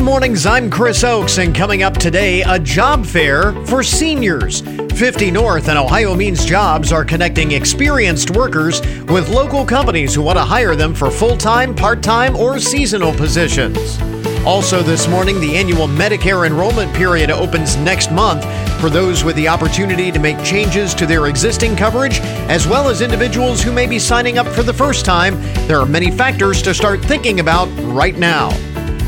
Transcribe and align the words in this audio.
Good 0.00 0.06
mornings, 0.06 0.46
I'm 0.46 0.70
Chris 0.70 1.04
Oakes, 1.04 1.36
and 1.36 1.54
coming 1.54 1.82
up 1.82 1.92
today, 1.92 2.40
a 2.40 2.58
job 2.58 3.04
fair 3.04 3.52
for 3.66 3.82
seniors. 3.82 4.62
50 4.62 5.30
North 5.30 5.68
and 5.68 5.78
Ohio 5.78 6.14
Means 6.14 6.46
Jobs 6.46 6.90
are 6.90 7.04
connecting 7.04 7.52
experienced 7.52 8.30
workers 8.30 8.80
with 9.08 9.28
local 9.28 9.66
companies 9.66 10.14
who 10.14 10.22
want 10.22 10.38
to 10.38 10.42
hire 10.42 10.74
them 10.74 10.94
for 10.94 11.10
full 11.10 11.36
time, 11.36 11.74
part 11.74 12.02
time, 12.02 12.34
or 12.34 12.58
seasonal 12.58 13.12
positions. 13.12 14.00
Also, 14.46 14.82
this 14.82 15.06
morning, 15.06 15.38
the 15.38 15.54
annual 15.54 15.86
Medicare 15.86 16.46
enrollment 16.46 16.90
period 16.94 17.30
opens 17.30 17.76
next 17.76 18.10
month 18.10 18.42
for 18.80 18.88
those 18.88 19.22
with 19.22 19.36
the 19.36 19.48
opportunity 19.48 20.10
to 20.10 20.18
make 20.18 20.42
changes 20.42 20.94
to 20.94 21.04
their 21.04 21.26
existing 21.26 21.76
coverage, 21.76 22.20
as 22.48 22.66
well 22.66 22.88
as 22.88 23.02
individuals 23.02 23.62
who 23.62 23.70
may 23.70 23.86
be 23.86 23.98
signing 23.98 24.38
up 24.38 24.46
for 24.46 24.62
the 24.62 24.72
first 24.72 25.04
time. 25.04 25.38
There 25.68 25.78
are 25.78 25.84
many 25.84 26.10
factors 26.10 26.62
to 26.62 26.72
start 26.72 27.02
thinking 27.02 27.40
about 27.40 27.68
right 27.82 28.16
now. 28.16 28.48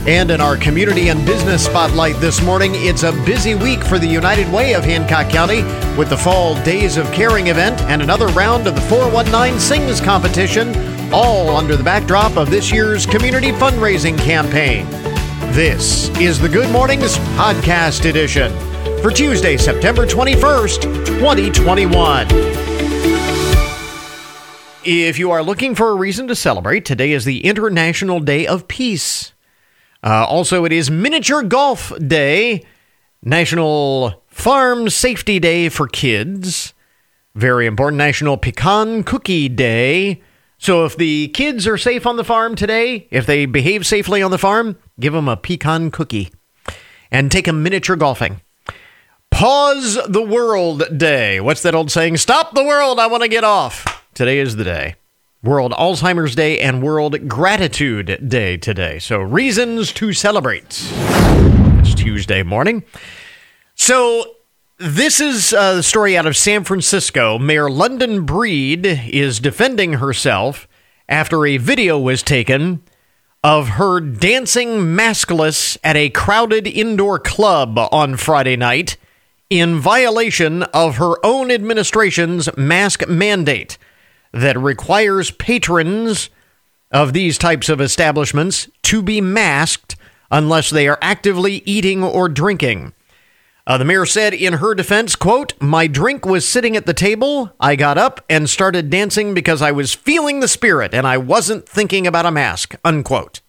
And 0.05 0.33
in 0.33 0.41
our 0.41 0.57
community 0.57 1.11
and 1.11 1.25
business 1.25 1.65
spotlight 1.65 2.17
this 2.17 2.43
morning, 2.43 2.73
it's 2.75 3.05
a 3.05 3.13
busy 3.25 3.55
week 3.55 3.85
for 3.85 4.01
the 4.01 4.07
United 4.07 4.53
Way 4.53 4.75
of 4.75 4.83
Hancock 4.83 5.31
County 5.31 5.63
with 5.97 6.09
the 6.09 6.17
Fall 6.17 6.61
Days 6.65 6.97
of 6.97 7.07
Caring 7.13 7.47
event 7.47 7.81
and 7.83 8.03
another 8.03 8.27
round 8.29 8.67
of 8.67 8.75
the 8.75 8.81
419 8.81 9.61
Sings 9.61 10.01
competition, 10.01 10.75
all 11.13 11.51
under 11.51 11.77
the 11.77 11.85
backdrop 11.85 12.37
of 12.37 12.51
this 12.51 12.73
year's 12.73 13.07
community 13.07 13.53
fundraising 13.53 14.19
campaign. 14.19 14.91
This 15.53 16.09
is 16.19 16.41
the 16.41 16.49
Good 16.49 16.73
Mornings 16.73 17.17
Podcast 17.37 18.05
Edition 18.05 18.53
for 19.03 19.13
Tuesday, 19.13 19.57
September 19.57 20.05
21st, 20.05 20.83
2021. 21.07 22.27
If 24.85 25.17
you 25.21 25.31
are 25.31 25.45
looking 25.45 25.77
for 25.77 25.91
a 25.91 25.95
reason 25.95 26.27
to 26.27 26.35
celebrate, 26.35 26.85
today 26.85 27.13
is 27.13 27.25
the 27.25 27.45
International 27.45 28.19
Day 28.19 28.49
of 28.49 28.67
Peace. 28.67 29.32
Uh, 30.05 30.25
also, 30.27 30.65
it 30.65 30.73
is 30.73 30.91
Miniature 30.91 31.43
Golf 31.43 31.93
Day, 32.05 32.65
National 33.23 34.23
Farm 34.27 34.91
Safety 34.91 35.39
Day 35.39 35.69
for 35.69 35.87
Kids, 35.87 36.75
very 37.35 37.67
important 37.67 37.99
National 37.99 38.37
Pecan 38.37 39.05
Cookie 39.05 39.49
Day. 39.49 40.21
So, 40.59 40.85
if 40.85 40.97
the 40.97 41.29
kids 41.29 41.67
are 41.67 41.79
safe 41.79 42.07
on 42.07 42.17
the 42.17 42.25
farm 42.25 42.57
today, 42.57 43.07
if 43.11 43.27
they 43.27 43.47
behave 43.47 43.87
safely 43.87 44.23
on 44.23 44.31
the 44.33 44.39
farm, 44.39 44.77
give 44.99 45.13
them 45.13 45.29
a 45.29 45.37
pecan 45.37 45.91
cookie 45.91 46.33
and 47.11 47.31
take 47.31 47.45
them 47.45 47.63
miniature 47.63 47.97
golfing. 47.97 48.41
Pause 49.31 50.01
the 50.09 50.23
World 50.23 50.99
Day. 50.99 51.41
What's 51.41 51.63
that 51.63 51.75
old 51.75 51.91
saying? 51.91 52.17
Stop 52.19 52.55
the 52.55 52.65
world, 52.65 52.99
I 52.99 53.07
want 53.07 53.23
to 53.23 53.29
get 53.29 53.45
off. 53.45 54.05
Today 54.15 54.39
is 54.39 54.57
the 54.57 54.65
day. 54.65 54.97
World 55.45 55.73
Alzheimer's 55.73 56.37
Day 56.37 56.61
and 56.61 56.85
World 56.85 57.29
Gratitude 57.29 58.29
Day 58.29 58.57
today. 58.57 59.01
So, 59.01 59.19
reasons 59.19 59.93
to 59.95 60.13
celebrate. 60.13 60.81
It's 61.81 61.95
Tuesday 61.95 62.45
morning. 62.45 62.85
So, 63.75 64.37
this 64.79 65.21
is 65.21 65.53
uh, 65.53 65.75
the 65.75 65.83
story 65.83 66.17
out 66.17 66.27
of 66.27 66.37
San 66.37 66.63
Francisco. 66.63 67.41
Mayor 67.41 67.69
London 67.69 68.25
Breed 68.25 68.87
is 68.87 69.41
defending 69.41 69.95
herself 69.95 70.69
after 71.09 71.45
a 71.45 71.57
video 71.57 71.99
was 71.99 72.23
taken 72.23 72.81
of 73.43 73.71
her 73.71 73.99
dancing 73.99 74.95
maskless 74.95 75.77
at 75.83 75.97
a 75.97 76.11
crowded 76.11 76.69
indoor 76.69 77.19
club 77.19 77.81
on 77.91 78.17
Friday 78.17 78.55
night 78.55 78.97
in 79.51 79.81
violation 79.81 80.63
of 80.63 80.99
her 80.99 81.15
own 81.27 81.51
administration's 81.51 82.49
mask 82.57 83.09
mandate 83.09 83.77
that 84.33 84.59
requires 84.59 85.31
patrons 85.31 86.31
of 86.91 87.13
these 87.13 87.39
types 87.39 87.69
of 87.69 87.81
establishments 87.81 88.69
to 88.83 89.03
be 89.03 89.21
masked 89.21 89.97
unless 90.31 90.71
they 90.71 90.89
are 90.89 90.99
actively 91.01 91.63
eating 91.65 92.03
or 92.03 92.29
drinking. 92.29 92.93
Uh, 93.65 93.79
the 93.79 93.85
mayor 93.85 94.05
said 94.05 94.35
in 94.35 94.55
her 94.55 94.75
defense, 94.75 95.15
quote, 95.15 95.55
My 95.61 95.87
drink 95.87 96.27
was 96.27 96.49
sitting 96.49 96.77
at 96.77 96.85
the 96.85 96.95
table. 96.95 97.55
I 97.61 97.77
got 97.77 97.97
up 97.97 98.25
and 98.29 98.51
started 98.51 98.91
dancing 98.91 99.35
because 99.35 99.63
I 99.63 99.71
was 99.71 99.95
feeling 99.95 100.41
the 100.41 100.49
spirit 100.49 100.93
and 100.93 101.07
I 101.07 101.19
wasn't 101.19 101.69
thinking 101.69 102.07
about 102.07 102.27
a 102.27 102.33
mask, 102.33 102.75
unquote. 102.85 103.41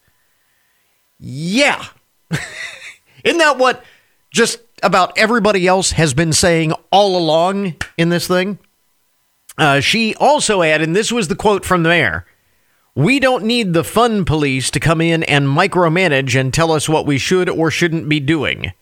Yeah. 1.18 1.84
Isn't 3.24 3.40
that 3.40 3.58
what 3.58 3.84
just 4.32 4.60
about 4.84 5.18
everybody 5.18 5.66
else 5.66 5.92
has 5.92 6.14
been 6.14 6.34
saying 6.34 6.74
all 6.92 7.18
along 7.18 7.76
in 7.98 8.10
this 8.10 8.28
thing? 8.28 8.60
Uh, 9.58 9.80
she 9.80 10.16
also 10.16 10.62
added, 10.62 10.88
and 10.88 10.96
this 10.96 11.12
was 11.12 11.28
the 11.28 11.36
quote 11.36 11.64
from 11.66 11.84
the 11.84 11.90
mayor 11.90 12.26
We 12.96 13.20
don't 13.20 13.44
need 13.44 13.74
the 13.74 13.84
fun 13.84 14.26
police 14.26 14.72
to 14.72 14.80
come 14.80 15.02
in 15.02 15.24
and 15.24 15.48
micromanage 15.48 16.40
and 16.40 16.54
tell 16.54 16.72
us 16.72 16.90
what 16.90 17.06
we 17.06 17.18
should 17.18 17.50
or 17.50 17.70
shouldn't 17.70 18.10
be 18.10 18.20
doing. 18.20 18.74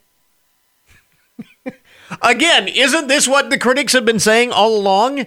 Again, 2.22 2.68
isn't 2.68 3.08
this 3.08 3.28
what 3.28 3.50
the 3.50 3.58
critics 3.58 3.94
have 3.94 4.06
been 4.06 4.20
saying 4.20 4.52
all 4.52 4.78
along? 4.78 5.26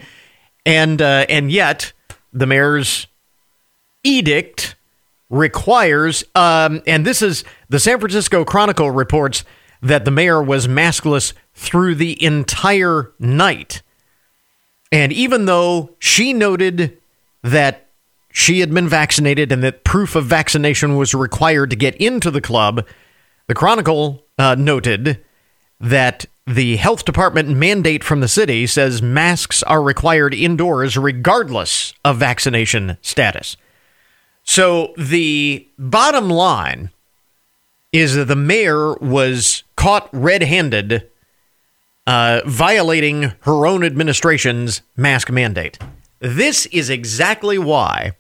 And 0.66 1.00
uh, 1.02 1.26
and 1.28 1.52
yet 1.52 1.92
the 2.32 2.46
mayor's 2.46 3.06
edict 4.02 4.76
requires, 5.30 6.24
um, 6.34 6.82
and 6.86 7.06
this 7.06 7.22
is 7.22 7.44
the 7.68 7.80
San 7.80 7.98
Francisco 7.98 8.44
Chronicle 8.44 8.90
reports 8.90 9.44
that 9.82 10.04
the 10.04 10.10
mayor 10.10 10.42
was 10.42 10.66
maskless 10.66 11.32
through 11.54 11.94
the 11.96 12.22
entire 12.24 13.12
night. 13.18 13.82
And 14.94 15.12
even 15.12 15.46
though 15.46 15.90
she 15.98 16.32
noted 16.32 16.96
that 17.42 17.88
she 18.30 18.60
had 18.60 18.72
been 18.72 18.88
vaccinated 18.88 19.50
and 19.50 19.60
that 19.64 19.82
proof 19.82 20.14
of 20.14 20.26
vaccination 20.26 20.96
was 20.96 21.16
required 21.16 21.70
to 21.70 21.76
get 21.76 21.96
into 21.96 22.30
the 22.30 22.40
club, 22.40 22.86
the 23.48 23.56
Chronicle 23.56 24.22
uh, 24.38 24.54
noted 24.54 25.20
that 25.80 26.26
the 26.46 26.76
health 26.76 27.04
department 27.04 27.48
mandate 27.48 28.04
from 28.04 28.20
the 28.20 28.28
city 28.28 28.68
says 28.68 29.02
masks 29.02 29.64
are 29.64 29.82
required 29.82 30.32
indoors 30.32 30.96
regardless 30.96 31.92
of 32.04 32.18
vaccination 32.18 32.96
status. 33.02 33.56
So 34.44 34.94
the 34.96 35.66
bottom 35.76 36.30
line 36.30 36.90
is 37.90 38.14
that 38.14 38.26
the 38.26 38.36
mayor 38.36 38.94
was 38.94 39.64
caught 39.74 40.08
red 40.12 40.44
handed 40.44 41.10
uh, 42.06 42.40
violating 42.46 43.32
her 43.40 43.66
own 43.66 43.84
administration's 43.84 44.82
mask 44.96 45.30
mandate. 45.30 45.78
This 46.20 46.66
is 46.66 46.90
exactly 46.90 47.58
why 47.58 48.12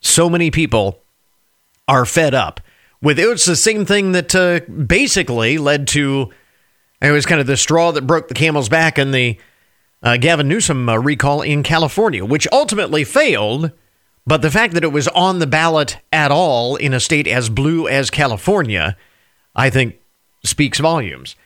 so 0.00 0.28
many 0.28 0.50
people 0.50 1.02
are 1.88 2.04
fed 2.04 2.34
up 2.34 2.60
with 3.02 3.18
it. 3.18 3.28
It's 3.28 3.44
the 3.44 3.56
same 3.56 3.84
thing 3.84 4.12
that 4.12 4.34
uh, 4.34 4.60
basically 4.60 5.58
led 5.58 5.86
to 5.88 6.30
it 7.00 7.10
was 7.10 7.26
kind 7.26 7.40
of 7.40 7.46
the 7.46 7.56
straw 7.56 7.92
that 7.92 8.06
broke 8.06 8.28
the 8.28 8.34
camel's 8.34 8.68
back 8.68 8.98
in 8.98 9.10
the 9.10 9.38
uh, 10.02 10.16
Gavin 10.16 10.48
Newsom 10.48 10.88
uh, 10.88 10.96
recall 10.96 11.42
in 11.42 11.62
California, 11.62 12.24
which 12.24 12.48
ultimately 12.52 13.04
failed. 13.04 13.70
But 14.26 14.42
the 14.42 14.50
fact 14.50 14.74
that 14.74 14.84
it 14.84 14.92
was 14.92 15.08
on 15.08 15.38
the 15.38 15.46
ballot 15.46 15.98
at 16.12 16.32
all 16.32 16.76
in 16.76 16.94
a 16.94 17.00
state 17.00 17.28
as 17.28 17.48
blue 17.48 17.86
as 17.86 18.10
California, 18.10 18.96
I 19.54 19.70
think, 19.70 20.00
speaks 20.44 20.78
volumes. 20.80 21.36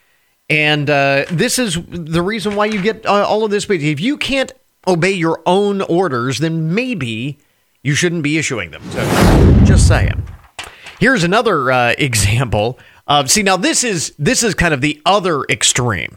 And 0.51 0.91
uh, 0.91 1.25
this 1.31 1.59
is 1.59 1.79
the 1.89 2.23
reason 2.23 2.57
why 2.57 2.67
you 2.67 2.83
get 2.83 3.07
uh, 3.07 3.25
all 3.27 3.45
of 3.45 3.51
this. 3.51 3.65
But 3.65 3.77
if 3.77 4.01
you 4.01 4.19
can't 4.19 4.53
obey 4.87 5.13
your 5.13 5.41
own 5.47 5.81
orders, 5.83 6.41
then 6.41 6.75
maybe 6.75 7.39
you 7.83 7.95
shouldn't 7.95 8.23
be 8.23 8.37
issuing 8.37 8.73
them. 8.73 8.83
So, 8.91 9.65
just 9.65 9.87
saying. 9.87 10.23
Here's 10.99 11.25
another 11.25 11.71
uh, 11.71 11.95
example 11.99 12.79
see, 13.27 13.43
now 13.43 13.57
this 13.57 13.85
is 13.85 14.15
this 14.19 14.43
is 14.43 14.55
kind 14.55 14.75
of 14.75 14.81
the 14.81 15.01
other 15.05 15.43
extreme. 15.45 16.17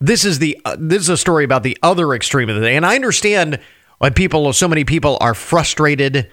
This 0.00 0.24
is 0.24 0.38
the 0.38 0.58
uh, 0.64 0.76
this 0.78 1.02
is 1.02 1.08
a 1.08 1.16
story 1.16 1.44
about 1.44 1.62
the 1.62 1.76
other 1.82 2.14
extreme 2.14 2.48
of 2.48 2.56
the 2.56 2.62
day, 2.62 2.76
and 2.76 2.86
I 2.86 2.94
understand 2.94 3.60
why 3.98 4.10
people, 4.10 4.52
so 4.52 4.66
many 4.66 4.84
people, 4.84 5.18
are 5.20 5.34
frustrated 5.34 6.30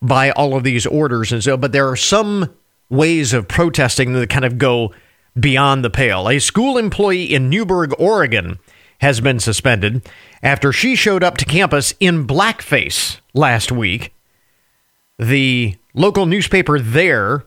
by 0.00 0.30
all 0.30 0.56
of 0.56 0.62
these 0.62 0.86
orders 0.86 1.32
and 1.32 1.42
so. 1.42 1.56
But 1.56 1.72
there 1.72 1.88
are 1.88 1.96
some 1.96 2.54
ways 2.88 3.32
of 3.32 3.48
protesting 3.48 4.12
that 4.14 4.30
kind 4.30 4.44
of 4.44 4.56
go 4.56 4.92
beyond 5.38 5.84
the 5.84 5.90
pale. 5.90 6.28
A 6.28 6.38
school 6.38 6.78
employee 6.78 7.32
in 7.34 7.48
Newberg, 7.48 7.94
Oregon, 7.98 8.58
has 9.00 9.20
been 9.20 9.38
suspended 9.38 10.08
after 10.42 10.72
she 10.72 10.94
showed 10.94 11.22
up 11.22 11.36
to 11.38 11.44
campus 11.44 11.94
in 12.00 12.26
blackface 12.26 13.20
last 13.34 13.70
week. 13.70 14.12
The 15.18 15.76
local 15.94 16.26
newspaper 16.26 16.78
there 16.78 17.44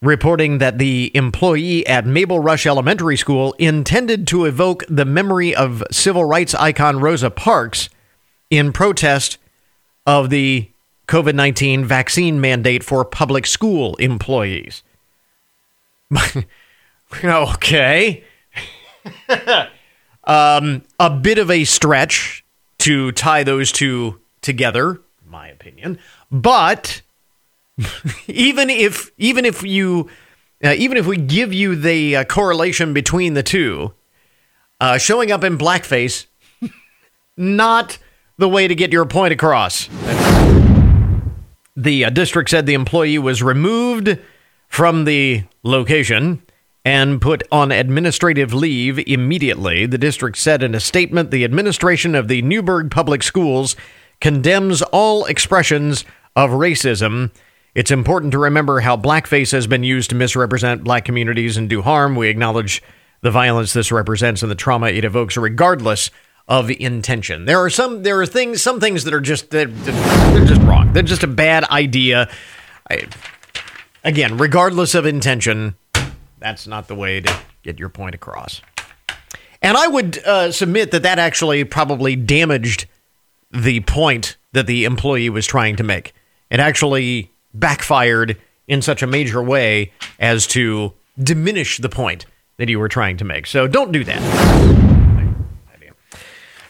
reporting 0.00 0.58
that 0.58 0.78
the 0.78 1.10
employee 1.14 1.86
at 1.86 2.04
Mabel 2.04 2.40
Rush 2.40 2.66
Elementary 2.66 3.16
School 3.16 3.54
intended 3.58 4.26
to 4.28 4.44
evoke 4.44 4.84
the 4.88 5.04
memory 5.04 5.54
of 5.54 5.84
civil 5.90 6.24
rights 6.24 6.54
icon 6.54 6.98
Rosa 6.98 7.30
Parks 7.30 7.88
in 8.50 8.72
protest 8.72 9.38
of 10.04 10.30
the 10.30 10.68
COVID 11.06 11.34
19 11.34 11.84
vaccine 11.84 12.40
mandate 12.40 12.82
for 12.82 13.04
public 13.04 13.46
school 13.46 13.94
employees. 13.96 14.82
okay. 17.24 18.24
um, 20.24 20.82
a 20.98 21.10
bit 21.10 21.38
of 21.38 21.50
a 21.50 21.64
stretch 21.64 22.44
to 22.78 23.12
tie 23.12 23.44
those 23.44 23.72
two 23.72 24.20
together, 24.40 25.00
my 25.26 25.48
opinion. 25.48 25.98
But 26.30 27.02
even 28.26 28.70
if 28.70 29.10
even 29.18 29.44
if 29.44 29.62
you 29.62 30.08
uh, 30.64 30.74
even 30.76 30.96
if 30.96 31.06
we 31.06 31.16
give 31.16 31.52
you 31.52 31.76
the 31.76 32.16
uh, 32.16 32.24
correlation 32.24 32.92
between 32.92 33.34
the 33.34 33.42
two, 33.42 33.92
uh, 34.80 34.98
showing 34.98 35.30
up 35.30 35.44
in 35.44 35.58
blackface, 35.58 36.26
not 37.36 37.98
the 38.38 38.48
way 38.48 38.68
to 38.68 38.74
get 38.74 38.92
your 38.92 39.06
point 39.06 39.32
across. 39.32 39.88
The 41.74 42.04
uh, 42.04 42.10
district 42.10 42.50
said 42.50 42.66
the 42.66 42.74
employee 42.74 43.18
was 43.18 43.42
removed 43.42 44.18
from 44.68 45.04
the 45.04 45.44
location 45.62 46.42
and 46.84 47.20
put 47.20 47.42
on 47.52 47.70
administrative 47.70 48.52
leave 48.52 48.98
immediately. 49.00 49.86
The 49.86 49.98
district 49.98 50.36
said 50.38 50.62
in 50.62 50.74
a 50.74 50.80
statement 50.80 51.30
the 51.30 51.44
administration 51.44 52.14
of 52.14 52.28
the 52.28 52.42
Newberg 52.42 52.90
Public 52.90 53.22
Schools 53.22 53.76
condemns 54.20 54.82
all 54.82 55.24
expressions 55.26 56.04
of 56.34 56.50
racism. 56.50 57.30
It's 57.74 57.90
important 57.90 58.32
to 58.32 58.38
remember 58.38 58.80
how 58.80 58.96
blackface 58.96 59.52
has 59.52 59.66
been 59.66 59.84
used 59.84 60.10
to 60.10 60.16
misrepresent 60.16 60.84
black 60.84 61.04
communities 61.04 61.56
and 61.56 61.68
do 61.68 61.82
harm. 61.82 62.16
We 62.16 62.28
acknowledge 62.28 62.82
the 63.22 63.30
violence 63.30 63.72
this 63.72 63.92
represents 63.92 64.42
and 64.42 64.50
the 64.50 64.56
trauma 64.56 64.88
it 64.88 65.04
evokes, 65.04 65.36
regardless 65.36 66.10
of 66.48 66.70
intention. 66.70 67.44
There 67.44 67.60
are 67.60 67.70
some 67.70 68.02
there 68.02 68.20
are 68.20 68.26
things 68.26 68.60
some 68.60 68.80
things 68.80 69.04
that 69.04 69.14
are 69.14 69.20
just 69.20 69.50
they're, 69.50 69.66
they're 69.66 70.44
just 70.44 70.60
wrong. 70.62 70.92
They're 70.92 71.02
just 71.02 71.22
a 71.22 71.28
bad 71.28 71.64
idea. 71.64 72.28
I, 72.90 73.06
again, 74.02 74.36
regardless 74.36 74.94
of 74.94 75.06
intention, 75.06 75.76
that's 76.42 76.66
not 76.66 76.88
the 76.88 76.94
way 76.94 77.20
to 77.20 77.38
get 77.62 77.78
your 77.78 77.88
point 77.88 78.14
across. 78.14 78.60
And 79.60 79.76
I 79.76 79.86
would 79.86 80.18
uh, 80.18 80.50
submit 80.50 80.90
that 80.90 81.04
that 81.04 81.18
actually 81.18 81.64
probably 81.64 82.16
damaged 82.16 82.86
the 83.50 83.80
point 83.80 84.36
that 84.52 84.66
the 84.66 84.84
employee 84.84 85.30
was 85.30 85.46
trying 85.46 85.76
to 85.76 85.84
make. 85.84 86.14
It 86.50 86.58
actually 86.58 87.30
backfired 87.54 88.36
in 88.66 88.82
such 88.82 89.02
a 89.02 89.06
major 89.06 89.42
way 89.42 89.92
as 90.18 90.46
to 90.48 90.92
diminish 91.18 91.78
the 91.78 91.88
point 91.88 92.26
that 92.56 92.68
you 92.68 92.78
were 92.78 92.88
trying 92.88 93.16
to 93.18 93.24
make. 93.24 93.46
So 93.46 93.66
don't 93.66 93.92
do 93.92 94.04
that. 94.04 94.82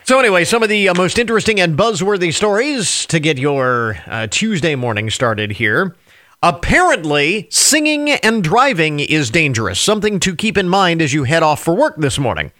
So, 0.04 0.18
anyway, 0.18 0.44
some 0.44 0.64
of 0.64 0.68
the 0.68 0.88
uh, 0.88 0.94
most 0.94 1.16
interesting 1.16 1.60
and 1.60 1.78
buzzworthy 1.78 2.34
stories 2.34 3.06
to 3.06 3.20
get 3.20 3.38
your 3.38 3.96
uh, 4.06 4.26
Tuesday 4.28 4.74
morning 4.74 5.10
started 5.10 5.52
here. 5.52 5.94
Apparently, 6.42 7.46
singing 7.50 8.10
and 8.10 8.42
driving 8.42 8.98
is 8.98 9.30
dangerous, 9.30 9.78
something 9.78 10.18
to 10.20 10.34
keep 10.34 10.58
in 10.58 10.68
mind 10.68 11.00
as 11.00 11.14
you 11.14 11.24
head 11.24 11.42
off 11.42 11.62
for 11.62 11.74
work 11.74 11.96
this 11.96 12.18
morning. 12.18 12.50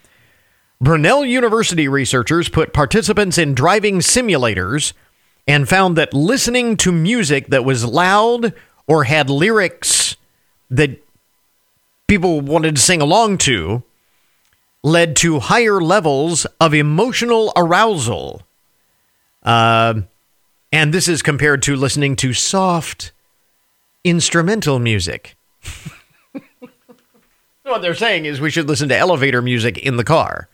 Brunel 0.81 1.25
University 1.25 1.89
researchers 1.89 2.49
put 2.49 2.73
participants 2.73 3.39
in 3.39 3.55
driving 3.55 3.99
simulators 3.99 4.93
and 5.47 5.69
found 5.69 5.97
that 5.97 6.15
listening 6.15 6.77
to 6.79 6.93
music 6.93 7.49
that 7.49 7.65
was 7.65 7.85
loud 7.85 8.55
or 8.87 9.05
had 9.05 9.29
lyrics 9.29 10.17
that 10.71 11.03
people 12.07 12.41
wanted 12.41 12.77
to 12.77 12.83
sing 12.83 13.01
along 13.01 13.39
to 13.39 13.83
led 14.83 15.15
to 15.17 15.39
higher 15.39 15.81
levels 15.81 16.47
of 16.61 16.75
emotional 16.75 17.53
arousal. 17.57 18.43
Uh, 19.43 20.03
and 20.73 20.93
this 20.93 21.09
is 21.09 21.23
compared 21.23 21.63
to 21.63 21.77
listening 21.77 22.17
to 22.17 22.33
soft, 22.33 23.13
instrumental 24.05 24.79
music. 24.79 25.37
what 27.63 27.83
they're 27.83 27.95
saying 27.95 28.25
is 28.25 28.41
we 28.41 28.51
should 28.51 28.69
listen 28.69 28.89
to 28.89 28.97
elevator 28.97 29.43
music 29.43 29.79
in 29.79 29.97
the 29.97 30.05
car. 30.05 30.49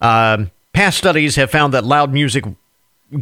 Uh, 0.00 0.46
past 0.72 0.98
studies 0.98 1.36
have 1.36 1.50
found 1.50 1.74
that 1.74 1.84
loud 1.84 2.12
music 2.12 2.44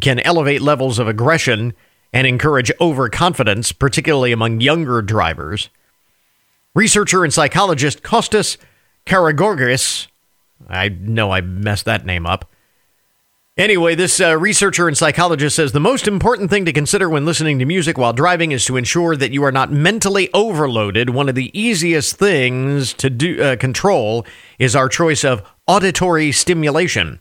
can 0.00 0.19
elevate 0.20 0.61
levels 0.61 0.99
of 0.99 1.08
aggression 1.08 1.75
and 2.12 2.26
encourage 2.26 2.73
overconfidence, 2.81 3.73
particularly 3.73 4.32
among 4.32 4.61
younger 4.61 5.02
drivers. 5.02 5.69
Researcher 6.75 7.25
and 7.25 7.32
psychologist 7.32 8.02
Kostas 8.02 8.56
Karagorgis, 9.06 10.06
I 10.69 10.88
know 10.88 11.31
I 11.31 11.40
messed 11.40 11.85
that 11.87 12.05
name 12.05 12.26
up, 12.26 12.50
Anyway, 13.58 13.96
this 13.96 14.20
uh, 14.20 14.38
researcher 14.38 14.87
and 14.87 14.96
psychologist 14.96 15.56
says 15.56 15.72
the 15.72 15.81
most 15.81 16.06
important 16.06 16.49
thing 16.49 16.64
to 16.64 16.72
consider 16.72 17.10
when 17.10 17.26
listening 17.26 17.58
to 17.58 17.64
music 17.64 17.99
while 17.99 18.12
driving 18.12 18.52
is 18.52 18.64
to 18.64 18.76
ensure 18.76 19.16
that 19.16 19.32
you 19.32 19.43
are 19.43 19.50
not 19.50 19.72
mentally 19.72 20.31
overloaded. 20.32 21.10
One 21.10 21.28
of 21.28 21.34
the 21.34 21.50
easiest 21.58 22.14
things 22.14 22.94
to 22.94 23.10
do 23.10 23.43
uh, 23.43 23.56
control 23.56 24.25
is 24.60 24.76
our 24.76 24.88
choice 24.88 25.25
of 25.25 25.43
auditory 25.66 26.31
stimulation. 26.31 27.19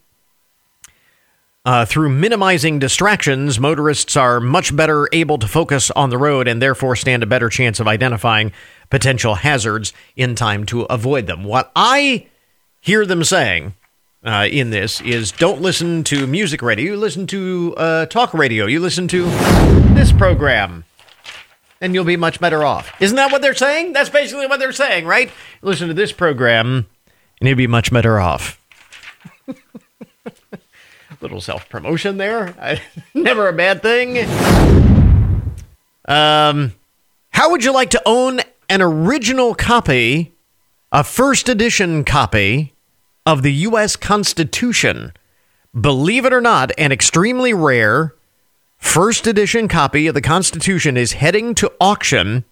Uh, 1.65 1.85
through 1.85 2.09
minimizing 2.09 2.77
distractions, 2.77 3.59
motorists 3.59 4.15
are 4.15 4.39
much 4.39 4.75
better 4.75 5.09
able 5.11 5.39
to 5.39 5.47
focus 5.47 5.89
on 5.91 6.11
the 6.11 6.19
road 6.19 6.47
and 6.47 6.61
therefore 6.61 6.95
stand 6.95 7.23
a 7.23 7.25
better 7.25 7.49
chance 7.49 7.79
of 7.79 7.87
identifying 7.87 8.51
potential 8.91 9.33
hazards 9.33 9.91
in 10.15 10.35
time 10.35 10.67
to 10.67 10.83
avoid 10.83 11.25
them. 11.25 11.43
What 11.43 11.71
I 11.75 12.27
hear 12.79 13.07
them 13.07 13.23
saying 13.23 13.73
uh, 14.27 14.45
in 14.51 14.69
this 14.71 14.99
is 15.01 15.31
don't 15.31 15.61
listen 15.61 16.03
to 16.03 16.27
music 16.27 16.61
radio. 16.61 16.91
You 16.91 16.97
listen 16.97 17.27
to 17.27 17.73
uh, 17.77 18.05
talk 18.07 18.33
radio. 18.33 18.65
You 18.65 18.81
listen 18.81 19.07
to 19.07 19.23
this 19.93 20.11
program, 20.11 20.83
and 21.79 21.93
you'll 21.93 22.03
be 22.03 22.17
much 22.17 22.39
better 22.39 22.63
off. 22.63 22.91
Isn't 23.01 23.15
that 23.15 23.31
what 23.31 23.41
they're 23.41 23.55
saying? 23.55 23.93
That's 23.93 24.09
basically 24.09 24.45
what 24.45 24.59
they're 24.59 24.73
saying, 24.73 25.05
right? 25.05 25.31
Listen 25.61 25.87
to 25.87 25.93
this 25.93 26.11
program, 26.11 26.87
and 27.39 27.47
you'll 27.47 27.57
be 27.57 27.67
much 27.67 27.91
better 27.91 28.19
off. 28.19 28.59
Little 31.21 31.41
self 31.41 31.69
promotion 31.69 32.17
there. 32.17 32.81
Never 33.13 33.47
a 33.47 33.53
bad 33.53 33.81
thing. 33.81 34.17
Um, 36.05 36.73
how 37.29 37.49
would 37.51 37.63
you 37.63 37.71
like 37.71 37.91
to 37.91 38.01
own 38.05 38.41
an 38.69 38.81
original 38.81 39.55
copy, 39.55 40.33
a 40.91 41.03
first 41.05 41.47
edition 41.47 42.03
copy? 42.03 42.73
Of 43.27 43.43
the 43.43 43.51
U.S. 43.51 43.97
Constitution. 43.97 45.11
Believe 45.79 46.23
it 46.23 46.31
or 46.31 46.39
not, 46.39 46.71
an 46.77 46.93
extremely 46.93 47.53
rare 47.53 48.15
first 48.77 49.27
edition 49.27 49.67
copy 49.67 50.07
of 50.07 50.13
the 50.13 50.21
Constitution 50.21 50.95
is 50.95 51.11
heading 51.11 51.53
to 51.55 51.69
auction. 51.81 52.45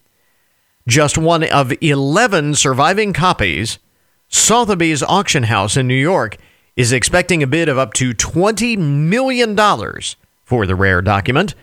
Just 0.85 1.17
one 1.17 1.45
of 1.45 1.71
11 1.81 2.55
surviving 2.55 3.13
copies. 3.13 3.79
Sotheby's 4.27 5.01
auction 5.01 5.43
house 5.43 5.77
in 5.77 5.87
New 5.87 5.95
York 5.95 6.35
is 6.75 6.91
expecting 6.91 7.41
a 7.41 7.47
bid 7.47 7.69
of 7.69 7.77
up 7.77 7.93
to 7.93 8.13
$20 8.13 8.77
million 8.77 9.55
for 10.43 10.67
the 10.67 10.75
rare 10.75 11.01
document. 11.01 11.55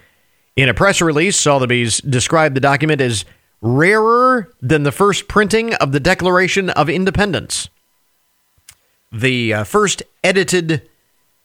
In 0.56 0.70
a 0.70 0.74
press 0.74 1.02
release, 1.02 1.36
Sotheby's 1.36 2.00
described 2.00 2.56
the 2.56 2.60
document 2.60 3.02
as 3.02 3.26
rarer 3.60 4.50
than 4.62 4.84
the 4.84 4.90
first 4.90 5.28
printing 5.28 5.74
of 5.74 5.92
the 5.92 6.00
Declaration 6.00 6.70
of 6.70 6.88
Independence 6.88 7.68
the 9.12 9.52
uh, 9.52 9.64
first 9.64 10.02
edited 10.24 10.88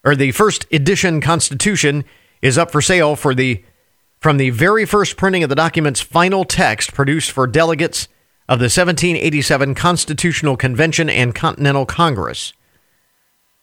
or 0.04 0.16
the 0.16 0.32
first 0.32 0.66
edition 0.72 1.20
Constitution 1.20 2.04
is 2.40 2.56
up 2.56 2.70
for 2.70 2.80
sale 2.80 3.14
for 3.14 3.34
the 3.34 3.62
from 4.20 4.36
the 4.36 4.50
very 4.50 4.84
first 4.84 5.16
printing 5.16 5.44
of 5.44 5.48
the 5.48 5.54
document's 5.54 6.00
final 6.00 6.44
text 6.44 6.92
produced 6.92 7.30
for 7.30 7.46
delegates 7.46 8.08
of 8.48 8.58
the 8.58 8.64
1787 8.64 9.74
Constitutional 9.74 10.56
Convention 10.56 11.08
and 11.08 11.34
Continental 11.34 11.86
Congress. 11.86 12.52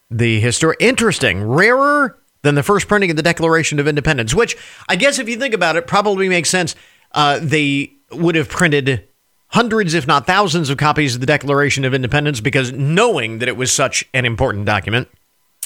The 0.10 0.40
historic 0.40 0.78
interesting, 0.80 1.44
rarer 1.44 2.18
than 2.44 2.56
the 2.56 2.64
first 2.64 2.88
printing 2.88 3.10
of 3.10 3.18
the 3.18 3.24
Declaration 3.24 3.80
of 3.80 3.88
Independence, 3.88 4.34
which 4.34 4.56
I 4.88 4.96
guess 4.96 5.20
if 5.20 5.28
you 5.28 5.36
think 5.38 5.54
about 5.54 5.76
it, 5.76 5.88
probably 5.88 6.30
makes 6.30 6.50
sense. 6.50 6.76
Uh, 7.12 7.40
they 7.42 7.92
would 8.12 8.36
have 8.36 8.48
printed 8.48 9.08
hundreds, 9.56 9.94
if 9.94 10.06
not 10.06 10.28
thousands, 10.28 10.70
of 10.70 10.78
copies 10.78 11.16
of 11.16 11.22
the 11.22 11.26
Declaration 11.26 11.86
of 11.86 11.94
Independence 11.94 12.42
because 12.42 12.74
knowing 12.74 13.40
that 13.40 13.48
it 13.48 13.56
was 13.56 13.72
such 13.72 14.04
an 14.14 14.26
important 14.26 14.66
document. 14.66 15.08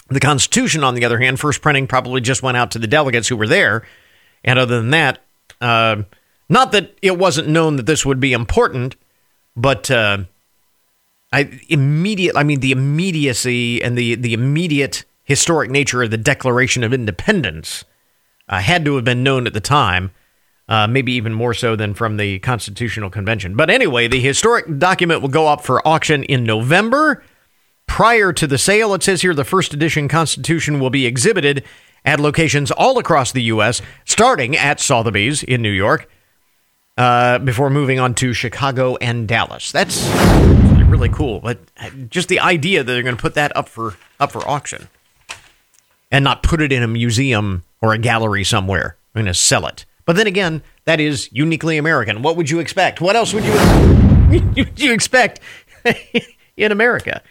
The 0.09 0.19
Constitution, 0.19 0.83
on 0.83 0.93
the 0.93 1.03
other 1.03 1.17
hand, 1.17 1.39
first 1.39 1.63
printing 1.63 1.87
probably 1.87 2.21
just 2.21 2.43
went 2.43 2.55
out 2.55 2.69
to 2.71 2.79
the 2.79 2.85
delegates 2.85 3.27
who 3.27 3.35
were 3.35 3.47
there. 3.47 3.83
And 4.43 4.59
other 4.59 4.77
than 4.77 4.91
that, 4.91 5.23
uh, 5.59 6.03
not 6.47 6.71
that 6.71 6.97
it 7.01 7.17
wasn't 7.17 7.49
known 7.49 7.77
that 7.77 7.87
this 7.87 8.05
would 8.05 8.19
be 8.19 8.31
important, 8.31 8.95
but 9.55 9.89
uh, 9.89 10.19
I 11.33 11.59
immediate. 11.67 12.35
I 12.37 12.43
mean, 12.43 12.59
the 12.59 12.71
immediacy 12.71 13.83
and 13.83 13.97
the 13.97 14.15
the 14.15 14.33
immediate 14.33 15.03
historic 15.23 15.69
nature 15.69 16.01
of 16.03 16.11
the 16.11 16.17
Declaration 16.17 16.83
of 16.83 16.93
Independence 16.93 17.85
uh, 18.47 18.59
had 18.59 18.85
to 18.85 18.95
have 18.95 19.05
been 19.05 19.23
known 19.23 19.45
at 19.47 19.53
the 19.53 19.59
time 19.59 20.11
uh, 20.69 20.85
maybe 20.87 21.11
even 21.13 21.33
more 21.33 21.53
so 21.53 21.75
than 21.75 21.95
from 21.95 22.17
the 22.17 22.37
Constitutional 22.39 23.09
Convention. 23.09 23.55
But 23.55 23.71
anyway, 23.71 24.07
the 24.07 24.21
historic 24.21 24.77
document 24.77 25.21
will 25.21 25.29
go 25.29 25.47
up 25.47 25.61
for 25.61 25.85
auction 25.85 26.23
in 26.23 26.43
November. 26.43 27.23
Prior 27.87 28.31
to 28.31 28.45
the 28.45 28.59
sale, 28.59 28.93
it 28.93 29.01
says 29.01 29.23
here 29.23 29.33
the 29.33 29.43
first 29.43 29.73
edition 29.73 30.07
Constitution 30.07 30.79
will 30.79 30.91
be 30.91 31.07
exhibited 31.07 31.65
at 32.05 32.19
locations 32.19 32.69
all 32.69 32.99
across 32.99 33.31
the 33.31 33.41
U.S., 33.43 33.81
starting 34.05 34.55
at 34.55 34.79
Sotheby's 34.79 35.41
in 35.41 35.63
New 35.63 35.71
York, 35.71 36.07
uh, 36.97 37.39
before 37.39 37.71
moving 37.71 37.99
on 37.99 38.13
to 38.13 38.31
Chicago 38.31 38.95
and 38.97 39.27
Dallas. 39.27 39.71
That's 39.71 40.07
really 40.85 41.09
cool. 41.09 41.39
But 41.39 41.59
just 42.11 42.29
the 42.29 42.39
idea 42.39 42.83
that 42.83 42.93
they're 42.93 43.03
going 43.03 43.15
to 43.15 43.21
put 43.21 43.33
that 43.33 43.55
up 43.57 43.67
for 43.67 43.95
up 44.19 44.31
for 44.31 44.47
auction 44.47 44.87
and 46.11 46.23
not 46.23 46.43
put 46.43 46.61
it 46.61 46.71
in 46.71 46.83
a 46.83 46.87
museum 46.87 47.63
or 47.81 47.93
a 47.93 47.97
gallery 47.97 48.43
somewhere. 48.43 48.97
I'm 49.15 49.23
going 49.23 49.25
to 49.25 49.33
sell 49.33 49.65
it. 49.65 49.85
But 50.09 50.15
then 50.15 50.25
again, 50.25 50.63
that 50.85 50.99
is 50.99 51.29
uniquely 51.31 51.77
American. 51.77 52.23
What 52.23 52.35
would 52.35 52.49
you 52.49 52.57
expect? 52.57 52.99
What 52.99 53.15
else 53.15 53.31
would 53.31 53.45
you 53.45 54.65
you 54.75 54.91
expect 54.91 55.39
in 56.57 56.71
America. 56.71 57.21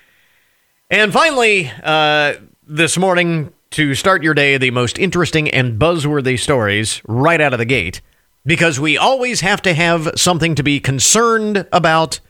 And 0.88 1.12
finally, 1.12 1.72
uh, 1.82 2.34
this 2.68 2.96
morning, 2.96 3.52
to 3.70 3.96
start 3.96 4.22
your 4.22 4.32
day, 4.32 4.58
the 4.58 4.70
most 4.70 4.96
interesting 4.96 5.50
and 5.50 5.76
buzzworthy 5.76 6.38
stories 6.38 7.02
right 7.08 7.40
out 7.40 7.52
of 7.52 7.58
the 7.58 7.64
gate, 7.64 8.00
because 8.46 8.78
we 8.78 8.96
always 8.96 9.40
have 9.40 9.60
to 9.62 9.74
have 9.74 10.12
something 10.14 10.54
to 10.54 10.62
be 10.62 10.78
concerned 10.78 11.66
about, 11.72 12.20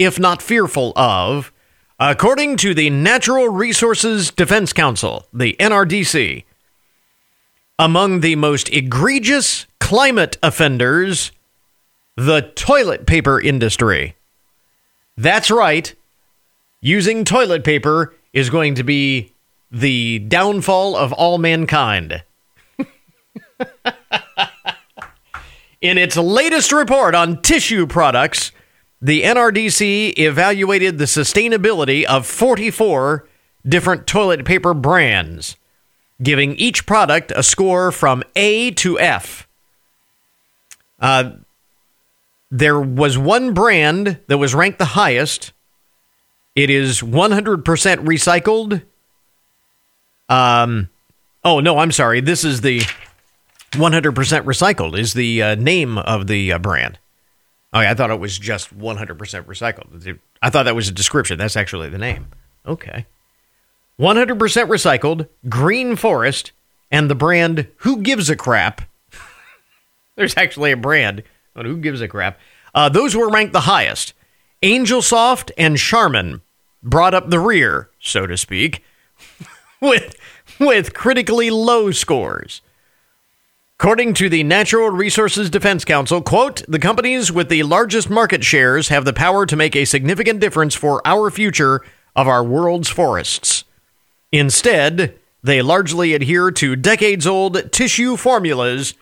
if 0.00 0.18
not 0.18 0.42
fearful 0.42 0.92
of. 0.96 1.52
According 2.00 2.56
to 2.56 2.74
the 2.74 2.90
Natural 2.90 3.48
Resources 3.48 4.32
Defense 4.32 4.72
Council, 4.72 5.28
the 5.32 5.54
NRDC, 5.60 6.42
among 7.78 8.20
the 8.20 8.34
most 8.36 8.68
egregious 8.72 9.66
climate 9.82 10.38
offenders, 10.44 11.32
the 12.16 12.40
toilet 12.54 13.04
paper 13.04 13.40
industry. 13.40 14.14
That's 15.16 15.50
right. 15.50 15.92
Using 16.80 17.24
toilet 17.24 17.64
paper 17.64 18.14
is 18.32 18.48
going 18.48 18.76
to 18.76 18.84
be 18.84 19.32
the 19.72 20.20
downfall 20.20 20.94
of 20.94 21.12
all 21.12 21.36
mankind. 21.36 22.22
In 25.80 25.98
its 25.98 26.16
latest 26.16 26.70
report 26.70 27.16
on 27.16 27.42
tissue 27.42 27.88
products, 27.88 28.52
the 29.00 29.22
NRDC 29.24 30.16
evaluated 30.16 30.98
the 30.98 31.06
sustainability 31.06 32.04
of 32.04 32.24
44 32.24 33.28
different 33.66 34.06
toilet 34.06 34.44
paper 34.44 34.74
brands, 34.74 35.56
giving 36.22 36.54
each 36.54 36.86
product 36.86 37.32
a 37.34 37.42
score 37.42 37.90
from 37.90 38.22
A 38.36 38.70
to 38.70 39.00
F. 39.00 39.48
Uh, 41.02 41.32
there 42.50 42.80
was 42.80 43.18
one 43.18 43.52
brand 43.52 44.20
that 44.28 44.38
was 44.38 44.54
ranked 44.54 44.78
the 44.78 44.84
highest. 44.84 45.52
It 46.54 46.70
is 46.70 47.00
100% 47.00 47.64
recycled. 47.64 48.82
Um, 50.28 50.88
oh, 51.44 51.60
no, 51.60 51.78
I'm 51.78 51.92
sorry. 51.92 52.20
This 52.20 52.44
is 52.44 52.60
the 52.60 52.80
100% 53.72 54.12
recycled, 54.12 54.98
is 54.98 55.14
the 55.14 55.42
uh, 55.42 55.54
name 55.56 55.98
of 55.98 56.26
the 56.26 56.52
uh, 56.52 56.58
brand. 56.58 56.98
Oh, 57.72 57.80
yeah, 57.80 57.90
I 57.90 57.94
thought 57.94 58.10
it 58.10 58.20
was 58.20 58.38
just 58.38 58.78
100% 58.78 59.16
recycled. 59.16 60.18
I 60.42 60.50
thought 60.50 60.64
that 60.64 60.76
was 60.76 60.88
a 60.88 60.92
description. 60.92 61.38
That's 61.38 61.56
actually 61.56 61.88
the 61.88 61.98
name. 61.98 62.26
Okay. 62.66 63.06
100% 63.98 64.36
recycled, 64.36 65.28
Green 65.48 65.96
Forest, 65.96 66.52
and 66.90 67.08
the 67.08 67.14
brand 67.14 67.66
Who 67.78 68.02
Gives 68.02 68.28
a 68.28 68.36
Crap. 68.36 68.82
There's 70.16 70.36
actually 70.36 70.72
a 70.72 70.76
brand 70.76 71.22
on 71.56 71.64
Who 71.64 71.76
Gives 71.78 72.00
a 72.00 72.08
Crap. 72.08 72.38
Uh, 72.74 72.88
those 72.88 73.14
were 73.14 73.30
ranked 73.30 73.52
the 73.52 73.60
highest. 73.60 74.14
Angel 74.62 75.02
Soft 75.02 75.50
and 75.58 75.76
Charmin 75.76 76.42
brought 76.82 77.14
up 77.14 77.30
the 77.30 77.40
rear, 77.40 77.90
so 77.98 78.26
to 78.26 78.36
speak, 78.36 78.82
with, 79.80 80.16
with 80.58 80.94
critically 80.94 81.50
low 81.50 81.90
scores. 81.90 82.62
According 83.78 84.14
to 84.14 84.28
the 84.28 84.44
Natural 84.44 84.90
Resources 84.90 85.50
Defense 85.50 85.84
Council, 85.84 86.22
quote, 86.22 86.62
the 86.68 86.78
companies 86.78 87.32
with 87.32 87.48
the 87.48 87.64
largest 87.64 88.08
market 88.08 88.44
shares 88.44 88.88
have 88.88 89.04
the 89.04 89.12
power 89.12 89.44
to 89.44 89.56
make 89.56 89.74
a 89.74 89.84
significant 89.84 90.38
difference 90.38 90.76
for 90.76 91.02
our 91.04 91.30
future 91.30 91.80
of 92.14 92.28
our 92.28 92.44
world's 92.44 92.88
forests. 92.88 93.64
Instead, 94.30 95.18
they 95.42 95.60
largely 95.62 96.14
adhere 96.14 96.52
to 96.52 96.76
decades 96.76 97.26
old 97.26 97.72
tissue 97.72 98.16
formulas 98.16 98.94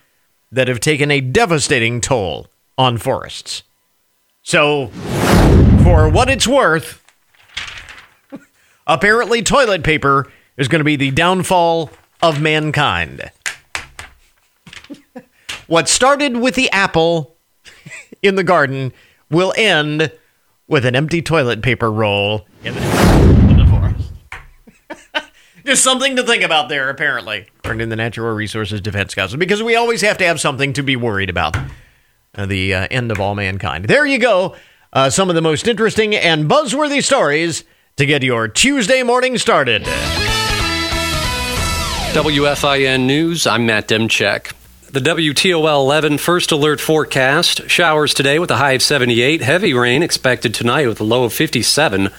that 0.52 0.69
have 0.69 0.80
taken 0.80 1.11
a 1.11 1.21
devastating 1.21 2.00
toll 2.00 2.47
on 2.76 2.99
forests. 2.99 3.62
So, 4.42 4.88
for 5.83 6.09
what 6.09 6.28
it's 6.28 6.49
worth, 6.49 7.02
apparently 8.87 9.42
toilet 9.42 9.83
paper 9.83 10.30
is 10.57 10.69
going 10.69 10.80
to 10.80 10.85
be 10.85 10.97
the 10.97 11.11
downfall 11.11 11.90
of 12.23 12.40
mankind. 12.40 13.30
what 15.66 15.88
started 15.88 16.37
with 16.37 16.54
the 16.54 16.71
apple 16.71 17.37
in 18.23 18.35
the 18.35 18.45
garden 18.45 18.92
will 19.30 19.54
end 19.57 20.12
with 20.66 20.85
an 20.85 20.97
empty 20.97 21.23
toilet 21.23 21.62
paper 21.62 21.90
roll 21.90 22.47
in 22.64 22.75
the. 22.75 23.40
Just 25.64 25.85
something 25.85 26.17
to 26.17 26.23
think 26.23 26.43
about 26.43 26.69
there, 26.69 26.88
apparently, 26.88 27.47
according 27.59 27.81
to 27.81 27.87
the 27.87 27.97
Natural 27.97 28.35
Resources 28.35 28.81
Defense 28.81 29.14
Council, 29.14 29.38
because 29.38 29.62
we 29.62 29.76
always 29.76 30.00
have 30.00 30.19
to 30.19 30.25
have 30.25 30.40
something 30.40 30.73
to 30.73 30.83
be 30.83 30.97
worried 30.97 31.31
about. 31.31 31.57
Uh, 32.35 32.47
the 32.47 32.73
uh, 32.73 32.87
end 32.93 33.11
of 33.11 33.19
all 33.19 33.35
mankind. 33.35 33.87
There 33.87 34.07
you 34.07 34.19
go. 34.19 34.55
Uh, 34.93 35.11
some 35.11 35.29
of 35.29 35.35
the 35.35 35.43
most 35.43 35.67
interesting 35.67 36.14
and 36.14 36.49
buzzworthy 36.49 37.02
stories 37.02 37.64
to 37.97 38.07
get 38.07 38.23
your 38.23 38.47
Tuesday 38.47 39.02
morning 39.02 39.37
started. 39.37 39.83
WFIN 42.12 43.07
News, 43.07 43.47
I'm 43.47 43.67
Matt 43.67 43.88
Demchek. 43.88 44.52
The 44.93 45.00
WTOL 45.00 45.64
11 45.64 46.19
first 46.19 46.50
alert 46.50 46.81
forecast 46.81 47.69
showers 47.69 48.14
today 48.14 48.38
with 48.38 48.50
a 48.50 48.57
high 48.57 48.73
of 48.73 48.83
78, 48.83 49.40
heavy 49.40 49.75
rain 49.75 50.02
expected 50.02 50.55
tonight 50.55 50.87
with 50.87 51.00
a 51.00 51.05
low 51.05 51.25
of 51.25 51.33
57. 51.33 52.11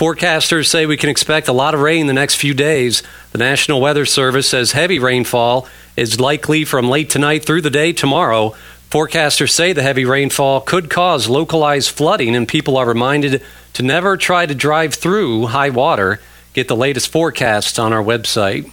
Forecasters 0.00 0.66
say 0.66 0.86
we 0.86 0.96
can 0.96 1.10
expect 1.10 1.46
a 1.46 1.52
lot 1.52 1.74
of 1.74 1.82
rain 1.82 2.06
the 2.06 2.14
next 2.14 2.36
few 2.36 2.54
days. 2.54 3.02
The 3.32 3.38
National 3.38 3.82
Weather 3.82 4.06
Service 4.06 4.48
says 4.48 4.72
heavy 4.72 4.98
rainfall 4.98 5.68
is 5.94 6.18
likely 6.18 6.64
from 6.64 6.88
late 6.88 7.10
tonight 7.10 7.44
through 7.44 7.60
the 7.60 7.68
day 7.68 7.92
tomorrow. 7.92 8.54
Forecasters 8.88 9.50
say 9.50 9.74
the 9.74 9.82
heavy 9.82 10.06
rainfall 10.06 10.62
could 10.62 10.88
cause 10.88 11.28
localized 11.28 11.90
flooding, 11.90 12.34
and 12.34 12.48
people 12.48 12.78
are 12.78 12.86
reminded 12.88 13.42
to 13.74 13.82
never 13.82 14.16
try 14.16 14.46
to 14.46 14.54
drive 14.54 14.94
through 14.94 15.48
high 15.48 15.68
water. 15.68 16.18
Get 16.54 16.66
the 16.66 16.76
latest 16.76 17.12
forecasts 17.12 17.78
on 17.78 17.92
our 17.92 18.02
website. 18.02 18.72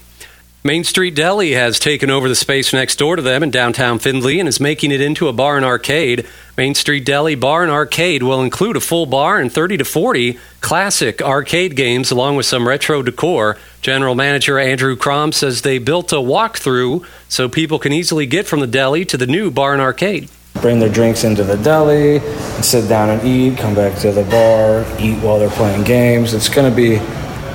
Main 0.63 0.83
Street 0.83 1.15
Deli 1.15 1.51
has 1.53 1.79
taken 1.79 2.09
over 2.09 2.27
the 2.27 2.35
space 2.35 2.73
next 2.73 2.97
door 2.97 3.15
to 3.15 3.21
them 3.21 3.43
in 3.43 3.51
downtown 3.51 3.99
Findlay 3.99 4.39
and 4.39 4.49
is 4.49 4.59
making 4.59 4.91
it 4.91 4.99
into 4.99 5.27
a 5.27 5.33
bar 5.33 5.55
and 5.55 5.63
arcade. 5.63 6.27
Main 6.57 6.73
Street 6.73 7.05
Deli 7.05 7.35
Bar 7.35 7.61
and 7.61 7.71
Arcade 7.71 8.23
will 8.23 8.41
include 8.41 8.75
a 8.75 8.81
full 8.81 9.05
bar 9.05 9.39
and 9.39 9.53
30 9.53 9.77
to 9.77 9.85
40 9.85 10.39
classic 10.59 11.21
arcade 11.21 11.75
games 11.75 12.09
along 12.09 12.35
with 12.35 12.47
some 12.47 12.67
retro 12.67 13.03
decor. 13.03 13.57
General 13.81 14.15
Manager 14.15 14.57
Andrew 14.57 14.95
Crom 14.95 15.31
says 15.31 15.61
they 15.61 15.77
built 15.77 16.11
a 16.11 16.15
walkthrough 16.15 17.05
so 17.29 17.47
people 17.47 17.77
can 17.77 17.93
easily 17.93 18.25
get 18.25 18.47
from 18.47 18.59
the 18.59 18.67
deli 18.67 19.05
to 19.05 19.15
the 19.15 19.27
new 19.27 19.51
bar 19.51 19.73
and 19.73 19.81
arcade. 19.81 20.27
Bring 20.55 20.79
their 20.79 20.89
drinks 20.89 21.23
into 21.23 21.43
the 21.43 21.57
deli, 21.57 22.19
sit 22.63 22.89
down 22.89 23.11
and 23.11 23.25
eat, 23.25 23.59
come 23.59 23.75
back 23.75 23.97
to 23.99 24.11
the 24.11 24.23
bar, 24.23 24.83
eat 24.99 25.21
while 25.23 25.37
they're 25.37 25.51
playing 25.51 25.83
games. 25.83 26.33
It's 26.33 26.49
going 26.49 26.69
to 26.69 26.75
be 26.75 26.97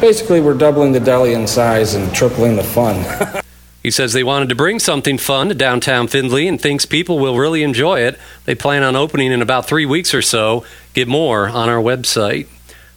basically 0.02 0.40
we're 0.40 0.52
doubling 0.52 0.90
the 0.90 0.98
deli 0.98 1.32
in 1.32 1.46
size 1.46 1.94
and 1.94 2.12
tripling 2.12 2.56
the 2.56 2.64
fun. 2.64 3.42
he 3.84 3.90
says 3.90 4.12
they 4.12 4.24
wanted 4.24 4.48
to 4.48 4.54
bring 4.56 4.80
something 4.80 5.16
fun 5.16 5.48
to 5.48 5.54
downtown 5.54 6.08
Findlay 6.08 6.48
and 6.48 6.60
thinks 6.60 6.84
people 6.84 7.20
will 7.20 7.38
really 7.38 7.62
enjoy 7.62 8.00
it. 8.00 8.18
They 8.44 8.56
plan 8.56 8.82
on 8.82 8.96
opening 8.96 9.30
in 9.30 9.40
about 9.40 9.66
three 9.66 9.86
weeks 9.86 10.12
or 10.12 10.20
so. 10.20 10.66
Get 10.92 11.06
more 11.06 11.48
on 11.48 11.68
our 11.68 11.80
website. 11.80 12.48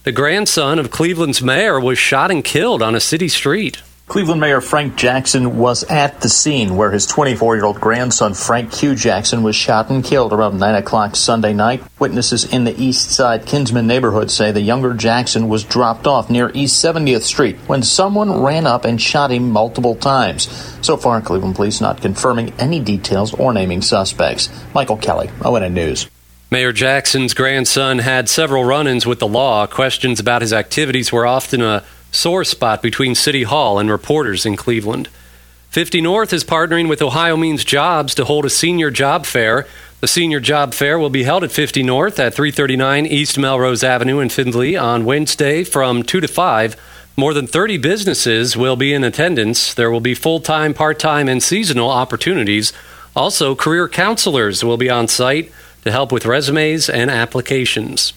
The 0.02 0.10
grandson 0.10 0.80
of 0.80 0.90
Cleveland's 0.90 1.40
mayor 1.40 1.78
was 1.78 1.96
shot 1.96 2.32
and 2.32 2.44
killed 2.44 2.82
on 2.82 2.96
a 2.96 3.00
city 3.00 3.28
street. 3.28 3.82
Cleveland 4.08 4.40
Mayor 4.40 4.60
Frank 4.60 4.94
Jackson 4.94 5.58
was 5.58 5.82
at 5.84 6.20
the 6.20 6.28
scene 6.28 6.76
where 6.76 6.92
his 6.92 7.06
24 7.06 7.56
year 7.56 7.64
old 7.64 7.80
grandson 7.80 8.34
Frank 8.34 8.70
Q. 8.70 8.94
Jackson 8.94 9.42
was 9.42 9.56
shot 9.56 9.90
and 9.90 10.04
killed 10.04 10.32
around 10.32 10.60
9 10.60 10.74
o'clock 10.76 11.16
Sunday 11.16 11.52
night. 11.52 11.82
Witnesses 11.98 12.44
in 12.44 12.62
the 12.62 12.80
East 12.80 13.10
Side 13.10 13.46
Kinsman 13.46 13.88
neighborhood 13.88 14.30
say 14.30 14.52
the 14.52 14.60
younger 14.60 14.94
Jackson 14.94 15.48
was 15.48 15.64
dropped 15.64 16.06
off 16.06 16.30
near 16.30 16.52
East 16.54 16.82
70th 16.84 17.22
Street 17.22 17.56
when 17.66 17.82
someone 17.82 18.42
ran 18.44 18.64
up 18.64 18.84
and 18.84 19.02
shot 19.02 19.32
him 19.32 19.50
multiple 19.50 19.96
times. 19.96 20.48
So 20.82 20.96
far, 20.96 21.20
Cleveland 21.20 21.56
police 21.56 21.80
not 21.80 22.00
confirming 22.00 22.52
any 22.60 22.78
details 22.78 23.34
or 23.34 23.52
naming 23.52 23.82
suspects. 23.82 24.48
Michael 24.72 24.98
Kelly, 24.98 25.26
ONN 25.40 25.72
News. 25.72 26.08
Mayor 26.48 26.72
Jackson's 26.72 27.34
grandson 27.34 27.98
had 27.98 28.28
several 28.28 28.62
run 28.62 28.86
ins 28.86 29.04
with 29.04 29.18
the 29.18 29.26
law. 29.26 29.66
Questions 29.66 30.20
about 30.20 30.42
his 30.42 30.52
activities 30.52 31.10
were 31.10 31.26
often 31.26 31.60
a 31.60 31.82
sore 32.10 32.44
spot 32.44 32.82
between 32.82 33.14
City 33.14 33.42
Hall 33.42 33.78
and 33.78 33.90
reporters 33.90 34.46
in 34.46 34.56
Cleveland. 34.56 35.08
50 35.70 36.00
North 36.00 36.32
is 36.32 36.44
partnering 36.44 36.88
with 36.88 37.02
Ohio 37.02 37.36
Means 37.36 37.64
Jobs 37.64 38.14
to 38.14 38.24
hold 38.24 38.44
a 38.46 38.50
senior 38.50 38.90
job 38.90 39.26
fair. 39.26 39.66
The 40.00 40.08
senior 40.08 40.40
job 40.40 40.72
fair 40.72 40.98
will 40.98 41.10
be 41.10 41.24
held 41.24 41.44
at 41.44 41.52
50 41.52 41.82
North 41.82 42.18
at 42.18 42.34
339 42.34 43.06
East 43.06 43.38
Melrose 43.38 43.84
Avenue 43.84 44.20
in 44.20 44.28
Findlay 44.28 44.76
on 44.76 45.04
Wednesday 45.04 45.64
from 45.64 46.02
2 46.02 46.20
to 46.20 46.28
5. 46.28 46.76
More 47.18 47.34
than 47.34 47.46
30 47.46 47.78
businesses 47.78 48.56
will 48.56 48.76
be 48.76 48.92
in 48.92 49.04
attendance. 49.04 49.74
There 49.74 49.90
will 49.90 50.00
be 50.00 50.14
full 50.14 50.40
time, 50.40 50.74
part 50.74 50.98
time, 50.98 51.28
and 51.28 51.42
seasonal 51.42 51.90
opportunities. 51.90 52.72
Also, 53.14 53.54
career 53.54 53.88
counselors 53.88 54.62
will 54.62 54.76
be 54.76 54.90
on 54.90 55.08
site 55.08 55.50
to 55.84 55.90
help 55.90 56.12
with 56.12 56.26
resumes 56.26 56.90
and 56.90 57.10
applications. 57.10 58.12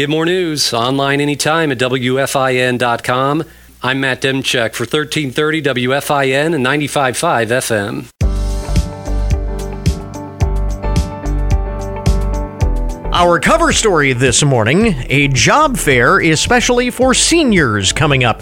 Get 0.00 0.08
more 0.08 0.24
news 0.24 0.72
online 0.72 1.20
anytime 1.20 1.70
at 1.70 1.76
WFIN.com. 1.76 3.44
I'm 3.82 4.00
Matt 4.00 4.22
Demchek 4.22 4.72
for 4.72 4.84
1330 4.84 5.60
WFIN 5.60 6.54
and 6.54 6.64
95.5 6.64 7.50
FM. 7.50 8.06
Our 13.12 13.38
cover 13.40 13.74
story 13.74 14.14
this 14.14 14.42
morning 14.42 14.94
a 15.10 15.28
job 15.28 15.76
fair, 15.76 16.20
especially 16.20 16.88
for 16.88 17.12
seniors, 17.12 17.92
coming 17.92 18.24
up. 18.24 18.40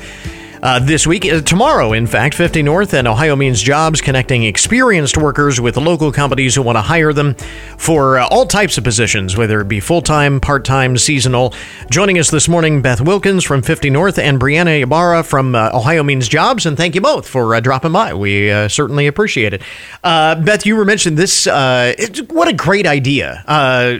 Uh, 0.60 0.80
this 0.80 1.06
week, 1.06 1.24
uh, 1.24 1.40
tomorrow, 1.40 1.92
in 1.92 2.04
fact, 2.04 2.34
50 2.34 2.62
North 2.62 2.92
and 2.92 3.06
Ohio 3.06 3.36
Means 3.36 3.62
Jobs 3.62 4.00
connecting 4.00 4.42
experienced 4.42 5.16
workers 5.16 5.60
with 5.60 5.76
local 5.76 6.10
companies 6.10 6.56
who 6.56 6.62
want 6.62 6.76
to 6.76 6.82
hire 6.82 7.12
them 7.12 7.34
for 7.76 8.18
uh, 8.18 8.26
all 8.26 8.44
types 8.44 8.76
of 8.76 8.82
positions, 8.82 9.36
whether 9.36 9.60
it 9.60 9.68
be 9.68 9.78
full 9.78 10.02
time, 10.02 10.40
part 10.40 10.64
time, 10.64 10.98
seasonal. 10.98 11.54
Joining 11.90 12.18
us 12.18 12.30
this 12.30 12.48
morning, 12.48 12.82
Beth 12.82 13.00
Wilkins 13.00 13.44
from 13.44 13.62
50 13.62 13.88
North 13.90 14.18
and 14.18 14.40
Brianna 14.40 14.82
Ibarra 14.82 15.22
from 15.22 15.54
uh, 15.54 15.70
Ohio 15.72 16.02
Means 16.02 16.26
Jobs. 16.26 16.66
And 16.66 16.76
thank 16.76 16.96
you 16.96 17.00
both 17.00 17.28
for 17.28 17.54
uh, 17.54 17.60
dropping 17.60 17.92
by. 17.92 18.14
We 18.14 18.50
uh, 18.50 18.66
certainly 18.66 19.06
appreciate 19.06 19.54
it. 19.54 19.62
Beth, 20.02 20.66
you 20.66 20.74
were 20.74 20.84
mentioning 20.84 21.16
this. 21.16 21.46
what 21.46 22.48
a 22.48 22.52
great 22.52 22.86
idea. 22.86 23.44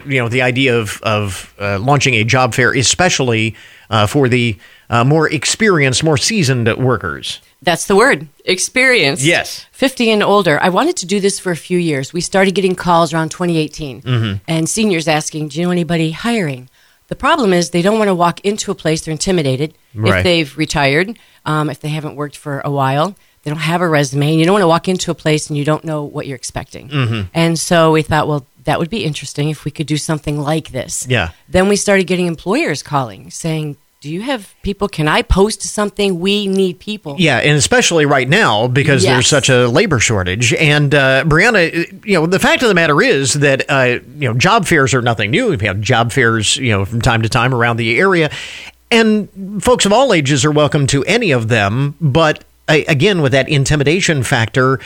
you 0.05 0.19
know, 0.19 0.29
the 0.29 0.43
idea 0.43 0.77
of, 0.77 1.01
of 1.03 1.55
launching 1.61 2.15
a 2.15 2.25
job 2.25 2.53
fair, 2.53 2.73
especially 2.73 3.55
for 4.09 4.29
the 4.29 4.59
uh, 4.91 5.05
more 5.05 5.31
experienced, 5.31 6.03
more 6.03 6.17
seasoned 6.17 6.69
workers. 6.77 7.41
That's 7.61 7.87
the 7.87 7.97
word, 7.97 8.29
experience. 8.45 9.25
Yes. 9.25 9.67
50 9.73 10.11
and 10.11 10.23
older. 10.23 10.59
I 10.63 10.69
wanted 10.69 10.97
to 10.99 11.07
do 11.07 11.21
this 11.21 11.39
for 11.39 11.51
a 11.51 11.57
few 11.57 11.79
years. 11.79 12.13
We 12.13 12.21
started 12.21 12.55
getting 12.55 12.75
calls 12.75 13.13
around 13.13 13.31
2018 13.31 14.03
mm-hmm. 14.03 14.37
and 14.47 14.69
seniors 14.69 15.09
asking, 15.09 15.49
Do 15.49 15.59
you 15.59 15.67
know 15.67 15.73
anybody 15.73 16.13
hiring? 16.13 16.69
The 17.09 17.17
problem 17.17 17.53
is 17.53 17.71
they 17.71 17.83
don't 17.83 17.99
want 17.99 18.09
to 18.09 18.15
walk 18.15 18.41
into 18.41 18.71
a 18.71 18.75
place, 18.75 19.03
they're 19.03 19.13
intimidated 19.13 19.75
right. 19.95 20.19
if 20.19 20.25
they've 20.25 20.59
retired, 20.59 21.19
um, 21.45 21.71
if 21.71 21.81
they 21.81 21.89
haven't 21.89 22.17
worked 22.17 22.37
for 22.37 22.61
a 22.61 22.71
while. 22.71 23.17
They 23.43 23.51
don't 23.51 23.61
have 23.61 23.81
a 23.81 23.89
resume, 23.89 24.31
and 24.31 24.39
you 24.39 24.45
don't 24.45 24.55
want 24.55 24.63
to 24.65 24.69
walk 24.69 24.89
into 24.89 25.11
a 25.11 25.15
place 25.15 25.49
and 25.49 25.57
you 25.57 25.65
don't 25.65 25.85
know 25.85 26.03
what 26.03 26.27
you're 26.27 26.37
expecting. 26.37 26.89
Mm-hmm. 26.89 27.29
And 27.33 27.59
so 27.59 27.93
we 27.93 28.03
thought, 28.03 28.29
well, 28.29 28.47
that 28.65 28.79
would 28.79 28.91
be 28.91 29.05
interesting 29.05 29.49
if 29.49 29.65
we 29.65 29.71
could 29.71 29.87
do 29.87 29.97
something 29.97 30.39
like 30.39 30.71
this. 30.71 31.07
Yeah. 31.09 31.31
Then 31.49 31.69
we 31.69 31.77
started 31.77 32.07
getting 32.07 32.27
employers 32.27 32.83
calling 32.83 33.31
saying, 33.31 33.77
do 34.01 34.09
you 34.09 34.23
have 34.23 34.55
people? 34.63 34.89
Can 34.89 35.09
I 35.09 35.23
post 35.23 35.63
something? 35.63 36.21
We 36.21 36.47
need 36.47 36.79
people. 36.79 37.17
Yeah, 37.19 37.39
and 37.39 37.57
especially 37.57 38.07
right 38.07 38.29
now 38.29 38.69
because 38.69 39.03
yes. 39.03 39.13
there's 39.13 39.27
such 39.27 39.49
a 39.49 39.67
labor 39.67 39.99
shortage. 39.99 40.55
And 40.55 40.95
uh, 40.95 41.25
Brianna, 41.25 42.07
you 42.07 42.15
know, 42.15 42.27
the 42.27 42.39
fact 42.39 42.63
of 42.63 42.69
the 42.69 42.75
matter 42.75 43.03
is 43.03 43.35
that 43.35 43.69
uh, 43.69 43.99
you 44.17 44.29
know 44.29 44.35
job 44.35 44.67
fairs 44.67 44.95
are 44.95 45.03
nothing 45.03 45.33
new. 45.33 45.49
We've 45.49 45.61
had 45.61 45.83
job 45.83 46.13
fairs, 46.13 46.57
you 46.57 46.71
know, 46.71 46.85
from 46.85 47.01
time 47.01 47.23
to 47.23 47.29
time 47.29 47.53
around 47.53 47.79
the 47.79 47.99
area, 47.99 48.31
and 48.91 49.29
folks 49.63 49.85
of 49.85 49.93
all 49.93 50.13
ages 50.13 50.45
are 50.45 50.53
welcome 50.53 50.87
to 50.89 51.05
any 51.05 51.33
of 51.33 51.49
them. 51.49 51.97
But 52.01 52.45
uh, 52.69 52.79
again, 52.87 53.21
with 53.21 53.33
that 53.33 53.49
intimidation 53.49 54.23
factor, 54.23 54.79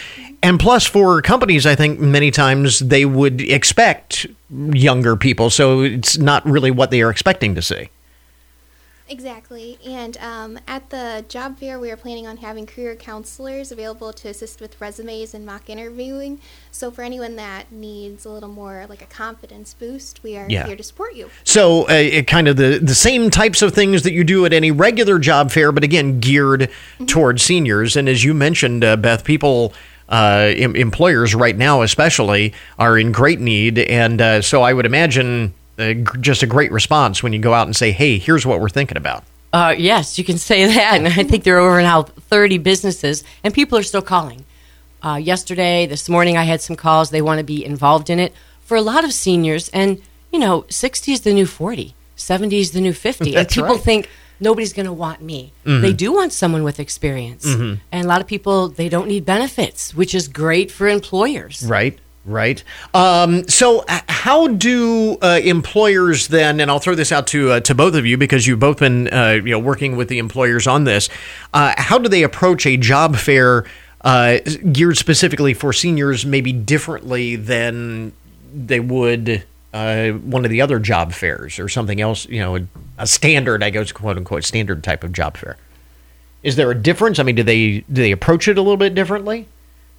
and 0.43 0.59
plus 0.59 0.87
for 0.87 1.21
companies, 1.21 1.67
I 1.67 1.75
think 1.75 2.01
many 2.01 2.31
times 2.31 2.79
they 2.79 3.05
would 3.05 3.43
expect 3.43 4.27
younger 4.51 5.17
people, 5.17 5.51
so 5.51 5.83
it's 5.83 6.17
not 6.17 6.47
really 6.47 6.71
what 6.71 6.91
they 6.91 7.03
are 7.03 7.11
expecting 7.11 7.55
to 7.57 7.63
see. 7.63 7.91
Exactly. 9.13 9.79
And 9.85 10.17
um, 10.17 10.59
at 10.67 10.89
the 10.89 11.23
job 11.29 11.59
fair, 11.59 11.79
we 11.79 11.91
are 11.91 11.99
planning 11.99 12.27
on 12.27 12.39
having 12.39 12.65
career 12.65 12.97
counselors 12.97 13.71
available 13.71 14.11
to 14.15 14.29
assist 14.29 14.59
with 14.59 14.81
resumes 14.81 15.35
and 15.35 15.45
mock 15.45 15.69
interviewing. 15.69 16.41
So 16.71 16.91
for 16.91 17.03
anyone 17.03 17.37
that 17.37 17.71
needs 17.71 18.25
a 18.25 18.31
little 18.31 18.49
more 18.49 18.87
like 18.89 19.03
a 19.03 19.07
confidence 19.07 19.75
boost, 19.75 20.23
we 20.23 20.39
are 20.39 20.47
yeah. 20.49 20.67
here 20.67 20.77
to 20.77 20.83
support 20.83 21.15
you. 21.15 21.29
So 21.45 21.87
uh, 21.89 22.23
kind 22.23 22.49
of 22.49 22.57
the, 22.57 22.79
the 22.83 22.95
same 22.95 23.29
types 23.29 23.61
of 23.61 23.75
things 23.75 24.03
that 24.05 24.13
you 24.13 24.25
do 24.25 24.47
at 24.47 24.55
any 24.55 24.71
regular 24.71 25.19
job 25.19 25.51
fair, 25.51 25.73
but 25.73 25.85
again, 25.85 26.19
geared 26.19 26.63
mm-hmm. 26.63 27.05
towards 27.05 27.43
seniors. 27.43 27.97
And 27.97 28.09
as 28.09 28.25
you 28.25 28.33
mentioned, 28.33 28.83
uh, 28.83 28.97
Beth, 28.97 29.25
people. 29.25 29.75
Uh, 30.09 30.53
em- 30.57 30.77
employers 30.77 31.35
right 31.35 31.57
now, 31.57 31.81
especially, 31.81 32.53
are 32.79 32.99
in 32.99 33.13
great 33.13 33.41
need, 33.41 33.79
and 33.79 34.21
uh, 34.21 34.43
so 34.43 34.61
I 34.61 34.75
would 34.75 34.85
imagine 34.85 35.55
just 36.21 36.43
a 36.43 36.47
great 36.47 36.73
response 36.73 37.23
when 37.23 37.33
you 37.33 37.39
go 37.39 37.55
out 37.55 37.67
and 37.67 37.77
say, 37.77 37.93
"Hey, 37.93 38.19
here's 38.19 38.47
what 38.47 38.61
we're 38.61 38.69
thinking 38.69 38.97
about." 38.97 39.25
Uh, 39.53 39.75
yes, 39.77 40.19
you 40.19 40.25
can 40.25 40.39
say 40.39 40.67
that, 40.75 40.95
and 40.97 41.07
I 41.07 41.23
think 41.25 41.45
there 41.45 41.57
are 41.57 41.69
over 41.69 41.83
now 41.83 42.03
30 42.03 42.59
businesses, 42.59 43.25
and 43.45 43.53
people 43.53 43.79
are 43.79 43.83
still 43.83 44.03
calling. 44.03 44.45
Uh, 45.03 45.17
yesterday, 45.17 45.87
this 45.87 46.09
morning, 46.09 46.37
I 46.37 46.45
had 46.45 46.61
some 46.61 46.77
calls. 46.77 47.11
They 47.11 47.23
want 47.23 47.39
to 47.39 47.45
be 47.45 47.65
involved 47.65 48.09
in 48.09 48.19
it 48.19 48.33
for 48.63 48.77
a 48.77 48.83
lot 48.83 49.05
of 49.05 49.13
seniors, 49.13 49.69
and 49.71 50.01
you 50.33 50.39
know, 50.39 50.65
60 50.71 51.13
is 51.13 51.21
the 51.21 51.35
new 51.35 51.47
40, 51.47 51.95
70 52.17 52.59
is 52.59 52.71
the 52.73 52.81
new 52.81 52.93
50, 52.93 53.35
and 53.37 53.49
people 53.49 53.75
right. 53.75 53.81
think 53.81 54.09
nobody's 54.41 54.73
going 54.73 54.87
to 54.87 54.93
want 54.93 55.23
me. 55.23 55.53
Mm-hmm. 55.65 55.83
They 55.83 55.93
do 55.93 56.13
want 56.13 56.33
someone 56.33 56.65
with 56.65 56.81
experience, 56.81 57.47
mm-hmm. 57.47 57.81
and 57.91 58.05
a 58.05 58.09
lot 58.09 58.21
of 58.21 58.27
people 58.27 58.69
they 58.69 58.89
don't 58.89 59.09
need 59.09 59.25
benefits, 59.25 59.95
which 59.95 60.15
is 60.15 60.29
great 60.29 60.71
for 60.71 60.89
employers. 60.89 61.65
Right. 61.67 61.99
Right. 62.25 62.63
Um, 62.95 63.49
so, 63.49 63.85
how 63.89 64.47
do 64.47 65.19
uh, 65.21 65.41
employers 65.43 66.29
then? 66.29 66.61
And 66.61 66.71
I'll 66.71 66.79
throw 66.79 66.95
this 66.95 67.11
out 67.11 67.27
to 67.29 67.53
uh, 67.53 67.61
to 67.61 67.75
both 67.75 67.97
of 67.97 68.07
you 68.07 68.17
because 68.17 68.47
you've 68.47 68.61
both 68.61 68.79
been 68.79 69.13
uh, 69.13 69.41
you 69.45 69.51
know 69.51 69.59
working 69.59 69.97
with 69.97 70.09
the 70.09 70.19
employers 70.19 70.69
on 70.69 70.85
this. 70.85 71.09
Uh, 71.53 71.75
how 71.77 71.99
do 71.99 72.09
they 72.09 72.23
approach 72.23 72.65
a 72.65 72.77
job 72.77 73.17
fair 73.17 73.65
uh, 74.03 74.39
geared 74.71 74.99
specifically 74.99 75.53
for 75.53 75.73
seniors, 75.73 76.25
maybe 76.25 76.53
differently 76.53 77.35
than 77.35 78.13
they 78.55 78.79
would 78.79 79.43
uh, 79.75 80.11
one 80.11 80.45
of 80.45 80.51
the 80.53 80.61
other 80.61 80.79
job 80.79 81.13
fairs 81.13 81.59
or 81.59 81.69
something 81.69 82.01
else? 82.01 82.29
You 82.29 82.39
know, 82.39 82.67
a 82.99 83.07
standard, 83.09 83.65
I 83.65 83.71
guess, 83.71 83.91
quote 83.91 84.17
unquote, 84.17 84.45
standard 84.45 84.85
type 84.85 85.03
of 85.03 85.13
job 85.13 85.37
fair. 85.37 85.57
Is 86.45 86.55
there 86.55 86.71
a 86.71 86.75
difference? 86.77 87.19
I 87.19 87.25
mean, 87.25 87.35
do 87.35 87.43
they 87.43 87.81
do 87.81 88.01
they 88.01 88.13
approach 88.13 88.47
it 88.47 88.59
a 88.59 88.63
little 88.63 88.77
bit 88.77 88.95
differently? 88.95 89.49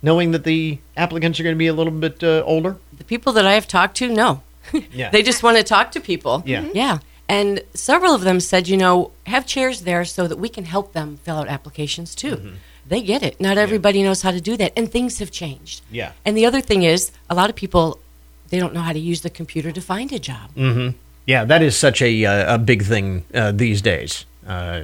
Knowing 0.04 0.32
that 0.32 0.44
the 0.44 0.78
applicants 0.96 1.40
are 1.40 1.44
going 1.44 1.56
to 1.56 1.58
be 1.58 1.68
a 1.68 1.74
little 1.74 1.92
bit 1.92 2.24
uh, 2.24 2.44
older? 2.46 2.78
The 2.96 3.04
people 3.04 3.34
that 3.34 3.46
I 3.48 3.54
have 3.54 3.68
talked 3.68 3.98
to, 3.98 4.10
no. 4.10 4.44
Yeah. 4.92 5.10
they 5.10 5.24
just 5.24 5.44
want 5.44 5.58
to 5.58 5.64
talk 5.64 5.92
to 5.92 6.00
people. 6.00 6.44
Yeah. 6.46 6.62
Mm-hmm. 6.62 6.78
Yeah. 6.78 6.98
And 7.28 7.62
several 7.74 8.14
of 8.14 8.22
them 8.22 8.40
said, 8.40 8.68
you 8.68 8.78
know, 8.78 9.12
have 9.26 9.46
chairs 9.46 9.82
there 9.82 10.06
so 10.06 10.28
that 10.28 10.38
we 10.38 10.50
can 10.50 10.66
help 10.66 10.94
them 10.94 11.18
fill 11.18 11.38
out 11.38 11.48
applications 11.48 12.16
too. 12.16 12.36
Mm-hmm. 12.36 12.56
They 12.86 13.02
get 13.02 13.24
it. 13.24 13.40
Not 13.40 13.58
everybody 13.58 14.00
yeah. 14.00 14.06
knows 14.06 14.22
how 14.22 14.32
to 14.32 14.42
do 14.42 14.58
that. 14.58 14.74
And 14.76 14.92
things 14.92 15.20
have 15.20 15.32
changed. 15.32 15.82
Yeah. 15.90 16.12
And 16.26 16.38
the 16.38 16.46
other 16.46 16.62
thing 16.62 16.84
is, 16.84 17.12
a 17.30 17.36
lot 17.36 17.50
of 17.50 17.56
people, 17.56 18.00
they 18.50 18.60
don't 18.60 18.74
know 18.74 18.82
how 18.82 18.94
to 18.94 19.00
use 19.00 19.22
the 19.22 19.30
computer 19.30 19.72
to 19.72 19.82
find 19.82 20.12
a 20.12 20.20
job. 20.20 20.54
Mm-hmm. 20.56 20.98
Yeah, 21.26 21.46
that 21.46 21.62
is 21.62 21.78
such 21.78 22.02
a, 22.02 22.26
uh, 22.26 22.56
a 22.56 22.58
big 22.58 22.84
thing 22.84 23.26
uh, 23.34 23.52
these 23.54 23.82
days. 23.82 24.26
Uh, 24.46 24.84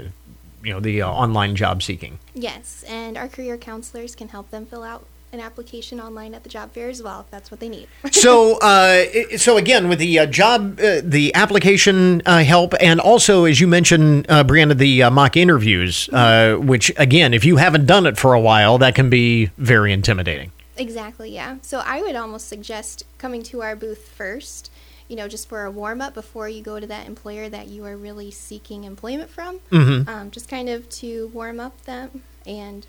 you 0.63 0.73
know, 0.73 0.79
the 0.79 1.01
uh, 1.01 1.09
online 1.09 1.55
job 1.55 1.83
seeking. 1.83 2.19
Yes, 2.33 2.83
and 2.87 3.17
our 3.17 3.27
career 3.27 3.57
counselors 3.57 4.15
can 4.15 4.29
help 4.29 4.51
them 4.51 4.65
fill 4.65 4.83
out 4.83 5.05
an 5.31 5.39
application 5.39 5.99
online 5.99 6.33
at 6.33 6.43
the 6.43 6.49
job 6.49 6.71
fair 6.71 6.89
as 6.89 7.03
well 7.03 7.21
if 7.21 7.29
that's 7.29 7.51
what 7.51 7.59
they 7.59 7.69
need. 7.69 7.87
so, 8.11 8.57
uh, 8.59 9.05
so 9.37 9.57
again, 9.57 9.87
with 9.87 9.99
the 9.99 10.19
uh, 10.19 10.25
job, 10.25 10.79
uh, 10.79 11.01
the 11.03 11.33
application 11.35 12.21
uh, 12.25 12.43
help, 12.43 12.73
and 12.79 12.99
also 12.99 13.45
as 13.45 13.59
you 13.59 13.67
mentioned, 13.67 14.25
uh, 14.29 14.43
Brianna, 14.43 14.77
the 14.77 15.03
uh, 15.03 15.11
mock 15.11 15.37
interviews, 15.37 16.09
which 16.11 16.91
again, 16.97 17.33
if 17.33 17.45
you 17.45 17.57
haven't 17.57 17.85
done 17.85 18.05
it 18.05 18.17
for 18.17 18.33
a 18.33 18.39
while, 18.39 18.77
that 18.79 18.95
can 18.95 19.09
be 19.09 19.47
very 19.57 19.93
intimidating. 19.93 20.51
Exactly. 20.77 21.31
Yeah. 21.31 21.57
So 21.61 21.83
I 21.85 22.01
would 22.01 22.15
almost 22.15 22.47
suggest 22.47 23.03
coming 23.17 23.43
to 23.43 23.61
our 23.61 23.75
booth 23.75 24.07
first. 24.07 24.71
You 25.09 25.17
know, 25.17 25.27
just 25.27 25.49
for 25.49 25.65
a 25.65 25.71
warm 25.71 25.99
up 25.99 26.13
before 26.13 26.47
you 26.47 26.61
go 26.61 26.79
to 26.79 26.87
that 26.87 27.07
employer 27.07 27.49
that 27.49 27.67
you 27.67 27.83
are 27.85 27.97
really 27.97 28.31
seeking 28.31 28.85
employment 28.85 29.29
from. 29.29 29.59
Mm-hmm. 29.71 30.07
Um, 30.07 30.31
just 30.31 30.47
kind 30.47 30.69
of 30.69 30.87
to 30.89 31.27
warm 31.33 31.59
up 31.59 31.81
them 31.85 32.23
and 32.45 32.85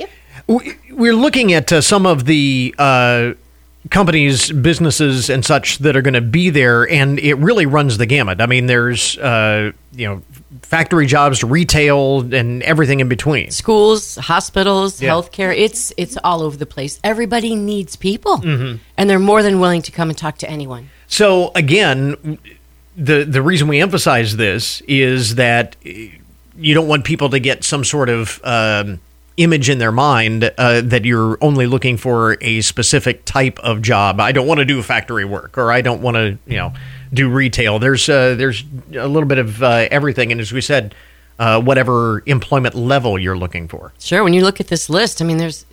Yep. 0.00 0.10
We're 0.90 1.14
looking 1.14 1.52
at 1.52 1.70
uh, 1.72 1.82
some 1.82 2.06
of 2.06 2.24
the 2.24 2.74
uh, 2.78 3.34
companies, 3.90 4.50
businesses, 4.50 5.28
and 5.28 5.44
such 5.44 5.78
that 5.78 5.96
are 5.96 6.02
going 6.02 6.14
to 6.14 6.22
be 6.22 6.48
there, 6.50 6.88
and 6.88 7.18
it 7.18 7.34
really 7.34 7.66
runs 7.66 7.98
the 7.98 8.06
gamut. 8.06 8.40
I 8.40 8.46
mean, 8.46 8.66
there's 8.66 9.18
uh, 9.18 9.72
you 9.92 10.08
know 10.08 10.22
factory 10.62 11.06
jobs, 11.06 11.44
retail, 11.44 12.32
and 12.34 12.62
everything 12.62 13.00
in 13.00 13.08
between. 13.08 13.50
Schools, 13.50 14.16
hospitals, 14.16 15.02
yeah. 15.02 15.10
healthcare. 15.10 15.54
It's 15.56 15.92
it's 15.96 16.16
all 16.24 16.42
over 16.42 16.56
the 16.56 16.66
place. 16.66 16.98
Everybody 17.04 17.54
needs 17.54 17.96
people, 17.96 18.38
mm-hmm. 18.38 18.76
and 18.96 19.10
they're 19.10 19.18
more 19.18 19.42
than 19.42 19.60
willing 19.60 19.82
to 19.82 19.92
come 19.92 20.08
and 20.08 20.16
talk 20.16 20.38
to 20.38 20.50
anyone. 20.50 20.90
So 21.10 21.50
again, 21.54 22.38
the 22.96 23.24
the 23.24 23.42
reason 23.42 23.68
we 23.68 23.80
emphasize 23.80 24.36
this 24.36 24.80
is 24.82 25.34
that 25.34 25.76
you 25.84 26.74
don't 26.74 26.88
want 26.88 27.04
people 27.04 27.28
to 27.30 27.40
get 27.40 27.64
some 27.64 27.84
sort 27.84 28.08
of 28.08 28.40
um, 28.44 29.00
image 29.36 29.68
in 29.68 29.78
their 29.78 29.92
mind 29.92 30.52
uh, 30.56 30.80
that 30.82 31.04
you're 31.04 31.36
only 31.40 31.66
looking 31.66 31.96
for 31.96 32.38
a 32.40 32.60
specific 32.60 33.24
type 33.24 33.58
of 33.58 33.82
job. 33.82 34.20
I 34.20 34.32
don't 34.32 34.46
want 34.46 34.58
to 34.58 34.64
do 34.64 34.82
factory 34.82 35.24
work, 35.24 35.58
or 35.58 35.72
I 35.72 35.80
don't 35.80 36.00
want 36.00 36.14
to, 36.14 36.38
you 36.46 36.56
know, 36.56 36.72
do 37.12 37.28
retail. 37.28 37.80
There's 37.80 38.08
uh, 38.08 38.36
there's 38.36 38.62
a 38.94 39.08
little 39.08 39.28
bit 39.28 39.38
of 39.38 39.62
uh, 39.62 39.88
everything, 39.90 40.30
and 40.30 40.40
as 40.40 40.52
we 40.52 40.60
said, 40.60 40.94
uh, 41.40 41.60
whatever 41.60 42.22
employment 42.26 42.76
level 42.76 43.18
you're 43.18 43.36
looking 43.36 43.66
for. 43.66 43.92
Sure. 43.98 44.22
When 44.22 44.32
you 44.32 44.42
look 44.42 44.60
at 44.60 44.68
this 44.68 44.88
list, 44.88 45.20
I 45.20 45.24
mean, 45.24 45.38
there's 45.38 45.66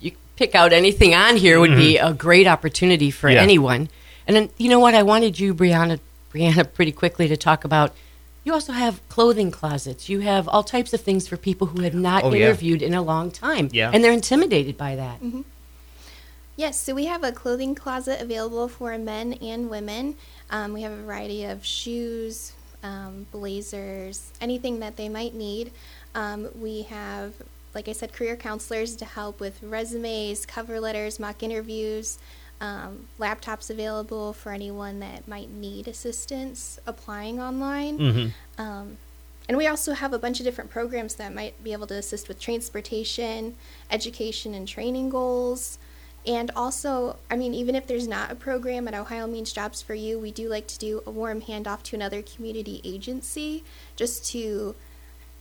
you 0.00 0.12
pick 0.36 0.54
out 0.54 0.72
anything 0.72 1.14
on 1.14 1.36
here 1.36 1.60
would 1.60 1.72
mm-hmm. 1.72 1.78
be 1.78 1.98
a 1.98 2.14
great 2.14 2.46
opportunity 2.46 3.10
for 3.10 3.28
yeah. 3.28 3.42
anyone. 3.42 3.90
And 4.28 4.36
then 4.36 4.50
you 4.58 4.68
know 4.68 4.78
what? 4.78 4.94
I 4.94 5.02
wanted 5.02 5.40
you, 5.40 5.54
Brianna, 5.54 5.98
Brianna, 6.32 6.72
pretty 6.72 6.92
quickly 6.92 7.26
to 7.26 7.36
talk 7.36 7.64
about 7.64 7.96
you 8.44 8.54
also 8.54 8.72
have 8.72 9.06
clothing 9.10 9.50
closets. 9.50 10.08
You 10.08 10.20
have 10.20 10.48
all 10.48 10.62
types 10.62 10.94
of 10.94 11.02
things 11.02 11.28
for 11.28 11.36
people 11.36 11.66
who 11.66 11.82
have 11.82 11.94
not 11.94 12.24
oh, 12.24 12.32
interviewed 12.32 12.80
yeah. 12.80 12.88
in 12.88 12.94
a 12.94 13.02
long 13.02 13.30
time. 13.30 13.68
Yeah. 13.72 13.90
And 13.92 14.02
they're 14.02 14.12
intimidated 14.12 14.78
by 14.78 14.96
that. 14.96 15.20
Mm-hmm. 15.20 15.42
Yes, 16.56 16.80
so 16.80 16.94
we 16.94 17.04
have 17.04 17.22
a 17.22 17.30
clothing 17.30 17.74
closet 17.74 18.22
available 18.22 18.66
for 18.66 18.96
men 18.96 19.34
and 19.34 19.68
women. 19.68 20.16
Um, 20.50 20.72
we 20.72 20.80
have 20.80 20.92
a 20.92 21.02
variety 21.02 21.44
of 21.44 21.64
shoes, 21.64 22.52
um, 22.82 23.26
blazers, 23.30 24.32
anything 24.40 24.80
that 24.80 24.96
they 24.96 25.10
might 25.10 25.34
need. 25.34 25.70
Um, 26.14 26.48
we 26.58 26.82
have, 26.82 27.34
like 27.74 27.86
I 27.86 27.92
said, 27.92 28.14
career 28.14 28.34
counselors 28.34 28.96
to 28.96 29.04
help 29.04 29.40
with 29.40 29.62
resumes, 29.62 30.46
cover 30.46 30.80
letters, 30.80 31.20
mock 31.20 31.42
interviews, 31.42 32.18
um, 32.60 33.06
laptops 33.18 33.70
available 33.70 34.32
for 34.32 34.52
anyone 34.52 35.00
that 35.00 35.28
might 35.28 35.50
need 35.50 35.86
assistance 35.88 36.78
applying 36.86 37.40
online. 37.40 37.98
Um, 38.58 38.98
and 39.48 39.56
we 39.56 39.66
also 39.66 39.94
have 39.94 40.12
a 40.12 40.18
bunch 40.18 40.40
of 40.40 40.44
different 40.44 40.70
programs 40.70 41.14
that 41.14 41.34
might 41.34 41.62
be 41.64 41.72
able 41.72 41.86
to 41.86 41.94
assist 41.94 42.28
with 42.28 42.38
transportation, 42.38 43.54
education, 43.90 44.54
and 44.54 44.68
training 44.68 45.08
goals. 45.08 45.78
And 46.26 46.50
also, 46.54 47.16
I 47.30 47.36
mean, 47.36 47.54
even 47.54 47.74
if 47.74 47.86
there's 47.86 48.06
not 48.06 48.30
a 48.30 48.34
program 48.34 48.86
at 48.88 48.94
Ohio 48.94 49.26
Means 49.26 49.52
Jobs 49.52 49.80
for 49.80 49.94
You, 49.94 50.18
we 50.18 50.30
do 50.30 50.48
like 50.48 50.66
to 50.66 50.78
do 50.78 51.02
a 51.06 51.10
warm 51.10 51.40
handoff 51.40 51.82
to 51.84 51.96
another 51.96 52.20
community 52.20 52.82
agency 52.84 53.64
just 53.96 54.26
to 54.32 54.74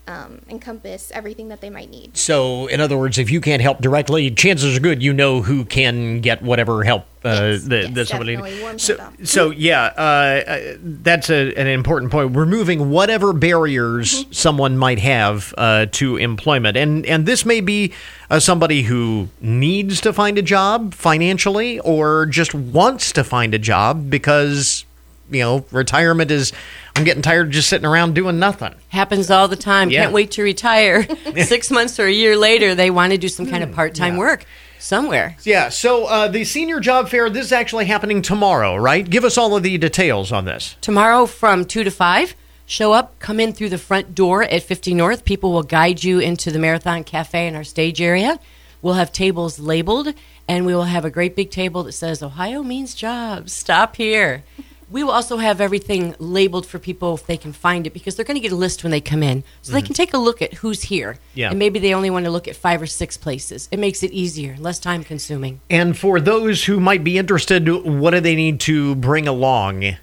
um, 0.08 0.42
encompass 0.50 1.12
everything 1.12 1.50
that 1.50 1.62
they 1.62 1.70
might 1.70 1.90
need. 1.90 2.16
So, 2.18 2.68
in 2.68 2.80
other 2.80 2.98
words, 2.98 3.18
if 3.18 3.30
you 3.30 3.42
can't 3.42 3.62
help 3.62 3.80
directly, 3.80 4.32
chances 4.32 4.78
are 4.78 4.80
good 4.80 5.04
you 5.04 5.14
know 5.14 5.42
who 5.42 5.66
can 5.66 6.22
get 6.22 6.42
whatever 6.42 6.84
help 6.84 7.06
uh, 7.26 7.30
Yes, 7.30 7.64
that, 7.66 7.84
yes, 7.84 7.94
that 7.94 8.08
somebody 8.08 8.36
definitely. 8.38 8.80
So, 8.80 9.10
so 9.24 9.50
yeah, 9.52 9.86
uh, 9.98 10.02
uh, 10.50 10.76
that's 10.80 11.30
a, 11.30 11.54
an 11.56 11.68
important 11.68 12.12
point. 12.12 12.36
Removing 12.36 12.90
whatever 12.90 13.34
barriers 13.34 14.08
Mm-hmm. 14.08 14.32
someone 14.32 14.78
might 14.78 15.00
have 15.00 15.54
uh, 15.58 15.88
to 15.94 16.18
employment, 16.18 16.78
and 16.78 17.06
and 17.06 17.26
this 17.26 17.46
may 17.46 17.60
be 17.60 17.94
uh, 18.30 18.40
somebody 18.40 18.84
who 18.84 19.28
needs 19.42 20.00
to 20.02 20.14
find 20.14 20.38
a 20.38 20.42
job 20.42 20.94
financially, 20.94 21.80
or 21.82 22.26
just 22.26 22.54
wants 22.54 23.12
to 23.14 23.24
find 23.24 23.54
a 23.54 23.60
job 23.60 24.10
because 24.10 24.86
you 25.30 25.42
know 25.42 25.66
retirement 25.72 26.32
is. 26.32 26.54
I'm 26.98 27.04
getting 27.04 27.22
tired 27.22 27.48
of 27.48 27.54
just 27.54 27.70
sitting 27.70 27.86
around 27.86 28.16
doing 28.16 28.40
nothing. 28.40 28.74
Happens 28.90 29.30
all 29.30 29.48
the 29.48 29.56
time. 29.56 29.92
Yeah. 29.92 30.02
Can't 30.02 30.14
wait 30.14 30.32
to 30.32 30.42
retire. 30.42 31.04
Six 31.44 31.70
months 31.70 32.00
or 32.00 32.08
a 32.08 32.12
year 32.12 32.36
later, 32.36 32.74
they 32.74 32.90
want 32.90 33.12
to 33.12 33.20
do 33.20 33.30
some 33.30 33.46
kind 33.46 33.64
of 33.64 33.72
part 33.72 33.94
time 33.94 34.18
work 34.18 34.46
somewhere. 34.80 35.38
Yeah, 35.44 35.70
so 35.70 36.06
uh, 36.06 36.28
the 36.28 36.44
senior 36.44 36.80
job 36.80 37.10
fair, 37.10 37.30
this 37.30 37.46
is 37.46 37.52
actually 37.52 37.86
happening 37.86 38.24
tomorrow, 38.24 38.76
right? 38.76 39.08
Give 39.08 39.26
us 39.26 39.38
all 39.38 39.56
of 39.56 39.62
the 39.62 39.78
details 39.78 40.32
on 40.32 40.46
this. 40.46 40.76
Tomorrow 40.82 41.28
from 41.28 41.66
2 41.66 41.84
to 41.84 41.92
5, 41.92 42.36
show 42.66 42.94
up, 42.94 43.20
come 43.20 43.40
in 43.40 43.54
through 43.54 43.70
the 43.70 43.78
front 43.78 44.16
door 44.16 44.42
at 44.42 44.64
50 44.64 44.96
North. 44.96 45.24
People 45.24 45.52
will 45.52 45.64
guide 45.64 46.04
you 46.04 46.18
into 46.18 46.50
the 46.50 46.60
Marathon 46.60 47.04
Cafe 47.04 47.48
in 47.48 47.56
our 47.56 47.64
stage 47.64 48.02
area. 48.02 48.40
We'll 48.82 48.96
have 48.96 49.12
tables 49.12 49.60
labeled, 49.60 50.14
and 50.48 50.66
we 50.66 50.74
will 50.74 50.84
have 50.84 51.06
a 51.06 51.12
great 51.12 51.36
big 51.36 51.52
table 51.52 51.84
that 51.84 51.92
says, 51.92 52.24
Ohio 52.24 52.64
means 52.64 52.96
jobs. 52.96 53.54
Stop 53.54 53.98
here. 53.98 54.44
We 54.90 55.04
will 55.04 55.12
also 55.12 55.38
have 55.38 55.60
everything 55.60 56.16
labeled 56.18 56.66
for 56.66 56.80
people 56.80 57.14
if 57.16 57.26
they 57.26 57.36
can 57.36 57.52
find 57.52 57.86
it 57.86 57.94
because 57.94 58.16
they're 58.16 58.24
going 58.26 58.36
to 58.36 58.42
get 58.42 58.54
a 58.54 58.56
list 58.56 58.84
when 58.84 58.92
they 58.92 59.02
come 59.02 59.22
in. 59.22 59.44
So 59.62 59.74
they 59.74 59.82
can 59.82 59.94
take 59.94 60.14
a 60.14 60.18
look 60.18 60.42
at 60.42 60.54
who's 60.56 60.84
here. 60.84 61.18
Yeah. 61.34 61.50
And 61.50 61.60
maybe 61.60 61.78
they 61.80 61.94
only 61.94 62.10
want 62.10 62.24
to 62.24 62.32
look 62.32 62.48
at 62.48 62.56
five 62.56 62.82
or 62.82 62.86
six 62.88 63.18
places. 63.18 63.68
It 63.70 63.80
makes 63.80 64.02
it 64.02 64.12
easier, 64.12 64.56
less 64.60 64.80
time 64.80 65.04
consuming. 65.04 65.60
And 65.70 65.98
for 65.98 66.22
those 66.22 66.64
who 66.64 66.80
might 66.80 67.04
be 67.04 67.18
interested, 67.18 67.68
what 67.68 68.12
do 68.12 68.22
they 68.22 68.36
need 68.36 68.62
to 68.62 68.96
bring 68.96 69.28
along 69.28 69.98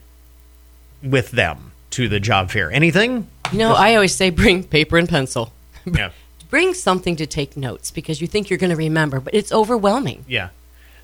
with 1.03 1.31
them 1.31 1.73
to 1.91 2.09
the 2.09 2.21
job 2.21 2.51
fair? 2.51 2.71
Anything? 2.71 3.27
You 3.53 3.59
know, 3.59 3.73
I 3.73 3.95
always 3.95 4.15
say 4.15 4.31
bring 4.31 4.65
paper 4.65 4.99
and 4.99 5.09
pencil. 5.09 5.53
Yeah. 5.87 6.13
bring 6.49 6.73
something 6.73 7.15
to 7.17 7.27
take 7.27 7.59
notes 7.59 7.91
because 7.91 8.21
you 8.23 8.27
think 8.27 8.49
you're 8.49 8.59
going 8.59 8.71
to 8.71 8.77
remember, 8.77 9.21
but 9.21 9.35
it's 9.35 9.53
overwhelming. 9.53 10.25
Yeah. 10.27 10.49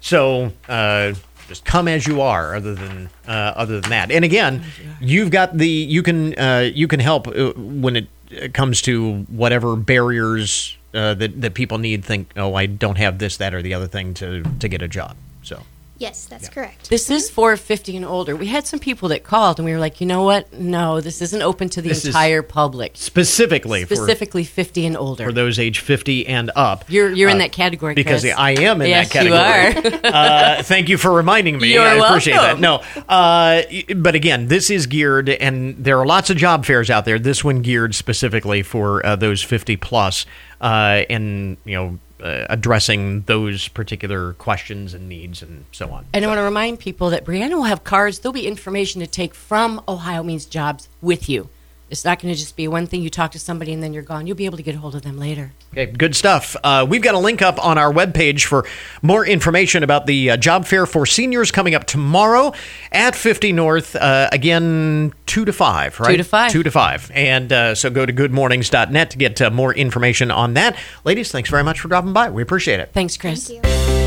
So 0.01 0.53
uh, 0.71 1.13
just 1.51 1.65
come 1.65 1.89
as 1.89 2.07
you 2.07 2.21
are. 2.21 2.55
Other 2.55 2.75
than 2.75 3.11
uh, 3.27 3.53
other 3.57 3.81
than 3.81 3.91
that, 3.91 4.13
and 4.13 4.25
again, 4.25 4.63
you've 5.01 5.31
got 5.31 5.59
the 5.59 5.69
you 5.69 6.03
can 6.03 6.39
uh, 6.39 6.71
you 6.73 6.87
can 6.87 7.01
help 7.01 7.27
uh, 7.27 7.53
when 7.57 7.97
it 7.97 8.07
uh, 8.41 8.49
comes 8.55 8.81
to 8.83 9.23
whatever 9.29 9.75
barriers 9.75 10.79
uh, 10.95 11.15
that 11.15 11.41
that 11.41 11.55
people 11.55 11.79
need. 11.79 12.05
Think, 12.05 12.31
oh, 12.37 12.55
I 12.55 12.67
don't 12.67 12.99
have 12.99 13.19
this, 13.19 13.37
that, 13.39 13.53
or 13.53 13.63
the 13.63 13.75
other 13.75 13.89
thing 13.89 14.15
to 14.15 14.45
to 14.61 14.69
get 14.69 14.81
a 14.81 14.89
job. 14.89 15.17
So 15.43 15.65
Yes, 16.01 16.25
that's 16.25 16.49
correct. 16.49 16.89
This 16.89 17.11
is 17.11 17.29
for 17.29 17.57
50 17.59 17.95
and 17.99 18.07
older. 18.07 18.35
We 18.35 18.47
had 18.47 18.67
some 18.67 18.81
people 18.81 19.11
that 19.11 19.23
called 19.23 19.59
and 19.59 19.67
we 19.67 19.73
were 19.73 19.79
like, 19.79 20.01
you 20.01 20.07
know 20.07 20.23
what? 20.23 20.51
No, 20.51 21.03
this 21.03 21.21
isn't 21.21 21.43
open 21.43 21.69
to 21.69 21.83
the 21.83 21.91
This 21.91 22.07
entire 22.07 22.41
public. 22.41 22.93
specifically 22.95 23.85
for 23.85 23.97
Specifically 23.97 24.45
50 24.45 24.87
and 24.87 24.97
older. 24.97 25.25
for 25.27 25.33
those 25.33 25.59
age 25.59 25.81
50 25.81 26.27
and 26.27 26.51
up. 26.57 26.87
you're 26.89 27.11
you're 27.11 27.29
in 27.29 27.37
Uh, 27.37 27.41
that 27.41 27.53
category 27.53 27.93
because 27.95 28.23
Chris. 28.23 28.35
I 28.35 28.53
am 28.53 28.81
in 28.81 28.89
yes, 28.89 29.13
that 29.13 29.27
category. 29.27 29.93
You 29.93 30.01
are. 30.05 30.15
uh, 30.59 30.63
thank 30.63 30.89
you 30.89 30.97
for 30.97 31.13
reminding 31.13 31.59
me. 31.59 31.75
You're 31.75 31.83
I 31.87 31.97
appreciate 31.97 32.37
that. 32.37 32.59
No, 32.59 32.77
uh, 33.07 33.63
but 33.95 34.15
again, 34.15 34.49
this 34.49 34.71
is 34.71 34.87
geared, 34.87 35.29
and 35.29 35.77
there 35.85 35.99
are 35.99 36.07
lots 36.07 36.31
of 36.31 36.39
job 36.39 36.65
fairs 36.65 36.89
out 36.89 37.05
there. 37.05 37.19
This 37.19 37.45
one 37.45 37.61
geared 37.61 37.95
specifically 37.95 38.63
for 38.63 39.05
uh, 39.05 39.17
those 39.17 39.43
50 39.43 39.77
plus, 39.77 40.25
uh, 40.63 41.03
and 41.11 41.59
you 41.67 41.75
know, 41.77 41.99
uh, 42.23 42.47
addressing 42.49 43.23
those 43.23 43.69
particular 43.69 44.35
questions 44.35 44.95
and 44.95 45.09
needs 45.09 45.43
and 45.43 45.65
so 45.73 45.91
on. 45.91 46.07
and 46.13 46.25
I 46.25 46.29
want 46.29 46.39
to 46.39 46.43
remind 46.43 46.79
people 46.79 47.11
that 47.11 47.25
Brianna 47.25 47.55
will 47.55 47.65
have 47.65 47.85
cards. 47.85 48.19
There'll 48.19 48.33
be 48.33 48.47
information 48.47 49.01
to 49.01 49.07
take 49.07 49.35
from 49.35 49.83
Ohio 49.89 50.23
Means 50.23 50.47
Jobs 50.47 50.89
with 51.01 51.29
you. 51.29 51.49
It's 51.91 52.05
not 52.05 52.21
going 52.21 52.33
to 52.33 52.39
just 52.39 52.55
be 52.55 52.69
one 52.69 52.87
thing 52.87 53.03
you 53.03 53.11
talk 53.11 53.33
to 53.33 53.39
somebody 53.39 53.73
and 53.73 53.83
then 53.83 53.93
you're 53.93 54.05
gone. 54.05 54.27
You'll 54.27 54.37
be 54.37 54.47
able 54.47 54.57
to 54.57 54.63
get 54.63 54.77
a 54.77 54.79
hold 54.79 54.95
of 54.95 55.03
them 55.03 55.19
later. 55.19 55.53
Okay, 55.73 55.87
good 55.87 56.15
stuff. 56.15 56.57
Uh, 56.63 56.87
we've 56.89 57.03
got 57.03 57.17
a 57.17 57.19
link 57.19 57.43
up 57.43 57.65
on 57.65 57.79
our 57.79 57.93
webpage 57.93 58.45
for 58.45 58.65
more 59.03 59.27
information 59.27 59.83
about 59.83 60.07
the 60.07 60.31
uh, 60.31 60.37
job 60.37 60.67
fair 60.67 60.87
for 60.87 61.05
seniors 61.05 61.51
coming 61.51 61.75
up 61.75 61.87
tomorrow 61.87 62.53
at 62.93 63.17
50 63.17 63.53
North. 63.53 63.97
Uh, 63.97 64.29
again, 64.31 65.13
2 65.27 65.45
to 65.45 65.53
5, 65.53 66.01
right? 66.01 66.11
2 66.13 66.17
to 66.19 66.25
5. 66.25 66.53
2 66.53 66.63
to 66.63 66.71
5. 66.71 67.11
And 67.13 67.53
uh, 67.53 67.75
so 67.75 67.91
go 67.91 68.07
to 68.07 68.13
goodmornings.net 68.13 69.11
to 69.11 69.19
get 69.19 69.41
uh, 69.43 69.51
more 69.51 69.75
information 69.75 70.31
on 70.31 70.55
that. 70.55 70.79
Ladies, 71.05 71.33
thanks 71.33 71.51
very 71.51 71.65
much 71.65 71.81
for 71.81 71.89
dropping 71.89 72.13
by. 72.13 72.31
We 72.31 72.43
appreciate 72.43 72.79
it. 72.79 72.93
Thanks, 72.93 73.17
Chris. 73.17 73.49
Thank 73.49 74.00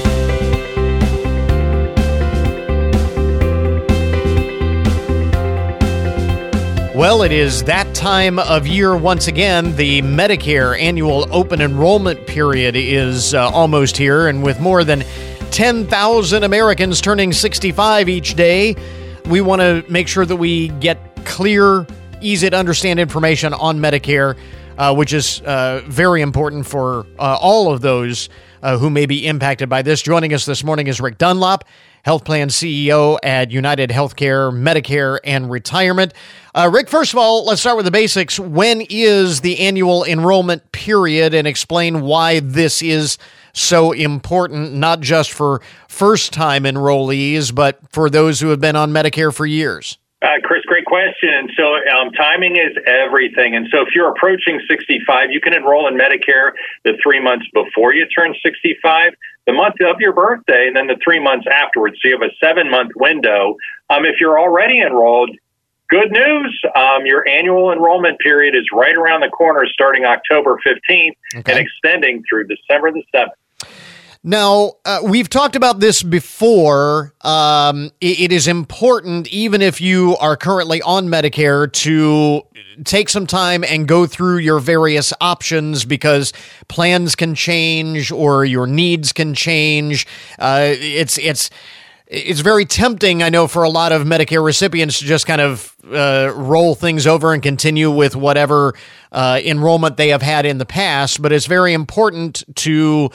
Well, 7.04 7.24
it 7.24 7.34
is 7.34 7.66
that 7.66 7.94
time 7.94 8.40
of 8.40 8.66
year 8.66 8.96
once 8.96 9.28
again. 9.28 9.76
The 9.76 10.02
Medicare 10.04 10.80
annual 10.80 11.28
open 11.36 11.60
enrollment 11.60 12.26
period 12.28 12.78
is 12.78 13.34
uh, 13.34 13.50
almost 13.50 13.98
here, 13.98 14.30
and 14.30 14.42
with 14.42 14.62
more 14.62 14.86
than 14.86 15.04
10,000 15.52 16.44
Americans 16.46 17.02
turning 17.02 17.34
65 17.34 18.08
each 18.08 18.36
day, 18.36 18.78
we 19.26 19.42
want 19.42 19.62
to 19.62 19.84
make 19.92 20.08
sure 20.08 20.26
that 20.26 20.38
we 20.38 20.70
get 20.70 20.98
clear, 21.26 21.86
easy 22.22 22.50
to 22.50 22.56
understand 22.56 23.02
information 23.02 23.52
on 23.54 23.80
Medicare, 23.80 24.38
uh, 24.78 24.96
which 24.96 25.12
is 25.12 25.42
uh, 25.42 25.82
very 25.86 26.22
important 26.22 26.66
for 26.66 27.06
uh, 27.20 27.38
all 27.42 27.70
of 27.70 27.82
those 27.82 28.30
uh, 28.62 28.78
who 28.78 28.90
may 28.90 29.06
be 29.06 29.28
impacted 29.28 29.68
by 29.68 29.82
this. 29.82 30.02
Joining 30.02 30.34
us 30.34 30.46
this 30.46 30.64
morning 30.64 30.88
is 30.88 31.02
Rick 31.02 31.18
Dunlop, 31.18 31.66
Health 32.04 32.26
Plan 32.26 32.50
CEO 32.50 33.18
at 33.24 33.50
United 33.50 33.90
Healthcare, 33.90 34.52
Medicare, 34.52 35.20
and 35.24 35.50
Retirement. 35.50 36.14
Uh, 36.54 36.70
Rick, 36.72 36.90
first 36.90 37.14
of 37.14 37.20
all, 37.20 37.46
let's 37.46 37.62
start 37.62 37.78
with 37.78 37.86
the 37.86 37.92
basics. 37.92 38.38
When 38.38 38.82
is 38.90 39.42
the 39.42 39.60
annual 39.60 40.04
enrollment 40.04 40.72
period 40.74 41.34
and 41.34 41.48
explain 41.48 42.02
why 42.02 42.42
this 42.42 42.82
is 42.82 43.18
so 43.54 43.94
important, 43.94 44.74
not 44.74 45.00
just 45.00 45.32
for 45.32 45.62
first 45.88 46.34
time 46.34 46.64
enrollees, 46.64 47.56
but 47.56 47.80
for 47.90 48.10
those 48.10 48.42
who 48.42 48.50
have 48.50 48.60
been 48.60 48.76
on 48.76 48.92
Medicare 48.92 49.34
for 49.34 49.46
years? 49.46 49.98
Uh, 50.24 50.40
Chris, 50.42 50.64
great 50.64 50.86
question. 50.86 51.50
So, 51.58 51.76
um, 51.92 52.12
timing 52.12 52.56
is 52.56 52.78
everything. 52.88 53.58
And 53.58 53.68
so, 53.70 53.82
if 53.82 53.90
you're 53.94 54.10
approaching 54.10 54.62
65, 54.70 55.32
you 55.32 55.42
can 55.42 55.54
enroll 55.54 55.86
in 55.88 55.96
Medicare 55.96 56.52
the 56.86 56.94
three 57.04 57.22
months 57.22 57.46
before 57.54 57.94
you 57.94 58.06
turn 58.08 58.34
65, 58.42 59.12
the 59.46 59.54
month 59.54 59.76
of 59.82 60.00
your 60.00 60.14
birthday, 60.14 60.68
and 60.68 60.76
then 60.76 60.88
the 60.88 60.98
three 61.04 61.20
months 61.20 61.46
afterwards. 61.52 61.98
So, 62.02 62.10
you 62.10 62.18
have 62.20 62.30
a 62.30 62.34
seven 62.46 62.70
month 62.70 62.92
window. 62.96 63.56
Um, 63.90 64.06
if 64.06 64.16
you're 64.20 64.40
already 64.40 64.80
enrolled, 64.82 65.32
good 65.90 66.12
news. 66.12 66.62
Um, 66.76 67.06
your 67.06 67.28
annual 67.28 67.72
enrollment 67.72 68.20
period 68.20 68.56
is 68.56 68.66
right 68.74 68.96
around 68.96 69.22
the 69.22 69.30
corner 69.30 69.66
starting 69.68 70.06
October 70.06 70.58
15th 70.66 71.12
Okay. 71.36 71.52
and 71.52 71.60
extending 71.60 72.24
through 72.30 72.48
December 72.48 72.92
the 72.92 73.04
7th. 73.14 73.28
Now, 74.26 74.76
uh, 74.86 75.00
we've 75.04 75.30
talked 75.30 75.58
about 75.58 75.82
this 75.82 76.02
before. 76.02 77.14
Um, 77.22 77.92
it, 78.00 78.22
it 78.22 78.32
is 78.32 78.48
important, 78.48 79.28
even 79.28 79.62
if 79.62 79.82
you 79.82 80.16
are 80.16 80.38
currently 80.38 80.82
on 80.82 81.10
Medicare, 81.10 81.72
to 81.74 82.42
take 82.86 83.10
some 83.10 83.28
time 83.28 83.66
and 83.66 83.86
go 83.86 84.08
through 84.08 84.38
your 84.38 84.60
various 84.60 85.12
options 85.20 85.84
because 85.84 86.32
plans 86.70 87.16
can 87.16 87.36
change 87.36 88.14
or 88.14 88.46
your 88.46 88.66
needs 88.66 89.12
can 89.12 89.34
change. 89.34 90.08
Uh, 90.40 90.70
it's 90.70 91.18
it's 91.18 91.50
it's 92.08 92.40
very 92.40 92.64
tempting, 92.64 93.24
I 93.24 93.30
know, 93.30 93.48
for 93.48 93.64
a 93.64 93.70
lot 93.70 93.92
of 93.92 94.04
Medicare 94.04 94.44
recipients 94.44 95.00
to 95.00 95.06
just 95.06 95.26
kind 95.26 95.42
of 95.42 95.76
uh, 95.92 96.32
roll 96.34 96.76
things 96.76 97.06
over 97.08 97.34
and 97.34 97.44
continue 97.44 97.92
with 97.92 98.16
whatever 98.16 98.74
uh, 99.12 99.42
enrollment 99.44 99.98
they 99.98 100.10
have 100.10 100.22
had 100.22 100.46
in 100.46 100.60
the 100.60 100.66
past. 100.66 101.22
But 101.22 101.34
it's 101.34 101.46
very 101.46 101.74
important 101.74 102.44
to 102.58 103.10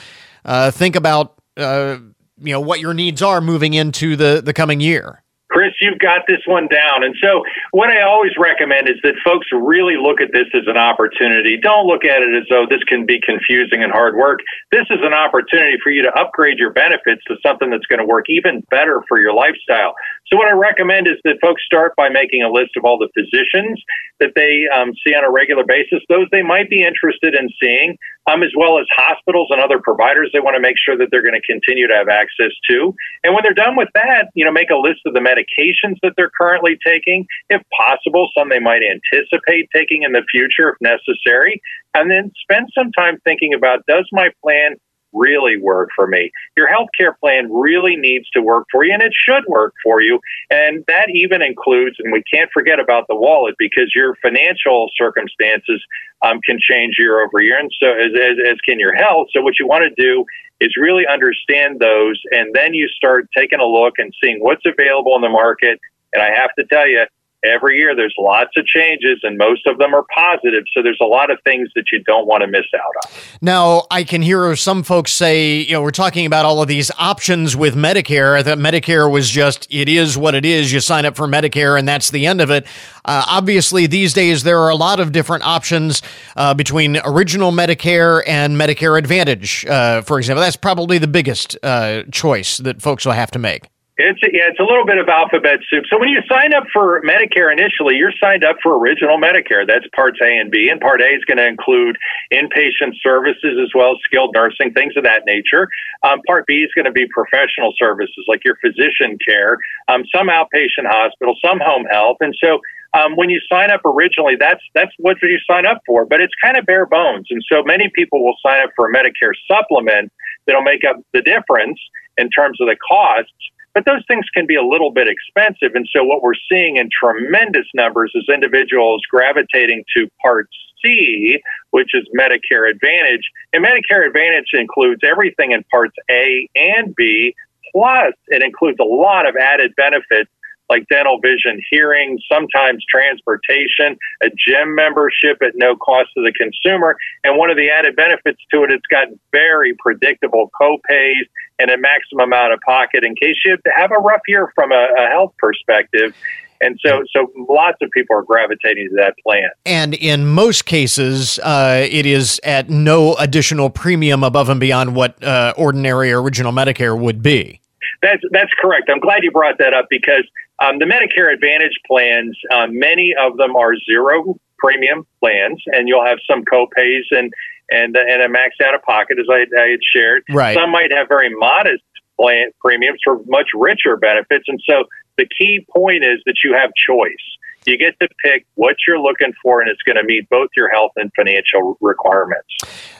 uh, 0.45 0.71
think 0.71 0.95
about, 0.95 1.35
uh, 1.57 1.97
you 2.37 2.53
know, 2.53 2.61
what 2.61 2.79
your 2.79 2.93
needs 2.93 3.21
are 3.21 3.41
moving 3.41 3.73
into 3.73 4.15
the, 4.15 4.41
the 4.43 4.53
coming 4.53 4.79
year. 4.79 5.23
Chris, 5.49 5.73
you've 5.81 5.97
got 5.97 6.21
this 6.27 6.41
one 6.45 6.67
down. 6.67 7.03
And 7.03 7.15
so, 7.21 7.41
what 7.71 7.89
I 7.89 8.01
always 8.01 8.31
recommend 8.37 8.87
is 8.87 9.01
that 9.01 9.15
folks 9.25 9.47
really 9.51 9.97
look 9.97 10.21
at 10.21 10.29
this 10.31 10.45
as 10.53 10.67
an 10.67 10.77
opportunity. 10.77 11.57
Don't 11.57 11.87
look 11.87 12.05
at 12.05 12.21
it 12.21 12.37
as 12.37 12.45
though 12.49 12.65
this 12.69 12.83
can 12.85 13.05
be 13.05 13.19
confusing 13.19 13.81
and 13.81 13.91
hard 13.91 14.15
work. 14.15 14.39
This 14.71 14.85
is 14.91 14.99
an 15.01 15.13
opportunity 15.13 15.77
for 15.81 15.89
you 15.89 16.03
to 16.03 16.13
upgrade 16.13 16.59
your 16.59 16.71
benefits 16.71 17.23
to 17.27 17.35
something 17.43 17.71
that's 17.71 17.85
going 17.87 17.99
to 17.99 18.05
work 18.05 18.29
even 18.29 18.61
better 18.69 19.01
for 19.09 19.19
your 19.19 19.33
lifestyle. 19.33 19.95
So, 20.31 20.37
what 20.37 20.47
I 20.47 20.53
recommend 20.53 21.07
is 21.07 21.17
that 21.25 21.41
folks 21.41 21.65
start 21.65 21.93
by 21.97 22.09
making 22.09 22.43
a 22.43 22.51
list 22.51 22.77
of 22.77 22.85
all 22.85 22.99
the 23.01 23.09
physicians 23.17 23.81
that 24.19 24.33
they 24.35 24.69
um, 24.69 24.93
see 25.01 25.15
on 25.17 25.25
a 25.25 25.31
regular 25.31 25.65
basis, 25.65 26.05
those 26.07 26.27
they 26.31 26.43
might 26.43 26.69
be 26.69 26.85
interested 26.85 27.33
in 27.33 27.49
seeing, 27.57 27.97
um, 28.29 28.43
as 28.43 28.53
well 28.55 28.77
as 28.77 28.85
hospitals 28.93 29.47
and 29.49 29.59
other 29.59 29.81
providers 29.81 30.29
they 30.31 30.39
want 30.39 30.53
to 30.53 30.61
make 30.61 30.77
sure 30.77 30.95
that 30.97 31.09
they're 31.09 31.25
going 31.25 31.33
to 31.33 31.41
continue 31.41 31.87
to 31.87 31.95
have 31.97 32.09
access 32.09 32.53
to. 32.69 32.93
And 33.23 33.33
when 33.33 33.41
they're 33.41 33.57
done 33.57 33.73
with 33.75 33.89
that, 33.95 34.29
you 34.35 34.45
know, 34.45 34.51
make 34.51 34.69
a 34.69 34.77
list 34.77 35.01
of 35.09 35.17
the 35.17 35.23
medications 35.25 35.97
that 36.03 36.13
they're 36.15 36.31
currently 36.37 36.77
taking, 36.85 37.25
if 37.49 37.65
possible, 37.73 38.29
some 38.37 38.49
they 38.49 38.61
might 38.61 38.85
anticipate 38.85 39.65
taking 39.73 40.03
in 40.03 40.13
the 40.13 40.21
future 40.29 40.69
if 40.69 40.77
necessary, 40.77 41.59
and 41.97 42.11
then 42.11 42.29
spend 42.45 42.69
some 42.77 42.91
time 42.91 43.17
thinking 43.25 43.55
about 43.57 43.81
does 43.89 44.05
my 44.11 44.29
plan 44.45 44.77
really 45.13 45.57
work 45.57 45.89
for 45.95 46.07
me. 46.07 46.31
Your 46.55 46.67
healthcare 46.67 47.17
plan 47.19 47.51
really 47.51 47.95
needs 47.95 48.29
to 48.31 48.41
work 48.41 48.67
for 48.71 48.85
you, 48.85 48.93
and 48.93 49.01
it 49.01 49.13
should 49.13 49.43
work 49.47 49.73
for 49.83 50.01
you. 50.01 50.19
And 50.49 50.83
that 50.87 51.09
even 51.13 51.41
includes, 51.41 51.97
and 51.99 52.11
we 52.11 52.23
can't 52.31 52.49
forget 52.51 52.79
about 52.79 53.05
the 53.07 53.15
wallet 53.15 53.55
because 53.57 53.91
your 53.95 54.15
financial 54.21 54.89
circumstances 54.97 55.83
um, 56.21 56.39
can 56.45 56.59
change 56.59 56.95
year 56.97 57.21
over 57.23 57.41
year, 57.41 57.59
and 57.59 57.71
so 57.79 57.87
as, 57.91 58.11
as, 58.13 58.37
as 58.51 58.57
can 58.67 58.79
your 58.79 58.95
health. 58.95 59.27
So 59.33 59.41
what 59.41 59.59
you 59.59 59.67
want 59.67 59.83
to 59.83 60.01
do 60.01 60.25
is 60.59 60.75
really 60.79 61.05
understand 61.07 61.79
those, 61.79 62.21
and 62.31 62.53
then 62.53 62.73
you 62.73 62.87
start 62.87 63.27
taking 63.35 63.59
a 63.59 63.65
look 63.65 63.95
and 63.97 64.13
seeing 64.21 64.39
what's 64.39 64.65
available 64.65 65.15
in 65.15 65.21
the 65.21 65.29
market. 65.29 65.79
And 66.11 66.21
I 66.21 66.29
have 66.35 66.53
to 66.57 66.65
tell 66.65 66.87
you, 66.87 67.05
every 67.43 67.77
year 67.77 67.95
there's 67.95 68.13
lots 68.17 68.51
of 68.57 68.65
changes 68.65 69.19
and 69.23 69.37
most 69.37 69.65
of 69.65 69.77
them 69.77 69.93
are 69.93 70.05
positive 70.13 70.63
so 70.73 70.81
there's 70.83 70.99
a 71.01 71.05
lot 71.05 71.31
of 71.31 71.37
things 71.43 71.69
that 71.75 71.85
you 71.91 72.03
don't 72.03 72.27
want 72.27 72.41
to 72.41 72.47
miss 72.47 72.65
out 72.75 73.05
on. 73.05 73.11
Now 73.41 73.87
i 73.91 74.03
can 74.03 74.21
hear 74.21 74.55
some 74.55 74.83
folks 74.83 75.11
say 75.11 75.61
you 75.61 75.73
know 75.73 75.81
we're 75.81 75.91
talking 75.91 76.25
about 76.25 76.45
all 76.45 76.61
of 76.61 76.67
these 76.67 76.91
options 76.97 77.55
with 77.55 77.75
medicare. 77.75 78.43
That 78.43 78.57
medicare 78.57 79.09
was 79.11 79.29
just 79.29 79.67
it 79.69 79.87
is 79.87 80.17
what 80.17 80.35
it 80.35 80.45
is. 80.45 80.73
You 80.73 80.79
sign 80.79 81.05
up 81.05 81.15
for 81.15 81.27
medicare 81.27 81.77
and 81.77 81.87
that's 81.87 82.11
the 82.11 82.25
end 82.25 82.41
of 82.41 82.51
it. 82.51 82.65
Uh, 83.05 83.23
obviously 83.27 83.87
these 83.87 84.13
days 84.13 84.43
there 84.43 84.59
are 84.59 84.69
a 84.69 84.75
lot 84.75 84.99
of 84.99 85.11
different 85.11 85.45
options 85.45 86.01
uh, 86.35 86.53
between 86.53 86.97
original 87.05 87.51
medicare 87.51 88.21
and 88.27 88.57
medicare 88.57 88.97
advantage 88.97 89.65
uh, 89.65 90.01
for 90.01 90.17
example. 90.19 90.41
That's 90.41 90.57
probably 90.57 90.97
the 90.97 91.07
biggest 91.07 91.57
uh, 91.63 92.03
choice 92.11 92.57
that 92.57 92.81
folks 92.81 93.05
will 93.05 93.13
have 93.13 93.31
to 93.31 93.39
make 93.39 93.69
it's 93.99 94.23
a, 94.23 94.31
yeah, 94.31 94.47
it's 94.47 94.59
a 94.59 94.63
little 94.63 94.85
bit 94.85 94.97
of 94.97 95.09
alphabet 95.09 95.59
soup. 95.69 95.83
So 95.91 95.99
when 95.99 96.07
you 96.07 96.23
sign 96.31 96.53
up 96.53 96.63
for 96.71 97.01
Medicare 97.03 97.51
initially, 97.51 97.95
you're 97.99 98.15
signed 98.15 98.45
up 98.45 98.55
for 98.63 98.79
original 98.79 99.19
Medicare. 99.19 99.67
That's 99.67 99.83
parts 99.93 100.19
A 100.23 100.39
and 100.39 100.49
B, 100.49 100.69
and 100.71 100.79
part 100.79 101.01
A 101.01 101.11
is 101.11 101.23
going 101.27 101.37
to 101.37 101.45
include 101.45 101.97
inpatient 102.31 102.95
services 103.03 103.59
as 103.59 103.75
well 103.75 103.91
as 103.91 103.97
skilled 104.07 104.31
nursing, 104.33 104.71
things 104.71 104.95
of 104.95 105.03
that 105.03 105.23
nature. 105.25 105.67
Um, 106.03 106.21
part 106.25 106.47
B 106.47 106.63
is 106.63 106.71
going 106.73 106.85
to 106.85 106.95
be 106.95 107.07
professional 107.11 107.73
services 107.77 108.23
like 108.29 108.45
your 108.45 108.55
physician 108.63 109.19
care, 109.19 109.57
um, 109.89 110.03
some 110.15 110.27
outpatient 110.31 110.87
hospital, 110.87 111.35
some 111.43 111.59
home 111.59 111.85
health, 111.91 112.17
and 112.21 112.33
so. 112.41 112.59
Um, 112.91 113.15
when 113.15 113.29
you 113.29 113.39
sign 113.47 113.69
up 113.69 113.81
originally, 113.85 114.33
that's 114.35 114.63
that's 114.73 114.91
what 114.97 115.17
you 115.21 115.37
sign 115.47 115.67
up 115.67 115.79
for, 115.85 116.07
but 116.07 116.21
it's 116.21 116.33
kind 116.43 116.57
of 116.57 116.65
bare 116.65 116.87
bones, 116.87 117.27
and 117.29 117.39
so 117.47 117.61
many 117.61 117.91
people 117.93 118.25
will 118.25 118.33
sign 118.43 118.63
up 118.63 118.71
for 118.75 118.89
a 118.89 118.91
Medicare 118.91 119.29
supplement 119.47 120.11
that'll 120.47 120.63
make 120.63 120.81
up 120.89 120.95
the 121.13 121.21
difference 121.21 121.79
in 122.17 122.31
terms 122.31 122.59
of 122.59 122.65
the 122.67 122.75
costs 122.77 123.31
but 123.73 123.85
those 123.85 124.03
things 124.07 124.25
can 124.33 124.45
be 124.45 124.55
a 124.55 124.63
little 124.63 124.91
bit 124.91 125.07
expensive. 125.07 125.75
And 125.75 125.87
so 125.95 126.03
what 126.03 126.21
we're 126.21 126.39
seeing 126.49 126.77
in 126.77 126.89
tremendous 126.91 127.65
numbers 127.73 128.11
is 128.15 128.25
individuals 128.33 129.01
gravitating 129.09 129.83
to 129.95 130.07
Part 130.21 130.49
C, 130.83 131.39
which 131.71 131.91
is 131.93 132.07
Medicare 132.17 132.69
Advantage. 132.69 133.29
And 133.53 133.63
Medicare 133.63 134.07
Advantage 134.07 134.51
includes 134.53 135.01
everything 135.03 135.51
in 135.51 135.63
Parts 135.71 135.95
A 136.09 136.49
and 136.55 136.95
B, 136.95 137.35
plus 137.71 138.13
it 138.27 138.41
includes 138.41 138.79
a 138.79 138.85
lot 138.85 139.27
of 139.27 139.35
added 139.35 139.73
benefits 139.75 140.31
like 140.69 140.87
dental, 140.87 141.19
vision, 141.19 141.61
hearing, 141.69 142.19
sometimes 142.31 142.83
transportation, 142.89 143.97
a 144.21 144.29
gym 144.29 144.75
membership 144.75 145.41
at 145.41 145.53
no 145.55 145.75
cost 145.75 146.09
to 146.15 146.23
the 146.23 146.33
consumer. 146.33 146.95
And 147.23 147.37
one 147.37 147.49
of 147.49 147.57
the 147.57 147.69
added 147.69 147.95
benefits 147.95 148.39
to 148.53 148.63
it, 148.63 148.71
it's 148.71 148.85
got 148.91 149.07
very 149.31 149.75
predictable 149.79 150.51
co-pays 150.59 151.25
and 151.57 151.71
a 151.71 151.77
maximum 151.77 152.33
out 152.33 152.51
of 152.53 152.59
pocket 152.61 153.03
in 153.03 153.15
case 153.15 153.35
you 153.43 153.57
have 153.75 153.91
a 153.91 153.99
rough 153.99 154.21
year 154.27 154.51
from 154.55 154.71
a, 154.71 154.87
a 154.97 155.09
health 155.09 155.33
perspective. 155.37 156.13
And 156.61 156.77
so, 156.85 157.03
so 157.15 157.31
lots 157.49 157.77
of 157.81 157.89
people 157.91 158.17
are 158.17 158.23
gravitating 158.23 158.89
to 158.89 158.95
that 158.97 159.15
plan. 159.25 159.49
And 159.65 159.93
in 159.93 160.25
most 160.27 160.65
cases, 160.65 161.39
uh, 161.39 161.87
it 161.89 162.05
is 162.05 162.39
at 162.43 162.69
no 162.69 163.15
additional 163.15 163.69
premium 163.69 164.23
above 164.23 164.49
and 164.49 164.59
beyond 164.59 164.93
what 164.93 165.23
uh, 165.23 165.53
ordinary 165.57 166.11
original 166.11 166.51
Medicare 166.51 166.99
would 166.99 167.23
be. 167.23 167.61
That's 168.01 168.21
that's 168.31 168.51
correct. 168.61 168.89
I'm 168.89 168.99
glad 168.99 169.23
you 169.23 169.31
brought 169.31 169.57
that 169.57 169.73
up 169.73 169.87
because 169.89 170.23
um, 170.61 170.79
the 170.79 170.85
Medicare 170.85 171.33
Advantage 171.33 171.79
plans, 171.87 172.37
um, 172.51 172.77
many 172.77 173.13
of 173.19 173.37
them 173.37 173.55
are 173.55 173.73
zero 173.89 174.39
premium 174.57 175.05
plans, 175.19 175.61
and 175.67 175.87
you'll 175.87 176.05
have 176.05 176.19
some 176.29 176.43
co-pays 176.43 177.05
and 177.11 177.31
and 177.71 177.95
and 177.95 178.21
a 178.21 178.29
max 178.29 178.55
out 178.65 178.75
of 178.75 178.81
pocket, 178.83 179.17
as 179.19 179.27
I, 179.29 179.45
I 179.57 179.69
had 179.69 179.79
shared. 179.93 180.23
Right. 180.29 180.55
Some 180.55 180.71
might 180.71 180.91
have 180.91 181.07
very 181.07 181.29
modest 181.29 181.83
plan 182.19 182.51
premiums 182.59 182.99
for 183.03 183.19
much 183.27 183.49
richer 183.53 183.95
benefits, 183.97 184.45
and 184.47 184.59
so 184.69 184.83
the 185.17 185.27
key 185.37 185.65
point 185.73 186.03
is 186.03 186.19
that 186.25 186.35
you 186.43 186.53
have 186.53 186.71
choice. 186.75 187.25
You 187.65 187.77
get 187.77 187.99
to 187.99 188.07
pick 188.23 188.45
what 188.55 188.75
you're 188.87 188.99
looking 188.99 189.33
for, 189.43 189.61
and 189.61 189.69
it's 189.69 189.81
going 189.83 189.97
to 189.97 190.03
meet 190.03 190.29
both 190.29 190.49
your 190.55 190.69
health 190.69 190.91
and 190.95 191.11
financial 191.15 191.77
requirements. 191.81 192.47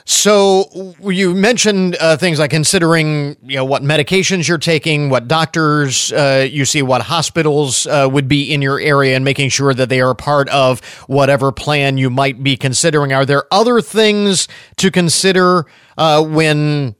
So 0.04 0.94
you 1.02 1.34
mentioned 1.34 1.96
uh, 2.00 2.16
things 2.16 2.38
like 2.38 2.50
considering, 2.50 3.36
you 3.42 3.56
know, 3.56 3.64
what 3.64 3.82
medications 3.82 4.48
you're 4.48 4.58
taking, 4.58 5.08
what 5.08 5.28
doctors 5.28 6.12
uh, 6.12 6.46
you 6.50 6.64
see, 6.64 6.82
what 6.82 7.02
hospitals 7.02 7.86
uh, 7.86 8.08
would 8.10 8.28
be 8.28 8.52
in 8.52 8.60
your 8.60 8.78
area, 8.80 9.16
and 9.16 9.24
making 9.24 9.48
sure 9.48 9.72
that 9.72 9.88
they 9.88 10.00
are 10.00 10.14
part 10.14 10.48
of 10.50 10.84
whatever 11.06 11.52
plan 11.52 11.96
you 11.96 12.10
might 12.10 12.42
be 12.42 12.56
considering. 12.56 13.12
Are 13.12 13.24
there 13.24 13.44
other 13.50 13.80
things 13.80 14.46
to 14.76 14.90
consider 14.90 15.66
uh, 15.96 16.22
when 16.22 16.96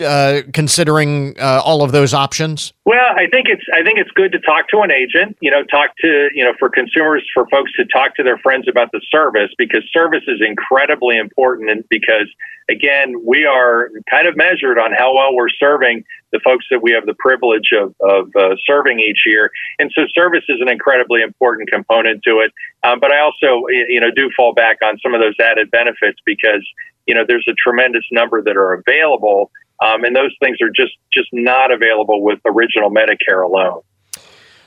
uh, 0.00 0.42
considering 0.52 1.38
uh, 1.38 1.60
all 1.64 1.82
of 1.82 1.92
those 1.92 2.14
options? 2.14 2.72
Well, 2.84 3.14
I 3.16 3.26
think 3.30 3.48
it's 3.48 3.64
I 3.72 3.82
think 3.82 3.98
it's 3.98 4.10
good 4.10 4.32
to 4.32 4.40
talk 4.40 4.68
to 4.68 4.80
an 4.80 4.90
agent. 4.90 5.36
You 5.40 5.50
know, 5.50 5.62
talk 5.64 5.90
to 6.00 6.28
you 6.34 6.44
know 6.44 6.52
for 6.58 6.68
consumers 6.68 7.24
for 7.32 7.46
folks 7.48 7.72
to 7.76 7.84
talk 7.84 8.16
to 8.16 8.22
their 8.22 8.38
friends 8.38 8.66
about 8.68 8.90
the 8.92 9.00
service 9.10 9.50
because 9.58 9.82
service 9.92 10.24
is 10.26 10.40
incredibly 10.46 11.16
important. 11.16 11.70
And 11.70 11.84
because 11.88 12.28
again, 12.68 13.14
we 13.24 13.44
are 13.44 13.90
kind 14.10 14.26
of 14.26 14.36
measured 14.36 14.78
on 14.78 14.92
how 14.92 15.14
well 15.14 15.34
we're 15.34 15.48
serving 15.48 16.04
the 16.32 16.40
folks 16.42 16.64
that 16.70 16.82
we 16.82 16.90
have 16.92 17.06
the 17.06 17.14
privilege 17.14 17.70
of, 17.72 17.94
of 18.00 18.28
uh, 18.36 18.56
serving 18.66 19.00
each 19.00 19.20
year. 19.26 19.50
And 19.78 19.90
so 19.94 20.02
service 20.14 20.44
is 20.48 20.60
an 20.60 20.68
incredibly 20.68 21.22
important 21.22 21.70
component 21.70 22.22
to 22.24 22.40
it. 22.40 22.52
Um, 22.82 23.00
but 23.00 23.12
I 23.12 23.20
also, 23.20 23.66
you 23.68 24.00
know, 24.00 24.10
do 24.14 24.30
fall 24.36 24.54
back 24.54 24.78
on 24.82 24.98
some 24.98 25.14
of 25.14 25.20
those 25.20 25.34
added 25.40 25.70
benefits 25.70 26.18
because, 26.24 26.66
you 27.06 27.14
know, 27.14 27.24
there's 27.26 27.46
a 27.48 27.54
tremendous 27.62 28.04
number 28.10 28.42
that 28.42 28.56
are 28.56 28.72
available 28.72 29.50
um, 29.84 30.04
and 30.04 30.16
those 30.16 30.34
things 30.40 30.58
are 30.62 30.70
just 30.70 30.92
just 31.12 31.28
not 31.32 31.70
available 31.70 32.22
with 32.22 32.40
original 32.44 32.90
Medicare 32.90 33.44
alone. 33.44 33.82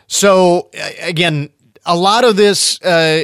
So 0.08 0.70
again, 1.02 1.50
a 1.86 1.96
lot 1.96 2.24
of 2.24 2.36
this. 2.36 2.82
Uh, 2.82 3.24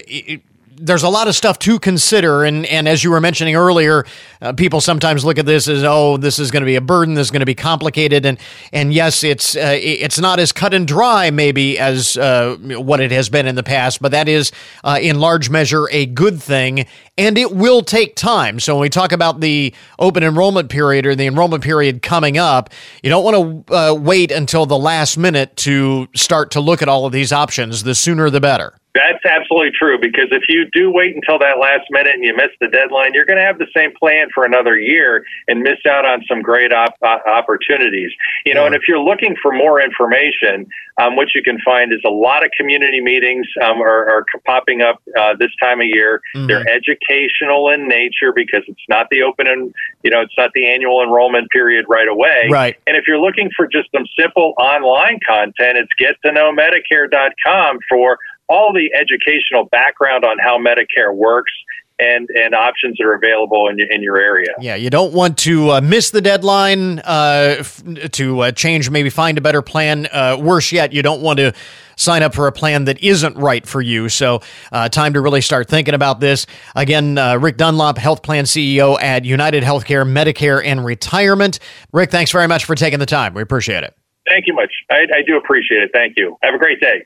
there's 0.77 1.03
a 1.03 1.09
lot 1.09 1.27
of 1.27 1.35
stuff 1.35 1.59
to 1.59 1.79
consider, 1.79 2.43
and 2.43 2.65
and 2.65 2.87
as 2.87 3.03
you 3.03 3.11
were 3.11 3.21
mentioning 3.21 3.55
earlier, 3.55 4.05
uh, 4.41 4.53
people 4.53 4.81
sometimes 4.81 5.23
look 5.23 5.37
at 5.37 5.45
this 5.45 5.67
as 5.67 5.83
oh, 5.83 6.17
this 6.17 6.39
is 6.39 6.51
going 6.51 6.61
to 6.61 6.65
be 6.65 6.75
a 6.75 6.81
burden, 6.81 7.13
this 7.13 7.27
is 7.27 7.31
going 7.31 7.41
to 7.41 7.45
be 7.45 7.55
complicated, 7.55 8.25
and 8.25 8.39
and 8.71 8.93
yes, 8.93 9.23
it's 9.23 9.55
uh, 9.55 9.77
it's 9.81 10.19
not 10.19 10.39
as 10.39 10.51
cut 10.51 10.73
and 10.73 10.87
dry 10.87 11.29
maybe 11.31 11.79
as 11.79 12.17
uh, 12.17 12.57
what 12.59 12.99
it 12.99 13.11
has 13.11 13.29
been 13.29 13.47
in 13.47 13.55
the 13.55 13.63
past, 13.63 14.01
but 14.01 14.11
that 14.11 14.27
is 14.27 14.51
uh, 14.83 14.99
in 15.01 15.19
large 15.19 15.49
measure 15.49 15.87
a 15.91 16.05
good 16.05 16.41
thing, 16.41 16.85
and 17.17 17.37
it 17.37 17.51
will 17.51 17.81
take 17.81 18.15
time. 18.15 18.59
So 18.59 18.75
when 18.75 18.81
we 18.81 18.89
talk 18.89 19.11
about 19.11 19.39
the 19.39 19.73
open 19.99 20.23
enrollment 20.23 20.69
period 20.69 21.05
or 21.05 21.15
the 21.15 21.27
enrollment 21.27 21.63
period 21.63 22.01
coming 22.01 22.37
up, 22.37 22.69
you 23.01 23.09
don't 23.09 23.23
want 23.23 23.67
to 23.67 23.73
uh, 23.73 23.93
wait 23.93 24.31
until 24.31 24.65
the 24.65 24.77
last 24.77 25.17
minute 25.17 25.55
to 25.57 26.07
start 26.15 26.51
to 26.51 26.59
look 26.59 26.81
at 26.81 26.89
all 26.89 27.05
of 27.05 27.11
these 27.11 27.31
options. 27.31 27.83
The 27.83 27.95
sooner 27.95 28.29
the 28.29 28.41
better. 28.41 28.75
That's 28.95 29.25
absolutely 29.25 29.71
true 29.77 29.97
because 29.99 30.27
if 30.31 30.43
you 30.47 30.65
do 30.71 30.91
wait 30.91 31.15
until 31.15 31.39
that 31.39 31.57
last 31.59 31.85
minute 31.89 32.13
and 32.13 32.23
you 32.23 32.35
miss 32.35 32.51
the 32.61 32.67
deadline, 32.67 33.13
you're 33.13 33.25
going 33.25 33.39
to 33.39 33.45
have 33.45 33.57
the 33.57 33.67
same 33.75 33.91
plan 33.99 34.27
for 34.33 34.45
another 34.45 34.77
year 34.77 35.25
and 35.47 35.61
miss 35.61 35.79
out 35.89 36.05
on 36.05 36.23
some 36.29 36.43
great 36.43 36.71
op- 36.71 36.97
uh, 37.01 37.17
opportunities. 37.25 38.11
You 38.45 38.53
know, 38.53 38.61
yeah. 38.61 38.67
and 38.67 38.75
if 38.75 38.83
you're 38.87 38.99
looking 38.99 39.35
for 39.41 39.51
more 39.51 39.81
information, 39.81 40.67
um, 41.01 41.15
what 41.15 41.29
you 41.33 41.41
can 41.41 41.57
find 41.65 41.91
is 41.91 42.01
a 42.05 42.11
lot 42.11 42.45
of 42.45 42.51
community 42.55 43.01
meetings 43.01 43.47
um, 43.63 43.81
are, 43.81 44.09
are, 44.09 44.25
popping 44.45 44.81
up 44.81 45.01
uh, 45.17 45.33
this 45.39 45.49
time 45.59 45.79
of 45.79 45.87
year. 45.87 46.21
Mm-hmm. 46.35 46.47
They're 46.47 46.67
educational 46.67 47.69
in 47.69 47.87
nature 47.87 48.31
because 48.35 48.61
it's 48.67 48.81
not 48.89 49.07
the 49.09 49.23
open 49.23 49.47
and 49.47 49.73
you 50.03 50.11
know 50.11 50.21
it's 50.21 50.33
not 50.37 50.51
the 50.53 50.67
annual 50.67 51.01
enrollment 51.01 51.49
period 51.49 51.85
right 51.87 52.07
away. 52.07 52.47
Right. 52.49 52.77
And 52.85 52.97
if 52.97 53.05
you're 53.07 53.19
looking 53.19 53.49
for 53.55 53.67
just 53.67 53.89
some 53.95 54.05
simple 54.19 54.53
online 54.57 55.19
content, 55.27 55.77
it's 55.77 55.91
gettoknowmedicare.com 55.99 57.79
for 57.89 58.19
all 58.49 58.73
the 58.73 58.91
educational 58.93 59.65
background 59.65 60.25
on 60.25 60.37
how 60.39 60.57
Medicare 60.57 61.13
works 61.13 61.51
and 61.99 62.27
and 62.29 62.55
options 62.55 62.97
that 62.97 63.05
are 63.05 63.13
available 63.13 63.67
in, 63.69 63.77
your, 63.77 63.87
in 63.91 64.01
your 64.01 64.17
area. 64.17 64.49
Yeah, 64.59 64.75
you 64.75 64.89
don't 64.89 65.13
want 65.13 65.37
to 65.39 65.71
uh, 65.71 65.81
miss 65.81 66.09
the 66.09 66.21
deadline 66.21 66.99
uh, 66.99 67.57
f- 67.59 67.83
to 68.13 68.39
uh, 68.41 68.51
change, 68.51 68.89
maybe 68.89 69.09
find 69.09 69.37
a 69.37 69.41
better 69.41 69.61
plan. 69.61 70.07
Uh, 70.11 70.37
worse 70.39 70.71
yet, 70.71 70.91
you 70.91 71.01
don't 71.01 71.21
want 71.21 71.37
to 71.37 71.53
sign 71.95 72.23
up 72.23 72.33
for 72.33 72.47
a 72.47 72.51
plan 72.51 72.85
that 72.85 73.01
isn't 73.03 73.37
right 73.37 73.67
for 73.67 73.81
you. 73.81 74.09
So, 74.09 74.41
uh, 74.71 74.89
time 74.89 75.13
to 75.13 75.21
really 75.21 75.41
start 75.41 75.69
thinking 75.69 75.93
about 75.93 76.19
this. 76.19 76.47
Again, 76.75 77.17
uh, 77.19 77.37
Rick 77.37 77.57
Dunlop, 77.57 77.99
Health 77.99 78.23
Plan 78.23 78.45
CEO 78.45 78.99
at 79.01 79.25
United 79.25 79.63
Healthcare, 79.63 80.05
Medicare, 80.05 80.61
and 80.65 80.83
Retirement. 80.83 81.59
Rick, 81.91 82.09
thanks 82.09 82.31
very 82.31 82.47
much 82.47 82.65
for 82.65 82.73
taking 82.73 82.99
the 82.99 83.05
time. 83.05 83.35
We 83.35 83.43
appreciate 83.43 83.83
it. 83.83 83.95
Thank 84.33 84.47
you 84.47 84.55
much. 84.55 84.73
I, 84.89 85.05
I, 85.15 85.21
do 85.27 85.37
appreciate 85.37 85.83
it. 85.83 85.91
Thank 85.93 86.17
you. 86.17 86.35
Have 86.41 86.55
a 86.55 86.57
great 86.57 86.79
day. 86.79 87.05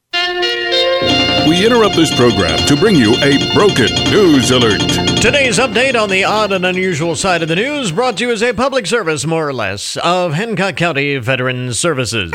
We 1.46 1.66
interrupt 1.66 1.98
this 1.98 2.16
program 2.16 2.58
to 2.68 2.78
bring 2.78 2.96
you 2.96 3.16
a 3.16 3.54
broken 3.54 3.94
news 4.10 4.52
alert. 4.52 4.80
Today's 5.20 5.60
update 5.60 6.02
on 6.02 6.08
the 6.08 6.24
odd 6.24 6.54
and 6.54 6.66
unusual 6.66 7.18
side 7.18 7.42
of 7.42 7.50
the 7.50 7.58
news 7.58 7.92
brought 7.92 8.16
to 8.18 8.28
you 8.28 8.32
as 8.32 8.42
a 8.42 8.54
public 8.54 8.88
service, 8.88 9.26
more 9.26 9.46
or 9.46 9.54
less, 9.54 9.98
of 9.98 10.36
Hancock 10.36 10.78
County 10.78 11.18
Veterans 11.18 11.78
Services. 11.78 12.32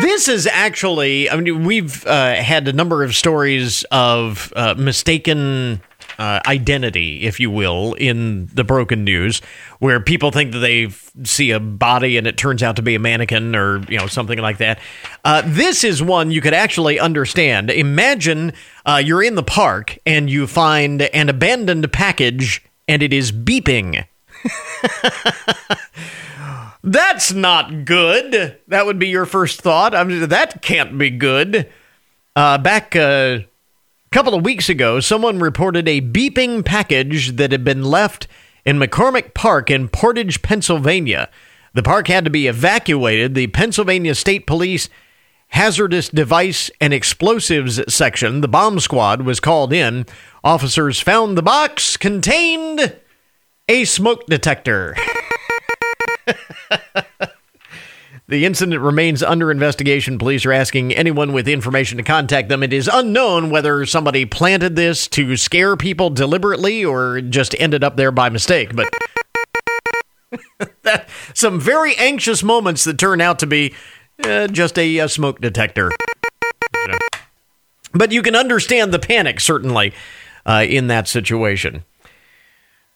This 0.00 0.28
is 0.28 0.46
actually, 0.46 1.28
I 1.28 1.40
mean, 1.40 1.64
we've 1.64 2.06
uh, 2.06 2.36
had 2.36 2.68
a 2.68 2.72
number 2.72 3.02
of 3.02 3.16
stories 3.16 3.84
of 3.90 4.52
uh, 4.54 4.74
mistaken 4.78 5.82
uh, 6.18 6.40
identity, 6.46 7.22
if 7.22 7.40
you 7.40 7.50
will, 7.50 7.94
in 7.94 8.46
the 8.46 8.64
broken 8.64 9.04
news, 9.04 9.40
where 9.78 10.00
people 10.00 10.30
think 10.30 10.52
that 10.52 10.58
they 10.58 10.88
see 11.24 11.50
a 11.50 11.60
body 11.60 12.16
and 12.16 12.26
it 12.26 12.36
turns 12.36 12.62
out 12.62 12.76
to 12.76 12.82
be 12.82 12.94
a 12.94 12.98
mannequin 12.98 13.54
or 13.56 13.80
you 13.88 13.98
know 13.98 14.06
something 14.06 14.38
like 14.38 14.58
that. 14.58 14.78
Uh, 15.24 15.42
this 15.44 15.84
is 15.84 16.02
one 16.02 16.30
you 16.30 16.40
could 16.40 16.54
actually 16.54 16.98
understand. 16.98 17.70
Imagine 17.70 18.52
uh, 18.86 19.02
you're 19.04 19.22
in 19.22 19.34
the 19.34 19.42
park 19.42 19.98
and 20.06 20.30
you 20.30 20.46
find 20.46 21.02
an 21.02 21.28
abandoned 21.28 21.92
package 21.92 22.64
and 22.88 23.02
it 23.02 23.12
is 23.12 23.32
beeping. 23.32 24.04
That's 26.84 27.32
not 27.32 27.84
good. 27.84 28.58
That 28.66 28.86
would 28.86 28.98
be 28.98 29.08
your 29.08 29.24
first 29.24 29.60
thought. 29.62 29.94
I 29.94 30.02
mean, 30.02 30.28
that 30.28 30.62
can't 30.62 30.98
be 30.98 31.10
good. 31.10 31.70
Uh, 32.34 32.58
back 32.58 32.96
uh, 32.96 33.40
couple 34.12 34.34
of 34.34 34.44
weeks 34.44 34.68
ago, 34.68 35.00
someone 35.00 35.38
reported 35.38 35.88
a 35.88 36.02
beeping 36.02 36.62
package 36.62 37.36
that 37.36 37.50
had 37.50 37.64
been 37.64 37.82
left 37.82 38.28
in 38.62 38.78
McCormick 38.78 39.32
Park 39.32 39.70
in 39.70 39.88
Portage, 39.88 40.42
Pennsylvania. 40.42 41.30
The 41.72 41.82
park 41.82 42.08
had 42.08 42.24
to 42.26 42.30
be 42.30 42.46
evacuated. 42.46 43.34
The 43.34 43.46
Pennsylvania 43.46 44.14
State 44.14 44.46
Police 44.46 44.90
Hazardous 45.48 46.10
Device 46.10 46.70
and 46.78 46.92
Explosives 46.92 47.80
Section, 47.92 48.42
the 48.42 48.48
bomb 48.48 48.80
squad, 48.80 49.22
was 49.22 49.40
called 49.40 49.72
in. 49.72 50.04
Officers 50.44 51.00
found 51.00 51.36
the 51.36 51.42
box 51.42 51.96
contained 51.96 52.98
a 53.68 53.84
smoke 53.86 54.26
detector. 54.26 54.94
The 58.32 58.46
incident 58.46 58.80
remains 58.80 59.22
under 59.22 59.50
investigation. 59.50 60.18
Police 60.18 60.46
are 60.46 60.54
asking 60.54 60.94
anyone 60.94 61.34
with 61.34 61.46
information 61.46 61.98
to 61.98 62.02
contact 62.02 62.48
them. 62.48 62.62
It 62.62 62.72
is 62.72 62.88
unknown 62.90 63.50
whether 63.50 63.84
somebody 63.84 64.24
planted 64.24 64.74
this 64.74 65.06
to 65.08 65.36
scare 65.36 65.76
people 65.76 66.08
deliberately 66.08 66.82
or 66.82 67.20
just 67.20 67.54
ended 67.60 67.84
up 67.84 67.96
there 67.96 68.10
by 68.10 68.30
mistake. 68.30 68.74
But 68.74 68.88
that, 70.82 71.10
some 71.34 71.60
very 71.60 71.94
anxious 71.96 72.42
moments 72.42 72.84
that 72.84 72.96
turn 72.96 73.20
out 73.20 73.38
to 73.40 73.46
be 73.46 73.74
uh, 74.24 74.46
just 74.46 74.78
a, 74.78 74.96
a, 75.00 75.10
smoke 75.10 75.42
detector. 75.42 75.90
But 77.92 78.12
you 78.12 78.22
can 78.22 78.34
understand 78.34 78.94
the 78.94 78.98
panic, 78.98 79.40
certainly, 79.40 79.92
uh, 80.46 80.64
in 80.66 80.86
that 80.86 81.06
situation. 81.06 81.84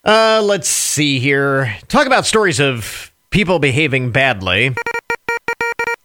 Uh, 0.02 0.40
let's 0.42 0.68
see 0.68 1.18
here. 1.18 1.76
Talk 1.88 2.06
about 2.06 2.24
stories 2.24 2.58
of 2.58 3.12
people 3.28 3.58
behaving 3.58 4.12
badly. 4.12 4.74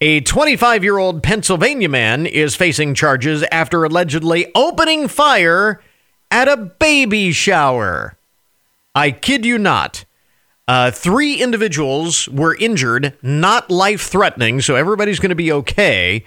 A 0.03 0.19
25 0.21 0.83
year 0.83 0.97
old 0.97 1.21
Pennsylvania 1.21 1.87
man 1.87 2.25
is 2.25 2.55
facing 2.55 2.95
charges 2.95 3.43
after 3.51 3.83
allegedly 3.83 4.51
opening 4.55 5.07
fire 5.07 5.79
at 6.31 6.47
a 6.47 6.57
baby 6.57 7.31
shower. 7.31 8.17
I 8.95 9.11
kid 9.11 9.45
you 9.45 9.59
not. 9.59 10.05
Uh, 10.67 10.89
three 10.89 11.35
individuals 11.35 12.27
were 12.29 12.55
injured, 12.55 13.15
not 13.21 13.69
life 13.69 14.01
threatening, 14.01 14.59
so 14.59 14.75
everybody's 14.75 15.19
going 15.19 15.29
to 15.29 15.35
be 15.35 15.51
okay. 15.51 16.25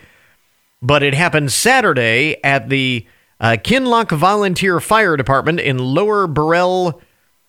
But 0.80 1.02
it 1.02 1.14
happened 1.14 1.50
Saturday 1.50 2.37
at 2.44 2.68
the 2.68 3.04
uh, 3.40 3.56
Kinloch 3.60 4.12
Volunteer 4.12 4.78
Fire 4.78 5.16
Department 5.16 5.58
in 5.58 5.78
Lower 5.78 6.28
Burrell, 6.28 7.00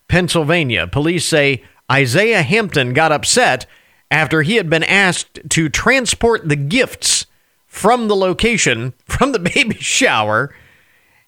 Pennsylvania. 0.08 0.88
Police 0.88 1.28
say 1.28 1.64
Isaiah 1.92 2.42
Hampton 2.42 2.94
got 2.94 3.12
upset 3.12 3.68
after 4.16 4.44
he 4.44 4.56
had 4.56 4.70
been 4.70 4.84
asked 4.84 5.42
to 5.50 5.68
transport 5.68 6.48
the 6.48 6.56
gifts 6.56 7.26
from 7.68 8.08
the 8.08 8.16
location, 8.16 8.94
from 9.06 9.34
the 9.34 9.40
baby 9.40 9.76
shower, 9.76 10.56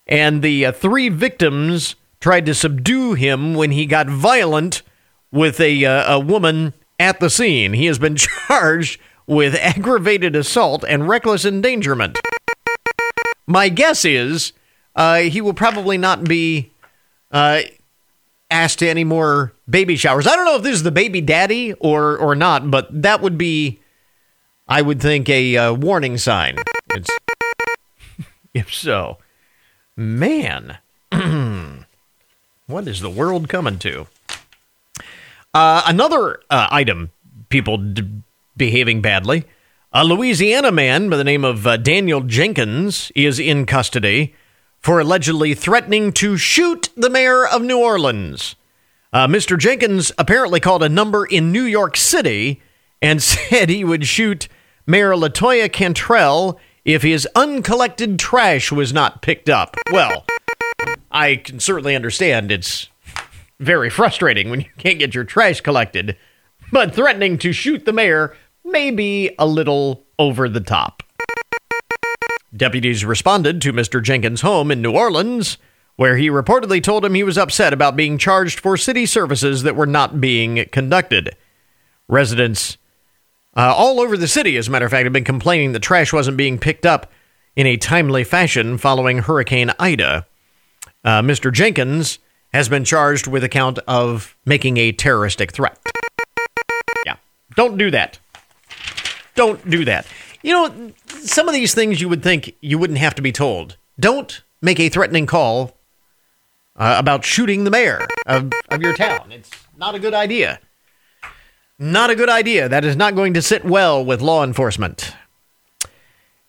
and 0.07 0.41
the 0.41 0.65
uh, 0.65 0.71
three 0.71 1.09
victims 1.09 1.97
tried 2.21 2.45
to 2.45 2.53
subdue 2.53 3.13
him 3.13 3.55
when 3.55 3.71
he 3.71 3.85
got 3.85 4.07
violent 4.07 4.83
with 5.33 5.59
a, 5.59 5.83
uh, 5.83 6.15
a 6.15 6.17
woman 6.17 6.73
at 6.97 7.19
the 7.19 7.29
scene. 7.29 7.73
He 7.73 7.87
has 7.87 7.99
been 7.99 8.15
charged 8.47 9.01
with 9.27 9.53
aggravated 9.55 10.33
assault 10.33 10.85
and 10.87 11.09
reckless 11.09 11.43
endangerment. 11.43 12.17
My 13.45 13.67
guess 13.67 14.05
is 14.05 14.53
uh, 14.95 15.17
he 15.17 15.41
will 15.41 15.53
probably 15.53 15.97
not 15.97 16.23
be 16.23 16.71
uh, 17.33 17.63
asked 18.49 18.79
to 18.79 18.87
any 18.87 19.03
more 19.03 19.51
baby 19.69 19.95
showers. 19.95 20.27
I 20.27 20.35
don't 20.35 20.45
know 20.45 20.55
if 20.55 20.63
this 20.63 20.75
is 20.75 20.83
the 20.83 20.91
baby 20.91 21.21
daddy 21.21 21.73
or 21.73 22.17
or 22.17 22.35
not, 22.35 22.71
but 22.71 22.87
that 23.01 23.21
would 23.21 23.37
be, 23.37 23.79
I 24.67 24.81
would 24.81 25.01
think, 25.01 25.29
a 25.29 25.57
uh, 25.57 25.73
warning 25.73 26.17
sign. 26.17 26.57
It's, 26.91 27.09
if 28.53 28.73
so, 28.73 29.17
man, 29.95 30.77
what 32.67 32.87
is 32.87 33.01
the 33.01 33.09
world 33.09 33.49
coming 33.49 33.79
to? 33.79 34.07
Uh, 35.53 35.83
another 35.85 36.39
uh, 36.49 36.67
item: 36.71 37.11
people 37.49 37.77
d- 37.77 38.21
behaving 38.55 39.01
badly. 39.01 39.45
A 39.93 40.03
Louisiana 40.03 40.71
man 40.71 41.09
by 41.09 41.15
the 41.15 41.23
name 41.23 41.45
of 41.45 41.65
uh, 41.65 41.77
Daniel 41.77 42.21
Jenkins 42.21 43.11
is 43.15 43.39
in 43.39 43.65
custody 43.65 44.35
for 44.79 44.99
allegedly 44.99 45.53
threatening 45.53 46.11
to 46.13 46.37
shoot 46.37 46.89
the 46.95 47.09
mayor 47.09 47.47
of 47.47 47.61
New 47.61 47.79
Orleans. 47.79 48.55
Uh, 49.13 49.27
Mr. 49.27 49.57
Jenkins 49.57 50.11
apparently 50.17 50.59
called 50.59 50.83
a 50.83 50.89
number 50.89 51.25
in 51.25 51.51
New 51.51 51.63
York 51.63 51.95
City 51.97 52.61
and 53.01 53.21
said 53.23 53.69
he 53.69 53.83
would 53.83 54.05
shoot 54.05 54.47
Mayor 54.85 55.13
Latoya 55.13 55.71
Cantrell 55.71 56.59
if 56.85 57.03
his 57.03 57.27
uncollected 57.35 58.17
trash 58.19 58.71
was 58.71 58.93
not 58.93 59.21
picked 59.21 59.49
up. 59.49 59.75
Well, 59.91 60.25
I 61.11 61.37
can 61.37 61.59
certainly 61.59 61.95
understand 61.95 62.51
it's 62.51 62.89
very 63.59 63.89
frustrating 63.89 64.49
when 64.49 64.61
you 64.61 64.69
can't 64.77 64.99
get 64.99 65.15
your 65.15 65.23
trash 65.23 65.61
collected, 65.61 66.15
but 66.71 66.93
threatening 66.93 67.37
to 67.39 67.51
shoot 67.51 67.85
the 67.85 67.93
mayor 67.93 68.35
may 68.63 68.91
be 68.91 69.31
a 69.39 69.45
little 69.47 70.05
over 70.19 70.47
the 70.47 70.61
top. 70.61 71.03
Deputies 72.55 73.03
responded 73.03 73.61
to 73.61 73.73
Mr. 73.73 74.01
Jenkins' 74.01 74.41
home 74.41 74.71
in 74.71 74.81
New 74.81 74.91
Orleans, 74.91 75.57
where 75.97 76.15
he 76.15 76.29
reportedly 76.29 76.81
told 76.81 77.03
him 77.03 77.13
he 77.13 77.23
was 77.23 77.37
upset 77.37 77.73
about 77.73 77.95
being 77.95 78.17
charged 78.17 78.59
for 78.59 78.77
city 78.77 79.05
services 79.05 79.63
that 79.63 79.75
were 79.75 79.85
not 79.85 80.21
being 80.21 80.65
conducted. 80.71 81.35
Residents 82.07 82.77
uh, 83.57 83.73
all 83.75 83.99
over 83.99 84.15
the 84.15 84.27
city, 84.27 84.55
as 84.55 84.67
a 84.67 84.71
matter 84.71 84.85
of 84.85 84.91
fact, 84.91 85.03
have 85.03 85.13
been 85.13 85.23
complaining 85.23 85.73
that 85.73 85.81
trash 85.81 86.13
wasn't 86.13 86.37
being 86.37 86.59
picked 86.59 86.85
up 86.85 87.11
in 87.55 87.65
a 87.65 87.75
timely 87.75 88.23
fashion 88.23 88.77
following 88.77 89.17
Hurricane 89.17 89.71
Ida. 89.79 90.27
Uh, 91.03 91.21
Mr. 91.23 91.51
Jenkins 91.51 92.19
has 92.53 92.69
been 92.69 92.83
charged 92.83 93.25
with 93.25 93.43
a 93.43 93.49
count 93.49 93.79
of 93.87 94.37
making 94.45 94.77
a 94.77 94.91
terroristic 94.91 95.51
threat. 95.51 95.79
Yeah, 97.05 97.15
don't 97.55 97.77
do 97.77 97.89
that. 97.91 98.19
Don't 99.33 99.67
do 99.67 99.83
that. 99.85 100.05
You 100.43 100.53
know, 100.53 100.91
some 101.07 101.47
of 101.47 101.55
these 101.55 101.73
things 101.73 101.99
you 101.99 102.09
would 102.09 102.21
think 102.21 102.55
you 102.61 102.77
wouldn't 102.77 102.99
have 102.99 103.15
to 103.15 103.21
be 103.23 103.31
told 103.31 103.77
don't 103.99 104.43
make 104.61 104.79
a 104.79 104.89
threatening 104.89 105.25
call 105.25 105.76
uh, 106.77 106.95
about 106.97 107.25
shooting 107.25 107.63
the 107.63 107.71
mayor 107.71 108.05
of, 108.25 108.51
of 108.69 108.81
your 108.81 108.95
town. 108.95 109.31
It's 109.31 109.49
not 109.77 109.95
a 109.95 109.99
good 109.99 110.13
idea. 110.13 110.59
Not 111.79 112.09
a 112.09 112.15
good 112.15 112.29
idea. 112.29 112.69
That 112.69 112.85
is 112.85 112.95
not 112.95 113.15
going 113.15 113.33
to 113.35 113.41
sit 113.41 113.63
well 113.63 114.03
with 114.03 114.21
law 114.21 114.43
enforcement. 114.43 115.13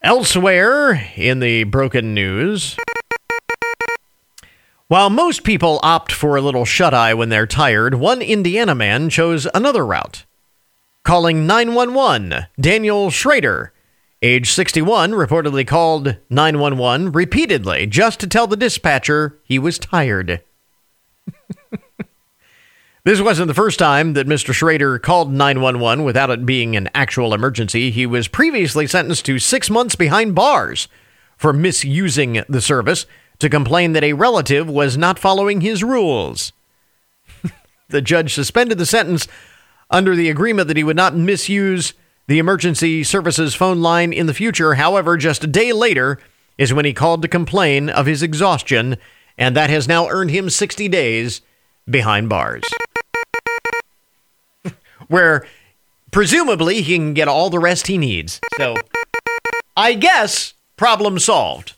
Elsewhere 0.03 1.11
in 1.16 1.41
the 1.41 1.64
broken 1.64 2.14
news, 2.14 2.76
while 4.87 5.11
most 5.11 5.45
people 5.45 5.81
opt 5.83 6.12
for 6.12 6.37
a 6.37 6.41
little 6.41 6.64
shut 6.64 6.95
eye 6.95 7.12
when 7.12 7.29
they're 7.29 7.47
tired, 7.47 7.97
one 7.97 8.22
Indiana 8.22 8.74
man 8.74 9.11
chose 9.11 9.47
another 9.53 9.85
route. 9.85 10.24
Calling 11.05 11.47
911, 11.47 12.47
Daniel 12.59 13.11
Schrader, 13.11 13.72
age 14.23 14.51
61, 14.53 15.12
reportedly 15.12 15.66
called 15.66 16.16
911 16.31 17.12
repeatedly 17.12 17.87
just 17.87 18.21
to 18.21 18.27
tell 18.27 18.47
the 18.47 18.57
dispatcher 18.57 19.39
he 19.45 19.59
was 19.59 19.79
tired. 19.79 20.43
this 23.05 23.21
wasn't 23.21 23.49
the 23.49 23.55
first 23.55 23.79
time 23.79 24.14
that 24.14 24.27
Mr. 24.27 24.53
Schrader 24.53 24.99
called 24.99 25.33
911 25.33 26.05
without 26.05 26.31
it 26.31 26.45
being 26.45 26.75
an 26.75 26.89
actual 26.95 27.33
emergency. 27.33 27.91
He 27.91 28.07
was 28.07 28.29
previously 28.29 28.87
sentenced 28.87 29.25
to 29.27 29.39
six 29.39 29.71
months 29.71 29.95
behind 29.95 30.35
bars 30.35 30.89
for 31.37 31.53
misusing 31.53 32.43
the 32.49 32.61
service 32.61 33.07
to 33.39 33.49
complain 33.49 33.93
that 33.93 34.03
a 34.03 34.14
relative 34.14 34.69
was 34.69 34.97
not 34.97 35.19
following 35.19 35.61
his 35.61 35.85
rules. 35.85 36.53
the 37.89 38.03
judge 38.03 38.35
suspended 38.35 38.79
the 38.79 38.87
sentence 38.87 39.29
under 39.91 40.16
the 40.16 40.29
agreement 40.29 40.66
that 40.66 40.77
he 40.77 40.83
would 40.83 40.97
not 40.97 41.14
misuse 41.14 41.95
the 42.29 42.39
emergency 42.39 43.03
services 43.03 43.55
phone 43.55 43.81
line 43.81 44.12
in 44.12 44.26
the 44.26 44.35
future. 44.35 44.74
However, 44.74 45.16
just 45.16 45.43
a 45.43 45.49
day 45.49 45.72
later 45.72 46.20
is 46.59 46.74
when 46.74 46.85
he 46.85 46.93
called 46.93 47.22
to 47.22 47.29
complain 47.29 47.89
of 47.89 48.07
his 48.07 48.22
exhaustion, 48.22 48.99
and 49.37 49.57
that 49.57 49.70
has 49.70 49.89
now 49.89 50.09
earned 50.09 50.31
him 50.31 50.51
60 50.51 50.89
days 50.89 51.41
behind 51.89 52.29
bars. 52.29 52.64
Where 55.09 55.47
presumably 56.11 56.83
he 56.83 56.97
can 56.97 57.14
get 57.14 57.29
all 57.29 57.49
the 57.49 57.59
rest 57.59 57.87
he 57.87 57.97
needs. 57.97 58.41
So, 58.57 58.76
I 59.76 59.95
guess 59.95 60.53
problem 60.76 61.18
solved 61.18 61.74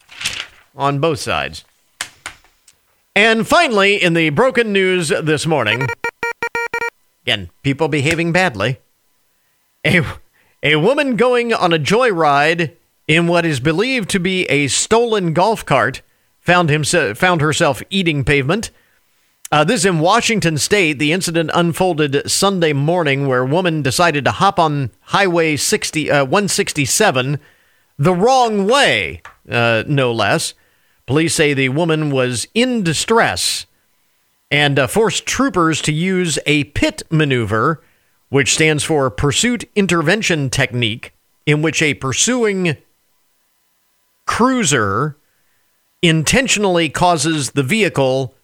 on 0.74 0.98
both 0.98 1.20
sides. 1.20 1.64
And 3.14 3.46
finally, 3.46 4.02
in 4.02 4.14
the 4.14 4.30
broken 4.30 4.72
news 4.72 5.10
this 5.10 5.46
morning, 5.46 5.86
again, 7.22 7.50
people 7.62 7.88
behaving 7.88 8.32
badly. 8.32 8.78
A, 9.84 10.02
a 10.62 10.76
woman 10.76 11.16
going 11.16 11.52
on 11.52 11.72
a 11.72 11.78
joyride 11.78 12.72
in 13.08 13.26
what 13.26 13.46
is 13.46 13.60
believed 13.60 14.08
to 14.10 14.20
be 14.20 14.44
a 14.44 14.68
stolen 14.68 15.32
golf 15.32 15.64
cart 15.64 16.02
found, 16.38 16.70
himself, 16.70 17.18
found 17.18 17.40
herself 17.40 17.82
eating 17.90 18.24
pavement. 18.24 18.70
Uh, 19.52 19.64
this 19.64 19.84
in 19.84 19.98
Washington 19.98 20.58
State. 20.58 20.98
The 20.98 21.12
incident 21.12 21.50
unfolded 21.52 22.30
Sunday 22.30 22.72
morning, 22.72 23.26
where 23.26 23.40
a 23.40 23.46
woman 23.46 23.82
decided 23.82 24.24
to 24.24 24.30
hop 24.30 24.60
on 24.60 24.92
Highway 25.00 25.56
60, 25.56 26.10
uh, 26.10 26.24
167 26.24 27.40
the 28.00 28.14
wrong 28.14 28.66
way, 28.66 29.20
uh, 29.50 29.84
no 29.86 30.10
less. 30.10 30.54
Police 31.04 31.34
say 31.34 31.52
the 31.52 31.68
woman 31.68 32.10
was 32.10 32.48
in 32.54 32.82
distress 32.82 33.66
and 34.50 34.78
uh, 34.78 34.86
forced 34.86 35.26
troopers 35.26 35.82
to 35.82 35.92
use 35.92 36.38
a 36.46 36.64
pit 36.64 37.02
maneuver, 37.10 37.82
which 38.30 38.54
stands 38.54 38.82
for 38.82 39.10
Pursuit 39.10 39.68
Intervention 39.76 40.50
Technique, 40.50 41.12
in 41.46 41.62
which 41.62 41.82
a 41.82 41.94
pursuing 41.94 42.76
cruiser 44.24 45.16
intentionally 46.02 46.88
causes 46.88 47.50
the 47.50 47.62
vehicle 47.62 48.34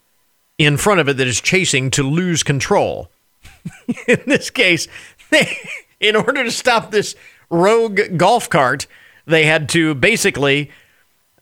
in 0.59 0.77
front 0.77 1.01
of 1.01 1.09
it 1.09 1.17
that 1.17 1.27
is 1.27 1.41
chasing 1.41 1.91
to 1.91 2.03
lose 2.03 2.43
control. 2.43 3.11
in 4.09 4.21
this 4.27 4.51
case, 4.51 4.89
they, 5.31 5.57
in 6.01 6.17
order 6.17 6.45
to 6.45 6.51
stop 6.51 6.91
this 6.91 7.15
rogue 7.51 8.01
golf 8.17 8.51
cart, 8.51 8.87
they 9.27 9.47
had 9.47 9.69
to 9.71 9.95
basically 9.95 10.71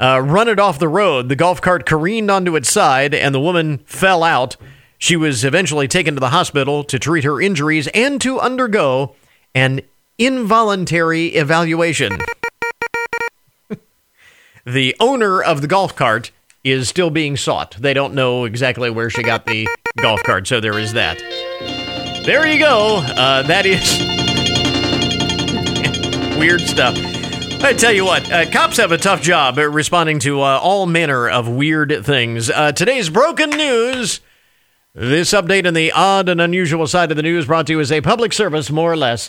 uh, 0.00 0.20
run 0.20 0.48
it 0.48 0.58
off 0.58 0.78
the 0.78 0.88
road. 0.88 1.28
The 1.28 1.36
golf 1.36 1.60
cart 1.60 1.86
careened 1.86 2.30
onto 2.30 2.56
its 2.56 2.70
side, 2.70 3.14
and 3.14 3.34
the 3.34 3.40
woman 3.40 3.78
fell 3.86 4.22
out. 4.22 4.56
She 5.04 5.16
was 5.16 5.44
eventually 5.44 5.86
taken 5.86 6.14
to 6.14 6.20
the 6.20 6.30
hospital 6.30 6.82
to 6.84 6.98
treat 6.98 7.24
her 7.24 7.38
injuries 7.38 7.88
and 7.88 8.18
to 8.22 8.40
undergo 8.40 9.14
an 9.54 9.82
involuntary 10.16 11.26
evaluation. 11.26 12.18
the 14.64 14.96
owner 14.98 15.42
of 15.42 15.60
the 15.60 15.66
golf 15.66 15.94
cart 15.94 16.30
is 16.64 16.88
still 16.88 17.10
being 17.10 17.36
sought. 17.36 17.76
They 17.78 17.92
don't 17.92 18.14
know 18.14 18.46
exactly 18.46 18.88
where 18.88 19.10
she 19.10 19.22
got 19.22 19.44
the 19.44 19.68
golf 20.00 20.22
cart, 20.22 20.46
so 20.46 20.58
there 20.58 20.78
is 20.78 20.94
that. 20.94 21.18
There 22.24 22.46
you 22.46 22.58
go. 22.58 23.04
Uh, 23.06 23.42
that 23.42 23.66
is 23.66 23.98
weird 26.38 26.62
stuff. 26.62 26.96
I 27.62 27.74
tell 27.74 27.92
you 27.92 28.06
what, 28.06 28.32
uh, 28.32 28.50
cops 28.50 28.78
have 28.78 28.90
a 28.90 28.96
tough 28.96 29.20
job 29.20 29.58
responding 29.58 30.18
to 30.20 30.40
uh, 30.40 30.58
all 30.62 30.86
manner 30.86 31.28
of 31.28 31.46
weird 31.46 32.06
things. 32.06 32.48
Uh, 32.48 32.72
today's 32.72 33.10
broken 33.10 33.50
news. 33.50 34.20
This 34.96 35.32
update 35.32 35.66
on 35.66 35.74
the 35.74 35.90
odd 35.90 36.28
and 36.28 36.40
unusual 36.40 36.86
side 36.86 37.10
of 37.10 37.16
the 37.16 37.22
news 37.24 37.46
brought 37.46 37.66
to 37.66 37.72
you 37.72 37.80
as 37.80 37.90
a 37.90 38.00
public 38.00 38.32
service, 38.32 38.70
more 38.70 38.92
or 38.92 38.96
less, 38.96 39.28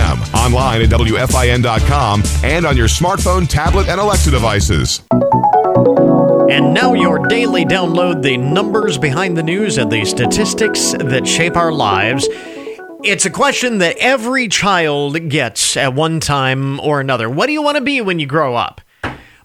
Online 0.33 0.81
at 0.81 0.89
WFIN.com 0.89 2.23
and 2.43 2.65
on 2.65 2.75
your 2.75 2.87
smartphone, 2.87 3.47
tablet, 3.47 3.87
and 3.87 3.99
Alexa 3.99 4.31
devices. 4.31 5.01
And 6.51 6.73
now 6.73 6.93
your 6.93 7.19
daily 7.27 7.63
download 7.63 8.21
the 8.21 8.37
numbers 8.37 8.97
behind 8.97 9.37
the 9.37 9.43
news 9.43 9.77
and 9.77 9.91
the 9.91 10.03
statistics 10.03 10.91
that 10.91 11.25
shape 11.25 11.55
our 11.55 11.71
lives. 11.71 12.27
It's 13.03 13.25
a 13.25 13.29
question 13.29 13.77
that 13.77 13.95
every 13.97 14.47
child 14.47 15.29
gets 15.29 15.77
at 15.77 15.93
one 15.93 16.19
time 16.19 16.79
or 16.81 16.99
another. 16.99 17.29
What 17.29 17.47
do 17.47 17.53
you 17.53 17.61
want 17.61 17.77
to 17.77 17.83
be 17.83 18.01
when 18.01 18.19
you 18.19 18.27
grow 18.27 18.55
up? 18.55 18.81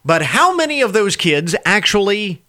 But 0.04 0.22
how 0.22 0.54
many 0.54 0.82
of 0.82 0.92
those 0.92 1.16
kids 1.16 1.54
actually 1.64 2.42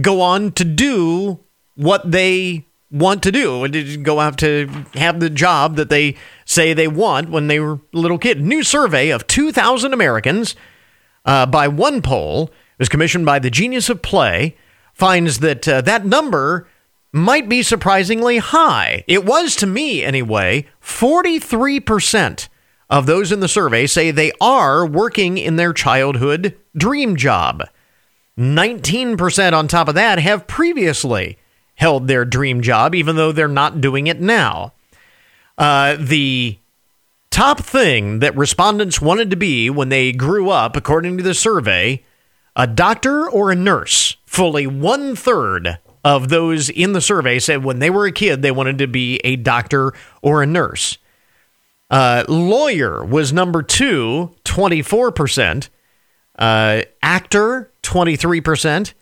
go 0.00 0.20
on 0.20 0.52
to 0.52 0.64
do 0.64 1.40
what 1.76 2.10
they 2.10 2.66
want 2.90 3.22
to 3.22 3.32
do? 3.32 3.64
And 3.64 4.04
go 4.04 4.20
out 4.20 4.38
to 4.38 4.66
have 4.94 5.20
the 5.20 5.30
job 5.30 5.76
that 5.76 5.90
they 5.90 6.16
say 6.44 6.72
they 6.72 6.88
want 6.88 7.30
when 7.30 7.46
they 7.46 7.60
were 7.60 7.80
a 7.92 7.98
little 7.98 8.18
kid. 8.18 8.40
New 8.40 8.62
survey 8.62 9.10
of 9.10 9.26
2,000 9.26 9.92
Americans 9.92 10.56
uh, 11.24 11.46
by 11.46 11.68
one 11.68 12.02
poll 12.02 12.50
was 12.78 12.88
commissioned 12.88 13.26
by 13.26 13.38
the 13.38 13.50
Genius 13.50 13.88
of 13.88 14.02
Play 14.02 14.56
finds 14.94 15.38
that 15.40 15.66
uh, 15.68 15.80
that 15.82 16.04
number 16.04 16.68
might 17.12 17.48
be 17.48 17.62
surprisingly 17.62 18.38
high. 18.38 19.04
It 19.06 19.24
was 19.24 19.56
to 19.56 19.66
me 19.66 20.02
anyway. 20.02 20.66
43% 20.82 22.48
of 22.88 23.06
those 23.06 23.32
in 23.32 23.40
the 23.40 23.48
survey 23.48 23.86
say 23.86 24.10
they 24.10 24.32
are 24.40 24.86
working 24.86 25.38
in 25.38 25.56
their 25.56 25.72
childhood 25.72 26.56
dream 26.76 27.16
job. 27.16 27.62
19% 28.38 29.52
on 29.52 29.68
top 29.68 29.88
of 29.88 29.94
that 29.94 30.18
have 30.18 30.46
previously 30.46 31.38
held 31.80 32.06
their 32.06 32.26
dream 32.26 32.60
job, 32.60 32.94
even 32.94 33.16
though 33.16 33.32
they're 33.32 33.48
not 33.48 33.80
doing 33.80 34.06
it 34.06 34.20
now. 34.20 34.74
Uh, 35.56 35.96
the 35.98 36.58
top 37.30 37.60
thing 37.60 38.18
that 38.18 38.36
respondents 38.36 39.00
wanted 39.00 39.30
to 39.30 39.36
be 39.36 39.70
when 39.70 39.88
they 39.88 40.12
grew 40.12 40.50
up, 40.50 40.76
according 40.76 41.16
to 41.16 41.22
the 41.22 41.32
survey, 41.32 42.04
a 42.54 42.66
doctor 42.66 43.28
or 43.30 43.50
a 43.50 43.56
nurse. 43.56 44.18
Fully 44.26 44.66
one 44.66 45.16
third 45.16 45.78
of 46.04 46.28
those 46.28 46.68
in 46.68 46.92
the 46.92 47.00
survey 47.00 47.38
said 47.38 47.64
when 47.64 47.78
they 47.78 47.88
were 47.88 48.04
a 48.04 48.12
kid 48.12 48.42
they 48.42 48.50
wanted 48.50 48.76
to 48.76 48.86
be 48.86 49.16
a 49.24 49.36
doctor 49.36 49.94
or 50.20 50.42
a 50.42 50.46
nurse. 50.46 50.98
Uh, 51.88 52.24
lawyer 52.28 53.02
was 53.02 53.32
number 53.32 53.62
two, 53.62 54.34
24%. 54.44 55.70
Uh, 56.38 56.82
actor, 57.02 57.72
23%. 57.82 58.92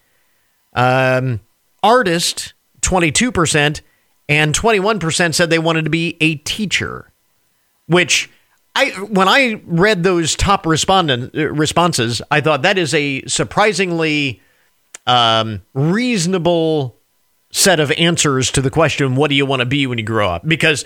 Um, 0.75 1.41
artist, 1.83 2.55
22%. 2.81 3.81
And 4.31 4.55
21% 4.55 5.35
said 5.35 5.49
they 5.49 5.59
wanted 5.59 5.85
to 5.85 5.91
be 5.91 6.17
a 6.21 6.35
teacher, 6.37 7.11
which 7.87 8.29
I 8.75 8.91
when 8.91 9.27
I 9.27 9.63
read 9.65 10.03
those 10.03 10.37
top 10.37 10.67
respondent 10.67 11.33
responses, 11.33 12.21
I 12.31 12.43
thought 12.43 12.61
that 12.63 12.77
is 12.77 12.93
a 12.93 13.25
surprisingly 13.25 14.43
um, 15.07 15.63
reasonable 15.73 16.99
set 17.51 17.81
of 17.81 17.91
answers 17.93 18.51
to 18.53 18.61
the 18.61 18.71
question, 18.71 19.17
what 19.17 19.31
do 19.31 19.35
you 19.35 19.47
want 19.47 19.61
to 19.61 19.67
be 19.67 19.87
when 19.87 19.99
you 19.99 20.05
grow 20.05 20.29
up? 20.29 20.47
Because, 20.47 20.85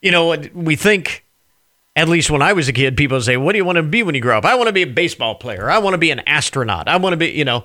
you 0.00 0.10
know, 0.10 0.34
we 0.54 0.76
think, 0.76 1.24
at 1.94 2.08
least 2.08 2.30
when 2.30 2.40
I 2.42 2.54
was 2.54 2.68
a 2.68 2.72
kid, 2.72 2.96
people 2.96 3.20
say, 3.20 3.36
what 3.36 3.52
do 3.52 3.58
you 3.58 3.64
want 3.64 3.76
to 3.76 3.82
be 3.82 4.02
when 4.02 4.14
you 4.14 4.20
grow 4.20 4.38
up? 4.38 4.44
I 4.44 4.54
want 4.54 4.68
to 4.68 4.72
be 4.72 4.82
a 4.82 4.86
baseball 4.86 5.34
player. 5.34 5.70
I 5.70 5.78
want 5.78 5.94
to 5.94 5.98
be 5.98 6.10
an 6.10 6.20
astronaut. 6.20 6.88
I 6.88 6.96
want 6.96 7.12
to 7.12 7.16
be, 7.18 7.30
you 7.30 7.44
know, 7.44 7.64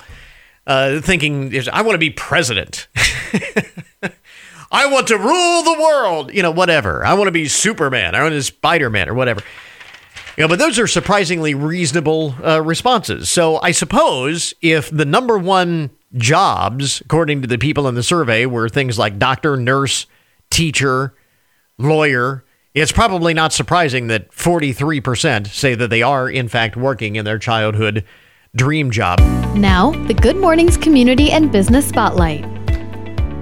uh, 0.67 1.01
thinking, 1.01 1.53
I 1.71 1.81
want 1.81 1.95
to 1.95 1.99
be 1.99 2.09
president. 2.09 2.87
I 4.71 4.87
want 4.87 5.07
to 5.07 5.17
rule 5.17 5.63
the 5.63 5.79
world, 5.81 6.33
you 6.33 6.41
know, 6.41 6.51
whatever. 6.51 7.05
I 7.05 7.13
want 7.13 7.27
to 7.27 7.31
be 7.31 7.47
Superman. 7.47 8.15
I 8.15 8.21
want 8.21 8.33
to 8.33 8.37
be 8.37 8.41
Spider 8.41 8.89
Man 8.89 9.07
or 9.07 9.13
whatever. 9.13 9.41
You 10.37 10.43
know, 10.43 10.47
but 10.49 10.59
those 10.59 10.77
are 10.79 10.87
surprisingly 10.87 11.53
reasonable 11.53 12.35
uh, 12.43 12.61
responses. 12.61 13.29
So 13.29 13.61
I 13.61 13.71
suppose 13.71 14.53
if 14.61 14.89
the 14.89 15.05
number 15.05 15.37
one 15.37 15.91
jobs, 16.15 16.99
according 17.01 17.41
to 17.43 17.47
the 17.47 17.57
people 17.57 17.87
in 17.87 17.95
the 17.95 18.03
survey, 18.03 18.45
were 18.45 18.67
things 18.67 18.99
like 18.99 19.17
doctor, 19.17 19.55
nurse, 19.55 20.07
teacher, 20.49 21.13
lawyer, 21.77 22.43
it's 22.73 22.91
probably 22.91 23.33
not 23.33 23.53
surprising 23.53 24.07
that 24.07 24.29
43% 24.31 25.47
say 25.47 25.75
that 25.75 25.89
they 25.89 26.01
are, 26.01 26.29
in 26.29 26.49
fact, 26.49 26.75
working 26.75 27.15
in 27.15 27.23
their 27.23 27.39
childhood 27.39 28.03
dream 28.55 28.91
job. 28.91 29.19
Now, 29.55 29.91
the 30.07 30.13
Good 30.13 30.37
Mornings 30.37 30.77
Community 30.77 31.31
and 31.31 31.51
Business 31.51 31.87
Spotlight. 31.87 32.45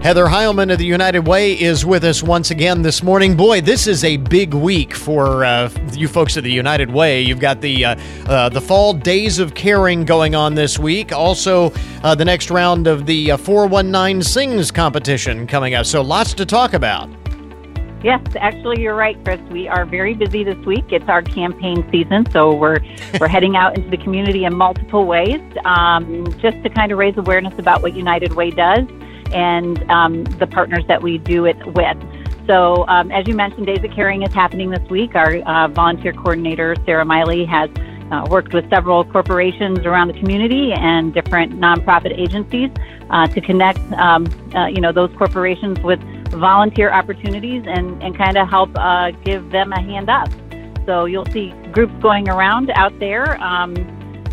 Heather 0.04 0.26
Heilman 0.26 0.70
of 0.70 0.80
the 0.80 0.86
United 0.86 1.26
Way 1.28 1.54
is 1.54 1.86
with 1.86 2.04
us 2.04 2.22
once 2.22 2.52
again 2.52 2.82
this 2.82 3.02
morning. 3.02 3.38
Boy, 3.38 3.62
this 3.62 3.88
is 3.88 4.04
a 4.04 4.18
big 4.18 4.54
week 4.54 4.94
for 4.94 5.46
uh, 5.46 5.70
you 5.94 6.10
folks 6.10 6.36
at 6.36 6.44
the 6.44 6.52
United 6.52 6.92
Way. 6.92 7.22
You've 7.22 7.40
got 7.40 7.62
the 7.62 7.86
uh, 7.86 7.96
uh, 8.26 8.50
the 8.50 8.60
fall 8.60 8.94
days 8.94 9.40
of 9.40 9.56
caring 9.56 10.04
going 10.04 10.36
on 10.36 10.56
this 10.56 10.78
week. 10.78 11.14
Also, 11.14 11.72
uh, 12.04 12.14
the 12.16 12.26
next 12.26 12.52
round 12.52 12.86
of 12.86 13.06
the 13.06 13.32
uh, 13.32 13.38
419 13.38 14.22
Sings 14.22 14.72
competition 14.72 15.48
coming 15.48 15.74
up. 15.74 15.86
So, 15.86 16.02
lots 16.02 16.34
to 16.34 16.46
talk 16.46 16.74
about. 16.74 17.10
Yes, 18.04 18.22
actually, 18.36 18.82
you're 18.82 18.96
right, 18.96 19.18
Chris. 19.24 19.40
We 19.50 19.70
are 19.70 19.86
very 19.86 20.14
busy 20.14 20.44
this 20.44 20.58
week. 20.66 20.92
It's 20.92 21.08
our 21.08 21.22
campaign 21.22 21.88
season, 21.90 22.30
so 22.32 22.54
we're 22.54 22.80
we're 23.18 23.30
heading 23.30 23.56
out 23.56 23.78
into 23.78 23.90
the 23.90 23.98
community 23.98 24.44
in 24.44 24.54
multiple 24.58 25.06
ways, 25.06 25.40
um, 25.64 26.26
just 26.42 26.62
to 26.64 26.70
kind 26.70 26.92
of 26.92 26.98
raise 26.98 27.16
awareness 27.16 27.58
about 27.58 27.82
what 27.82 27.96
United 27.96 28.34
Way 28.34 28.50
does 28.50 28.86
and 29.32 29.90
um, 29.90 30.26
the 30.26 30.46
partners 30.46 30.84
that 30.90 31.02
we 31.02 31.18
do 31.18 31.46
it 31.46 31.56
with. 31.66 31.98
So, 32.46 32.86
um, 32.90 33.10
as 33.10 33.26
you 33.26 33.36
mentioned, 33.36 33.68
Days 33.68 33.82
of 33.86 33.92
Caring 33.92 34.24
is 34.24 34.34
happening 34.34 34.70
this 34.70 34.88
week. 34.90 35.16
Our 35.16 35.38
uh, 35.38 35.70
volunteer 35.70 36.12
coordinator, 36.12 36.76
Sarah 36.86 37.06
Miley, 37.06 37.46
has 37.46 37.70
uh, 38.12 38.28
worked 38.30 38.54
with 38.54 38.70
several 38.70 39.06
corporations 39.06 39.80
around 39.80 40.10
the 40.10 40.20
community 40.20 40.74
and 40.74 41.14
different 41.14 41.54
nonprofit 41.54 42.20
agencies 42.20 42.70
uh, 43.10 43.28
to 43.28 43.40
connect, 43.40 43.80
um, 43.94 44.28
uh, 44.54 44.66
you 44.66 44.82
know, 44.82 44.92
those 44.92 45.10
corporations 45.18 45.80
with 45.80 46.02
volunteer 46.34 46.92
opportunities 46.92 47.64
and, 47.68 48.02
and 48.04 48.18
kind 48.18 48.38
of 48.38 48.50
help 48.50 48.70
uh, 48.76 49.12
give 49.24 49.52
them 49.52 49.72
a 49.72 49.82
hand 49.82 50.10
up. 50.10 50.30
So 50.86 51.06
you'll 51.06 51.26
see 51.28 51.54
groups 51.72 51.94
going 52.02 52.30
around 52.30 52.70
out 52.72 52.98
there. 53.00 53.42
Um, 53.42 53.76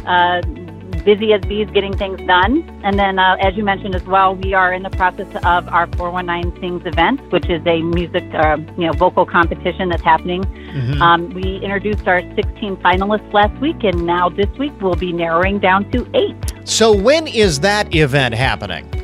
uh, 0.07 0.41
busy 1.05 1.33
as 1.33 1.41
bees 1.43 1.69
getting 1.73 1.97
things 1.97 2.21
done. 2.27 2.63
And 2.85 2.99
then, 2.99 3.19
uh, 3.19 3.37
as 3.41 3.57
you 3.57 3.65
mentioned 3.65 3.95
as 3.95 4.05
well, 4.05 4.35
we 4.35 4.55
are 4.55 4.73
in 4.73 4.83
the 4.83 4.91
process 4.91 5.29
of 5.45 5.69
our 5.69 5.87
419 5.97 6.61
Sings 6.61 6.87
event, 6.87 7.21
which 7.33 7.49
is 7.49 7.63
a 7.67 7.83
music, 7.83 8.25
uh, 8.35 8.59
you 8.77 8.87
know, 8.87 8.93
vocal 8.93 9.25
competition 9.25 9.89
that's 9.89 10.03
happening. 10.03 10.43
Mm-hmm. 10.45 11.03
Um, 11.03 11.31
we 11.31 11.57
introduced 11.57 12.07
our 12.07 12.21
16 12.35 12.77
finalists 12.79 13.33
last 13.33 13.59
week, 13.61 13.83
and 13.85 14.07
now 14.07 14.29
this 14.29 14.51
week 14.59 14.73
we'll 14.81 14.95
be 14.95 15.13
narrowing 15.13 15.59
down 15.59 15.91
to 15.93 16.07
eight. 16.15 16.37
So, 16.65 16.93
when 16.93 17.27
is 17.27 17.61
that 17.61 17.95
event 17.95 18.35
happening? 18.35 19.00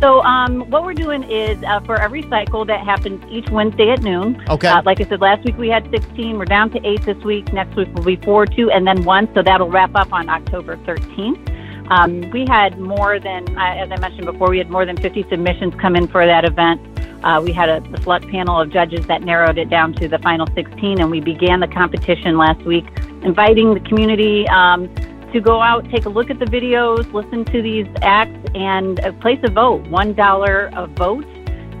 So, 0.00 0.22
um, 0.22 0.68
what 0.70 0.84
we're 0.84 0.94
doing 0.94 1.22
is 1.24 1.62
uh, 1.64 1.80
for 1.80 2.00
every 2.00 2.22
cycle 2.28 2.64
that 2.64 2.84
happens 2.84 3.24
each 3.30 3.48
Wednesday 3.50 3.90
at 3.90 4.02
noon. 4.02 4.42
Okay. 4.48 4.68
Uh, 4.68 4.82
like 4.84 5.00
I 5.00 5.04
said, 5.04 5.20
last 5.20 5.44
week 5.44 5.56
we 5.56 5.68
had 5.68 5.88
16. 5.90 6.36
We're 6.36 6.44
down 6.44 6.70
to 6.70 6.86
eight 6.86 7.02
this 7.02 7.22
week. 7.24 7.52
Next 7.52 7.74
week 7.76 7.92
will 7.94 8.04
be 8.04 8.16
four, 8.16 8.46
two, 8.46 8.70
and 8.70 8.86
then 8.86 9.04
one. 9.04 9.32
So 9.34 9.42
that'll 9.42 9.70
wrap 9.70 9.94
up 9.94 10.12
on 10.12 10.28
October 10.28 10.76
13th. 10.78 11.90
Um, 11.90 12.30
we 12.30 12.46
had 12.46 12.78
more 12.78 13.20
than, 13.20 13.56
uh, 13.56 13.74
as 13.74 13.90
I 13.90 13.98
mentioned 13.98 14.26
before, 14.26 14.50
we 14.50 14.58
had 14.58 14.70
more 14.70 14.86
than 14.86 14.96
50 14.96 15.26
submissions 15.28 15.74
come 15.80 15.96
in 15.96 16.08
for 16.08 16.24
that 16.26 16.44
event. 16.44 16.80
Uh, 17.24 17.40
we 17.42 17.52
had 17.52 17.68
a, 17.68 17.82
a 17.94 18.02
select 18.02 18.28
panel 18.28 18.60
of 18.60 18.70
judges 18.70 19.06
that 19.06 19.22
narrowed 19.22 19.58
it 19.58 19.70
down 19.70 19.92
to 19.94 20.08
the 20.08 20.18
final 20.18 20.46
16, 20.54 21.00
and 21.00 21.10
we 21.10 21.20
began 21.20 21.60
the 21.60 21.68
competition 21.68 22.36
last 22.36 22.62
week, 22.64 22.84
inviting 23.22 23.74
the 23.74 23.80
community. 23.80 24.46
Um, 24.48 24.94
to 25.34 25.40
go 25.40 25.60
out, 25.60 25.90
take 25.90 26.06
a 26.06 26.08
look 26.08 26.30
at 26.30 26.38
the 26.38 26.44
videos, 26.46 27.12
listen 27.12 27.44
to 27.46 27.60
these 27.60 27.86
acts, 28.02 28.38
and 28.54 29.00
uh, 29.00 29.12
place 29.14 29.40
a 29.42 29.50
vote. 29.50 29.82
$1 29.84 30.76
a 30.76 30.86
vote 30.86 31.26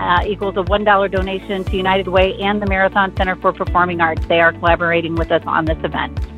uh, 0.00 0.24
equals 0.26 0.56
a 0.56 0.62
$1 0.62 1.10
donation 1.10 1.62
to 1.64 1.76
United 1.76 2.08
Way 2.08 2.36
and 2.40 2.60
the 2.60 2.66
Marathon 2.66 3.14
Center 3.16 3.36
for 3.36 3.52
Performing 3.52 4.00
Arts. 4.00 4.26
They 4.26 4.40
are 4.40 4.52
collaborating 4.52 5.14
with 5.14 5.30
us 5.30 5.42
on 5.46 5.66
this 5.66 5.78
event. 5.84 6.33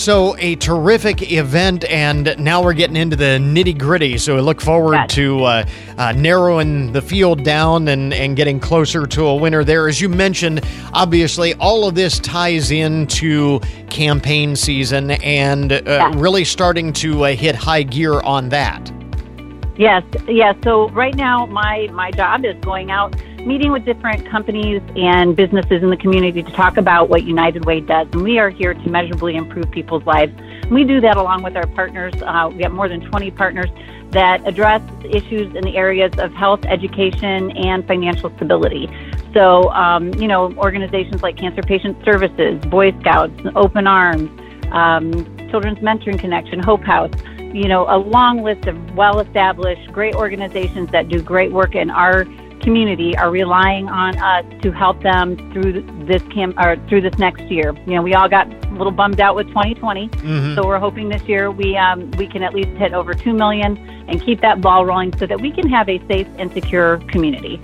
So, 0.00 0.34
a 0.38 0.56
terrific 0.56 1.30
event, 1.30 1.84
and 1.84 2.34
now 2.38 2.62
we're 2.62 2.72
getting 2.72 2.96
into 2.96 3.16
the 3.16 3.38
nitty 3.38 3.76
gritty. 3.76 4.16
So, 4.16 4.36
we 4.36 4.40
look 4.40 4.58
forward 4.58 4.94
yes. 4.94 5.10
to 5.10 5.44
uh, 5.44 5.66
uh, 5.98 6.12
narrowing 6.12 6.90
the 6.90 7.02
field 7.02 7.44
down 7.44 7.86
and, 7.86 8.14
and 8.14 8.34
getting 8.34 8.58
closer 8.60 9.06
to 9.06 9.26
a 9.26 9.36
winner 9.36 9.62
there. 9.62 9.88
As 9.88 10.00
you 10.00 10.08
mentioned, 10.08 10.62
obviously, 10.94 11.52
all 11.56 11.86
of 11.86 11.94
this 11.94 12.18
ties 12.18 12.70
into 12.70 13.60
campaign 13.90 14.56
season 14.56 15.10
and 15.10 15.70
uh, 15.70 15.82
yes. 15.84 16.14
really 16.14 16.46
starting 16.46 16.94
to 16.94 17.26
uh, 17.26 17.34
hit 17.34 17.54
high 17.54 17.82
gear 17.82 18.20
on 18.20 18.48
that. 18.48 18.90
Yes, 19.76 20.02
yes. 20.26 20.56
So, 20.64 20.88
right 20.92 21.14
now, 21.14 21.44
my, 21.44 21.90
my 21.92 22.10
job 22.10 22.46
is 22.46 22.56
going 22.64 22.90
out 22.90 23.14
meeting 23.46 23.72
with 23.72 23.84
different 23.84 24.26
companies 24.28 24.82
and 24.96 25.34
businesses 25.34 25.82
in 25.82 25.90
the 25.90 25.96
community 25.96 26.42
to 26.42 26.52
talk 26.52 26.76
about 26.76 27.08
what 27.08 27.24
United 27.24 27.64
Way 27.64 27.80
does. 27.80 28.06
And 28.12 28.22
we 28.22 28.38
are 28.38 28.50
here 28.50 28.74
to 28.74 28.88
measurably 28.88 29.36
improve 29.36 29.70
people's 29.70 30.04
lives. 30.04 30.32
We 30.70 30.84
do 30.84 31.00
that 31.00 31.16
along 31.16 31.42
with 31.42 31.56
our 31.56 31.66
partners. 31.66 32.14
Uh, 32.20 32.50
we 32.54 32.62
have 32.62 32.72
more 32.72 32.88
than 32.88 33.00
20 33.00 33.30
partners 33.32 33.70
that 34.10 34.46
address 34.46 34.82
issues 35.04 35.54
in 35.54 35.62
the 35.62 35.76
areas 35.76 36.12
of 36.18 36.32
health, 36.32 36.64
education, 36.64 37.56
and 37.56 37.86
financial 37.86 38.34
stability. 38.36 38.88
So, 39.32 39.70
um, 39.70 40.12
you 40.14 40.26
know, 40.26 40.52
organizations 40.54 41.22
like 41.22 41.36
Cancer 41.36 41.62
Patient 41.62 42.04
Services, 42.04 42.64
Boy 42.66 42.98
Scouts, 43.00 43.40
Open 43.54 43.86
Arms, 43.86 44.30
um, 44.72 45.12
Children's 45.50 45.78
Mentoring 45.78 46.18
Connection, 46.18 46.58
Hope 46.60 46.82
House, 46.82 47.12
you 47.38 47.68
know, 47.68 47.86
a 47.88 47.98
long 47.98 48.42
list 48.42 48.66
of 48.66 48.94
well 48.94 49.20
established, 49.20 49.90
great 49.92 50.14
organizations 50.14 50.90
that 50.90 51.08
do 51.08 51.20
great 51.20 51.52
work 51.52 51.74
in 51.74 51.90
our 51.90 52.24
community 52.60 53.16
are 53.16 53.30
relying 53.30 53.88
on 53.88 54.16
us 54.18 54.44
to 54.62 54.70
help 54.70 55.02
them 55.02 55.36
through 55.52 55.82
this 56.06 56.22
camp 56.32 56.56
or 56.58 56.76
through 56.88 57.00
this 57.00 57.18
next 57.18 57.42
year. 57.44 57.74
You 57.86 57.94
know, 57.94 58.02
we 58.02 58.14
all 58.14 58.28
got 58.28 58.52
a 58.52 58.70
little 58.72 58.92
bummed 58.92 59.20
out 59.20 59.34
with 59.34 59.48
2020, 59.48 60.08
mm-hmm. 60.08 60.54
so 60.54 60.66
we're 60.66 60.78
hoping 60.78 61.08
this 61.08 61.22
year 61.22 61.50
we 61.50 61.76
um, 61.76 62.10
we 62.12 62.26
can 62.26 62.42
at 62.42 62.54
least 62.54 62.70
hit 62.78 62.92
over 62.92 63.14
two 63.14 63.32
million 63.32 63.76
and 64.08 64.20
keep 64.22 64.40
that 64.40 64.60
ball 64.60 64.84
rolling 64.86 65.16
so 65.18 65.26
that 65.26 65.40
we 65.40 65.50
can 65.50 65.68
have 65.68 65.88
a 65.88 65.98
safe 66.06 66.26
and 66.38 66.52
secure 66.52 66.98
community. 67.08 67.60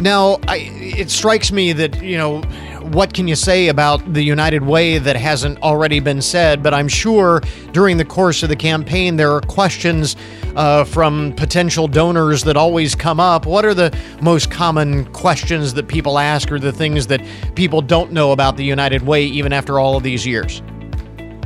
Now, 0.00 0.38
I, 0.48 0.70
it 0.80 1.10
strikes 1.10 1.52
me 1.52 1.72
that 1.74 2.02
you 2.02 2.16
know 2.16 2.42
what 2.80 3.14
can 3.14 3.28
you 3.28 3.36
say 3.36 3.68
about 3.68 4.12
the 4.12 4.22
United 4.22 4.64
Way 4.64 4.98
that 4.98 5.16
hasn't 5.16 5.62
already 5.62 6.00
been 6.00 6.22
said? 6.22 6.62
But 6.62 6.74
I'm 6.74 6.88
sure 6.88 7.40
during 7.72 7.98
the 7.98 8.04
course 8.04 8.42
of 8.42 8.48
the 8.48 8.56
campaign, 8.56 9.16
there 9.16 9.32
are 9.32 9.40
questions 9.42 10.16
uh, 10.56 10.84
from 10.84 11.32
potential 11.34 11.88
donors 11.88 12.44
that 12.44 12.56
always 12.56 12.94
come 12.94 13.20
up. 13.20 13.46
What 13.46 13.64
are 13.64 13.74
the 13.74 13.96
most 14.20 14.50
common 14.50 15.04
questions 15.12 15.74
that 15.74 15.88
people 15.88 16.18
ask, 16.18 16.50
or 16.50 16.58
the 16.58 16.72
things 16.72 17.06
that 17.08 17.22
people 17.54 17.82
don't 17.82 18.12
know 18.12 18.32
about 18.32 18.56
the 18.56 18.64
United 18.64 19.02
Way 19.02 19.24
even 19.24 19.52
after 19.52 19.78
all 19.78 19.96
of 19.96 20.02
these 20.02 20.26
years? 20.26 20.62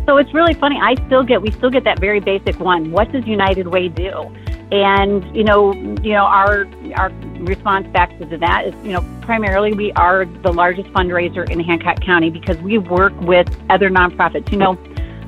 So 0.07 0.19
it's 0.19 0.35
really 0.35 0.55
funny. 0.55 0.79
I 0.81 0.95
still 1.07 1.23
get 1.23 1.41
we 1.41 1.51
still 1.51 1.71
get 1.71 1.85
that 1.85 1.99
very 1.99 2.21
basic 2.21 2.61
one. 2.61 2.91
What 2.91 3.11
does 3.11 3.27
United 3.27 3.69
Way 3.69 3.89
do? 3.89 4.11
And 4.71 5.25
you 5.37 5.45
know, 5.45 5.73
you 6.03 6.13
know, 6.13 6.25
our 6.25 6.67
our 6.97 7.11
response 7.41 7.87
back 7.89 8.19
to 8.19 8.37
that 8.39 8.67
is, 8.67 8.75
you 8.85 8.93
know, 8.93 9.03
primarily 9.23 9.73
we 9.73 9.93
are 9.93 10.25
the 10.25 10.53
largest 10.53 10.89
fundraiser 10.89 11.49
in 11.49 11.61
Hancock 11.61 12.01
County 12.01 12.29
because 12.29 12.59
we 12.59 12.79
work 12.79 13.19
with 13.21 13.49
other 13.71 13.89
nonprofits. 13.89 14.51
You 14.53 14.59
know, 14.59 14.79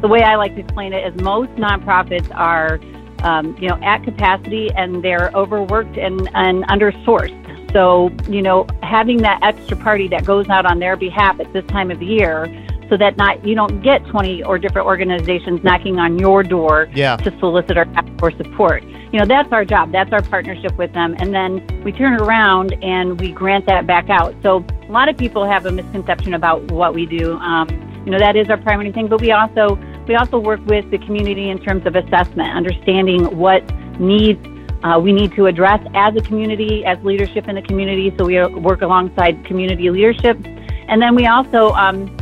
the 0.01 0.09
way 0.09 0.23
I 0.23 0.37
like 0.37 0.55
to 0.55 0.61
explain 0.61 0.93
it 0.93 1.07
is 1.07 1.21
most 1.23 1.51
nonprofits 1.53 2.35
are, 2.35 2.79
um, 3.27 3.57
you 3.59 3.69
know, 3.69 3.79
at 3.83 4.05
capacity 4.05 4.71
and 4.77 5.03
they're 5.03 5.31
overworked 5.35 5.99
and, 5.99 6.31
and 6.35 6.65
undersourced. 6.69 7.43
So, 7.73 8.11
you 8.29 8.41
know, 8.41 8.67
having 8.83 9.19
that 9.19 9.41
extra 9.43 9.77
party 9.77 10.07
that 10.09 10.25
goes 10.25 10.49
out 10.49 10.65
on 10.65 10.79
their 10.79 10.97
behalf 10.97 11.41
at 11.41 11.53
this 11.53 11.67
time 11.67 11.91
of 11.91 12.01
year 12.01 12.47
so 12.89 12.97
that 12.97 13.17
not 13.17 13.45
you 13.45 13.57
don't 13.57 13.83
get 13.83 14.07
20 14.07 14.45
or 14.45 14.59
different 14.59 14.87
organizations 14.87 15.63
knocking 15.65 15.99
on 15.99 16.21
your 16.21 16.45
door 16.45 16.89
yeah. 16.95 17.17
to 17.17 17.37
solicit 17.41 17.77
or 17.77 17.85
ask 17.97 18.09
for 18.21 18.31
support. 18.31 18.85
You 18.85 19.19
know, 19.19 19.27
that's 19.27 19.53
our 19.53 19.65
job. 19.65 19.91
That's 19.91 20.13
our 20.13 20.23
partnership 20.23 20.79
with 20.79 20.93
them. 20.93 21.17
And 21.19 21.35
then 21.35 21.83
we 21.83 21.91
turn 21.91 22.21
around 22.21 22.73
and 22.85 23.21
we 23.21 23.33
grant 23.33 23.67
that 23.67 23.89
back 23.89 24.09
out. 24.09 24.37
So 24.45 24.65
a 24.89 24.93
lot 24.93 25.09
of 25.09 25.17
people 25.17 25.45
have 25.45 25.67
a 25.67 25.73
misconception 25.73 26.35
about 26.35 26.71
what 26.71 26.95
we 26.95 27.07
do. 27.07 27.35
Um, 27.39 27.69
you 28.05 28.13
know, 28.13 28.21
that 28.21 28.37
is 28.37 28.49
our 28.49 28.57
primary 28.57 28.93
thing, 28.93 29.09
but 29.09 29.21
we 29.21 29.33
also 29.33 29.77
we 30.07 30.15
also 30.15 30.39
work 30.39 30.65
with 30.67 30.91
the 30.91 30.99
community 30.99 31.51
in 31.51 31.59
terms 31.59 31.87
of 31.87 31.97
assessment, 31.97 32.55
understanding 32.55 33.37
what 33.37 33.63
needs 33.99 34.45
uh, 34.85 35.01
we 35.01 35.11
need 35.11 35.33
to 35.33 35.47
address 35.47 35.85
as 35.95 36.15
a 36.17 36.21
community, 36.21 36.85
as 36.85 37.03
leadership 37.03 37.49
in 37.49 37.57
the 37.57 37.63
community. 37.63 38.15
So 38.17 38.27
we 38.27 38.45
work 38.47 38.83
alongside 38.83 39.45
community 39.45 39.91
leadership, 39.91 40.39
and 40.89 41.03
then 41.03 41.15
we 41.17 41.27
also 41.27 41.73
um, 41.73 42.15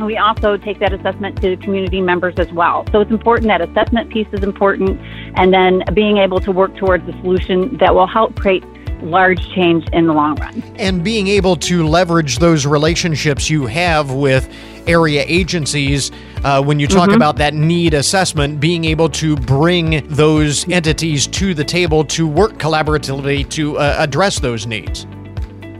we 0.00 0.18
also 0.18 0.56
take 0.56 0.80
that 0.80 0.92
assessment 0.92 1.40
to 1.40 1.56
community 1.58 2.00
members 2.00 2.34
as 2.36 2.52
well. 2.52 2.84
So 2.92 3.00
it's 3.00 3.10
important 3.10 3.48
that 3.48 3.60
assessment 3.60 4.10
piece 4.10 4.26
is 4.32 4.42
important, 4.42 5.00
and 5.36 5.54
then 5.54 5.82
being 5.94 6.18
able 6.18 6.40
to 6.40 6.52
work 6.52 6.76
towards 6.76 7.08
a 7.08 7.12
solution 7.20 7.76
that 7.78 7.94
will 7.94 8.08
help 8.08 8.38
create 8.38 8.64
large 9.02 9.48
change 9.50 9.86
in 9.92 10.06
the 10.06 10.12
long 10.12 10.34
run. 10.36 10.62
And 10.76 11.04
being 11.04 11.28
able 11.28 11.56
to 11.56 11.86
leverage 11.86 12.38
those 12.38 12.66
relationships 12.66 13.50
you 13.50 13.66
have 13.66 14.12
with 14.12 14.52
area 14.86 15.24
agencies 15.26 16.10
uh, 16.44 16.62
when 16.62 16.78
you 16.78 16.86
talk 16.86 17.08
mm-hmm. 17.08 17.16
about 17.16 17.36
that 17.36 17.54
need 17.54 17.94
assessment, 17.94 18.60
being 18.60 18.84
able 18.84 19.08
to 19.08 19.34
bring 19.34 20.06
those 20.08 20.68
entities 20.68 21.26
to 21.26 21.54
the 21.54 21.64
table 21.64 22.04
to 22.04 22.28
work 22.28 22.52
collaboratively 22.58 23.48
to 23.50 23.78
uh, 23.78 23.96
address 23.98 24.38
those 24.38 24.66
needs. 24.66 25.06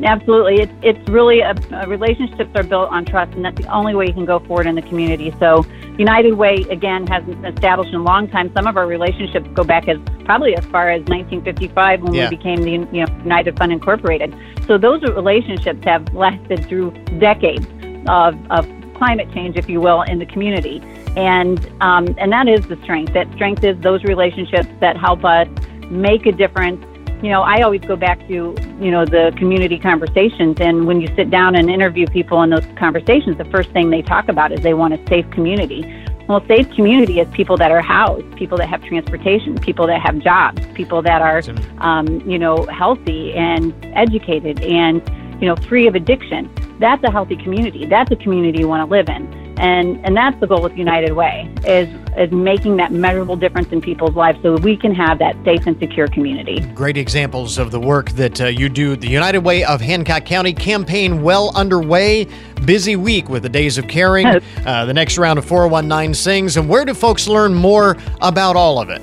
Absolutely. 0.03 0.57
It's, 0.57 0.73
it's 0.83 1.09
really 1.09 1.41
a, 1.41 1.55
a, 1.73 1.87
relationships 1.87 2.51
are 2.55 2.63
built 2.63 2.91
on 2.91 3.05
trust, 3.05 3.33
and 3.35 3.45
that's 3.45 3.61
the 3.61 3.73
only 3.73 3.95
way 3.95 4.07
you 4.07 4.13
can 4.13 4.25
go 4.25 4.41
forward 4.41 4.67
in 4.67 4.75
the 4.75 4.83
community. 4.83 5.35
So, 5.39 5.65
United 5.99 6.35
Way, 6.35 6.65
again, 6.69 7.07
has 7.07 7.23
established 7.45 7.91
in 7.91 8.01
a 8.01 8.03
long 8.03 8.29
time. 8.29 8.53
Some 8.55 8.67
of 8.67 8.77
our 8.77 8.87
relationships 8.87 9.49
go 9.55 9.63
back 9.63 9.89
as 9.89 9.99
probably 10.25 10.57
as 10.57 10.65
far 10.67 10.91
as 10.91 11.01
1955 11.03 12.03
when 12.03 12.15
yeah. 12.15 12.29
we 12.29 12.37
became 12.37 12.63
the 12.63 12.71
you 12.71 13.07
know, 13.07 13.19
United 13.19 13.57
Fund 13.57 13.73
Incorporated. 13.73 14.35
So, 14.67 14.79
those 14.79 15.03
relationships 15.03 15.85
have 15.85 16.13
lasted 16.13 16.67
through 16.67 16.91
decades 17.19 17.67
of, 18.09 18.35
of 18.51 18.67
climate 18.95 19.33
change, 19.33 19.57
if 19.57 19.69
you 19.69 19.81
will, 19.81 20.03
in 20.03 20.19
the 20.19 20.27
community. 20.27 20.81
And, 21.17 21.71
um, 21.81 22.15
and 22.19 22.33
that 22.33 22.49
is 22.49 22.67
the 22.67 22.77
strength. 22.83 23.13
That 23.15 23.33
strength 23.35 23.65
is 23.65 23.79
those 23.81 24.05
relationships 24.05 24.69
that 24.81 24.97
help 24.97 25.25
us 25.25 25.49
make 25.91 26.27
a 26.27 26.33
difference 26.33 26.85
you 27.25 27.31
know, 27.31 27.41
I 27.41 27.63
always 27.63 27.81
go 27.81 27.97
back 27.97 28.21
to, 28.29 28.55
you 28.79 28.91
know, 28.91 29.07
the 29.07 29.33
community 29.39 29.79
conversations. 29.79 30.61
And 30.61 30.87
when 30.87 31.01
you 31.01 31.09
sit 31.17 31.31
down 31.31 31.57
and 31.57 31.71
interview 31.71 32.07
people 32.07 32.43
in 32.43 32.51
those 32.51 32.67
conversations, 32.77 33.39
the 33.39 33.47
first 33.47 33.71
thing 33.71 33.89
they 33.89 34.03
talk 34.03 34.29
about 34.29 34.53
is 34.53 34.61
they 34.61 34.75
want 34.75 34.93
a 34.93 35.07
safe 35.09 35.31
community. 35.31 36.05
Well, 36.29 36.45
safe 36.47 36.71
community 36.73 37.21
is 37.21 37.29
people 37.33 37.57
that 37.57 37.71
are 37.71 37.81
housed, 37.81 38.31
people 38.37 38.59
that 38.59 38.69
have 38.69 38.83
transportation, 38.85 39.59
people 39.59 39.87
that 39.87 40.03
have 40.03 40.19
jobs, 40.19 40.61
people 40.75 41.01
that 41.01 41.23
are, 41.23 41.43
um, 41.79 42.21
you 42.29 42.39
know, 42.39 42.65
healthy 42.67 43.33
and 43.33 43.73
educated 43.95 44.63
and, 44.63 45.03
you 45.41 45.47
know, 45.47 45.57
free 45.57 45.87
of 45.87 45.95
addiction. 45.95 46.51
That's 46.79 47.03
a 47.05 47.11
healthy 47.11 47.37
community. 47.37 47.87
That's 47.87 48.11
a 48.11 48.17
community 48.17 48.61
you 48.61 48.69
want 48.69 48.87
to 48.87 48.91
live 48.91 49.09
in 49.09 49.45
and 49.57 50.05
and 50.05 50.17
that's 50.17 50.39
the 50.41 50.47
goal 50.47 50.63
with 50.63 50.77
United 50.77 51.13
Way 51.13 51.53
is 51.67 51.89
is 52.17 52.31
making 52.33 52.77
that 52.77 52.93
measurable 52.93 53.37
difference 53.37 53.69
in 53.73 53.81
people's 53.81 54.15
lives 54.15 54.39
so 54.43 54.57
we 54.57 54.77
can 54.77 54.95
have 54.95 55.19
that 55.19 55.37
safe 55.45 55.67
and 55.67 55.79
secure 55.79 56.07
community. 56.09 56.61
Great 56.75 56.97
examples 56.97 57.59
of 57.59 57.71
the 57.71 57.81
work 57.81 58.11
that 58.13 58.41
uh, 58.41 58.47
you 58.47 58.69
do. 58.69 58.97
The 58.97 59.09
United 59.09 59.41
Way 59.41 59.65
of 59.65 59.81
Hancock 59.81 60.25
County 60.25 60.53
campaign 60.53 61.23
well 61.23 61.53
underway. 61.57 62.29
Busy 62.65 62.97
week 62.97 63.29
with 63.29 63.43
the 63.43 63.49
Days 63.49 63.79
of 63.79 63.89
Caring. 63.89 64.27
Uh, 64.65 64.87
the 64.87 64.95
next 64.95 65.19
round 65.19 65.39
of 65.39 65.45
419 65.45 66.15
sings. 66.15 66.57
And 66.57 66.69
where 66.69 66.85
do 66.85 66.95
folks 66.95 67.29
learn 67.29 67.53
more 67.53 67.97
about 68.23 68.57
all 68.57 68.81
of 68.81 68.89
it? 68.89 69.03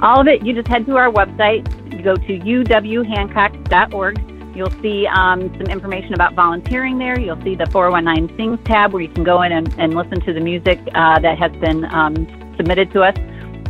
All 0.00 0.20
of 0.20 0.28
it, 0.28 0.46
you 0.46 0.54
just 0.54 0.66
head 0.68 0.86
to 0.86 0.96
our 0.96 1.10
website. 1.10 1.68
You 1.92 2.02
go 2.02 2.14
to 2.14 2.38
uwhancock.org 2.38 4.31
You'll 4.54 4.70
see 4.82 5.06
um, 5.06 5.48
some 5.56 5.66
information 5.68 6.12
about 6.12 6.34
volunteering 6.34 6.98
there. 6.98 7.18
You'll 7.18 7.40
see 7.42 7.54
the 7.54 7.66
419 7.66 8.36
Sings 8.36 8.58
tab 8.64 8.92
where 8.92 9.00
you 9.00 9.08
can 9.08 9.24
go 9.24 9.40
in 9.42 9.52
and, 9.52 9.74
and 9.78 9.94
listen 9.94 10.20
to 10.20 10.32
the 10.32 10.40
music 10.40 10.78
uh, 10.94 11.18
that 11.20 11.38
has 11.38 11.52
been 11.52 11.86
um, 11.86 12.14
submitted 12.56 12.92
to 12.92 13.02
us. 13.02 13.16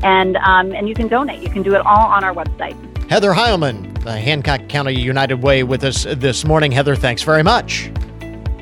And, 0.03 0.37
um, 0.39 0.72
and 0.72 0.89
you 0.89 0.95
can 0.95 1.07
donate. 1.07 1.41
You 1.41 1.51
can 1.51 1.62
do 1.62 1.74
it 1.76 1.87
all 1.87 2.09
on 2.09 2.24
our 2.24 2.35
website. 2.35 2.76
Heather 3.09 3.33
Heilman, 3.33 4.03
the 4.03 4.12
Hancock 4.12 4.68
County 4.68 4.99
United 4.99 5.37
Way, 5.37 5.62
with 5.62 5.85
us 5.85 6.05
this 6.05 6.45
morning. 6.45 6.72
Heather, 6.72 6.97
thanks 6.97 7.22
very 7.22 7.45
much. 7.45 7.93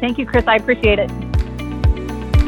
Thank 0.00 0.18
you, 0.18 0.26
Chris. 0.26 0.44
I 0.46 0.56
appreciate 0.56 0.98
it. 0.98 1.08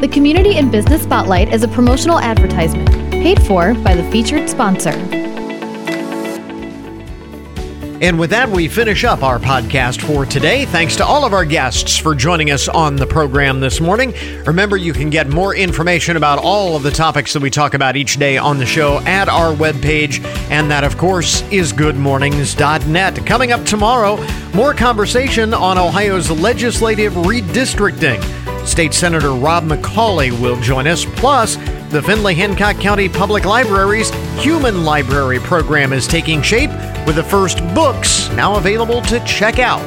The 0.01 0.09
Community 0.11 0.57
and 0.57 0.71
Business 0.71 1.01
Spotlight 1.01 1.51
is 1.51 1.63
a 1.63 1.67
promotional 1.67 2.19
advertisement 2.19 2.89
paid 3.11 3.41
for 3.41 3.73
by 3.75 3.95
the 3.95 4.03
featured 4.11 4.49
sponsor. 4.49 4.91
And 8.01 8.19
with 8.19 8.31
that, 8.31 8.49
we 8.49 8.67
finish 8.67 9.03
up 9.03 9.23
our 9.23 9.39
podcast 9.39 10.01
for 10.01 10.25
today. 10.25 10.65
Thanks 10.65 10.95
to 10.97 11.05
all 11.05 11.23
of 11.23 11.31
our 11.33 11.45
guests 11.45 11.97
for 11.97 12.15
joining 12.15 12.51
us 12.51 12.67
on 12.67 12.97
the 12.97 13.07
program 13.07 13.59
this 13.59 13.79
morning. 13.79 14.13
Remember, 14.45 14.75
you 14.75 14.91
can 14.91 15.09
get 15.09 15.29
more 15.29 15.55
information 15.55 16.17
about 16.17 16.39
all 16.39 16.75
of 16.75 16.83
the 16.83 16.91
topics 16.91 17.31
that 17.33 17.41
we 17.41 17.49
talk 17.49 17.73
about 17.73 17.95
each 17.95 18.17
day 18.17 18.37
on 18.37 18.57
the 18.57 18.65
show 18.65 18.99
at 19.05 19.29
our 19.29 19.53
webpage, 19.53 20.23
and 20.49 20.69
that, 20.69 20.83
of 20.83 20.97
course, 20.97 21.43
is 21.51 21.71
goodmornings.net. 21.71 23.25
Coming 23.25 23.51
up 23.53 23.65
tomorrow, 23.65 24.17
more 24.53 24.73
conversation 24.73 25.53
on 25.53 25.77
Ohio's 25.77 26.29
legislative 26.29 27.13
redistricting. 27.13 28.42
State 28.65 28.93
Senator 28.93 29.31
Rob 29.31 29.65
McColley 29.65 30.31
will 30.39 30.59
join 30.61 30.87
us. 30.87 31.05
Plus, 31.05 31.57
the 31.91 32.01
Findlay 32.01 32.33
Hancock 32.33 32.77
County 32.77 33.07
Public 33.07 33.45
Library's 33.45 34.09
Human 34.41 34.83
Library 34.83 35.39
program 35.39 35.93
is 35.93 36.07
taking 36.07 36.41
shape 36.41 36.71
with 37.05 37.15
the 37.15 37.23
first 37.23 37.59
books 37.75 38.29
now 38.29 38.55
available 38.55 39.01
to 39.03 39.23
check 39.25 39.59
out. 39.59 39.81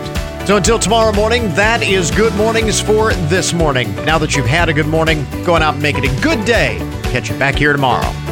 So 0.47 0.57
until 0.57 0.79
tomorrow 0.79 1.13
morning, 1.13 1.53
that 1.55 1.83
is 1.83 2.13
Good 2.13 2.33
Mornings 2.37 2.81
for 2.81 3.13
this 3.13 3.53
morning. 3.53 3.93
Now 4.05 4.19
that 4.19 4.37
you've 4.37 4.47
had 4.47 4.69
a 4.69 4.73
good 4.73 4.87
morning, 4.87 5.27
go 5.45 5.55
on 5.55 5.63
out 5.63 5.75
and 5.75 5.83
make 5.83 5.97
it 5.99 6.05
a 6.05 6.23
good 6.23 6.45
day. 6.45 6.79
Catch 7.05 7.31
you 7.31 7.39
back 7.39 7.57
here 7.57 7.73
tomorrow. 7.73 8.26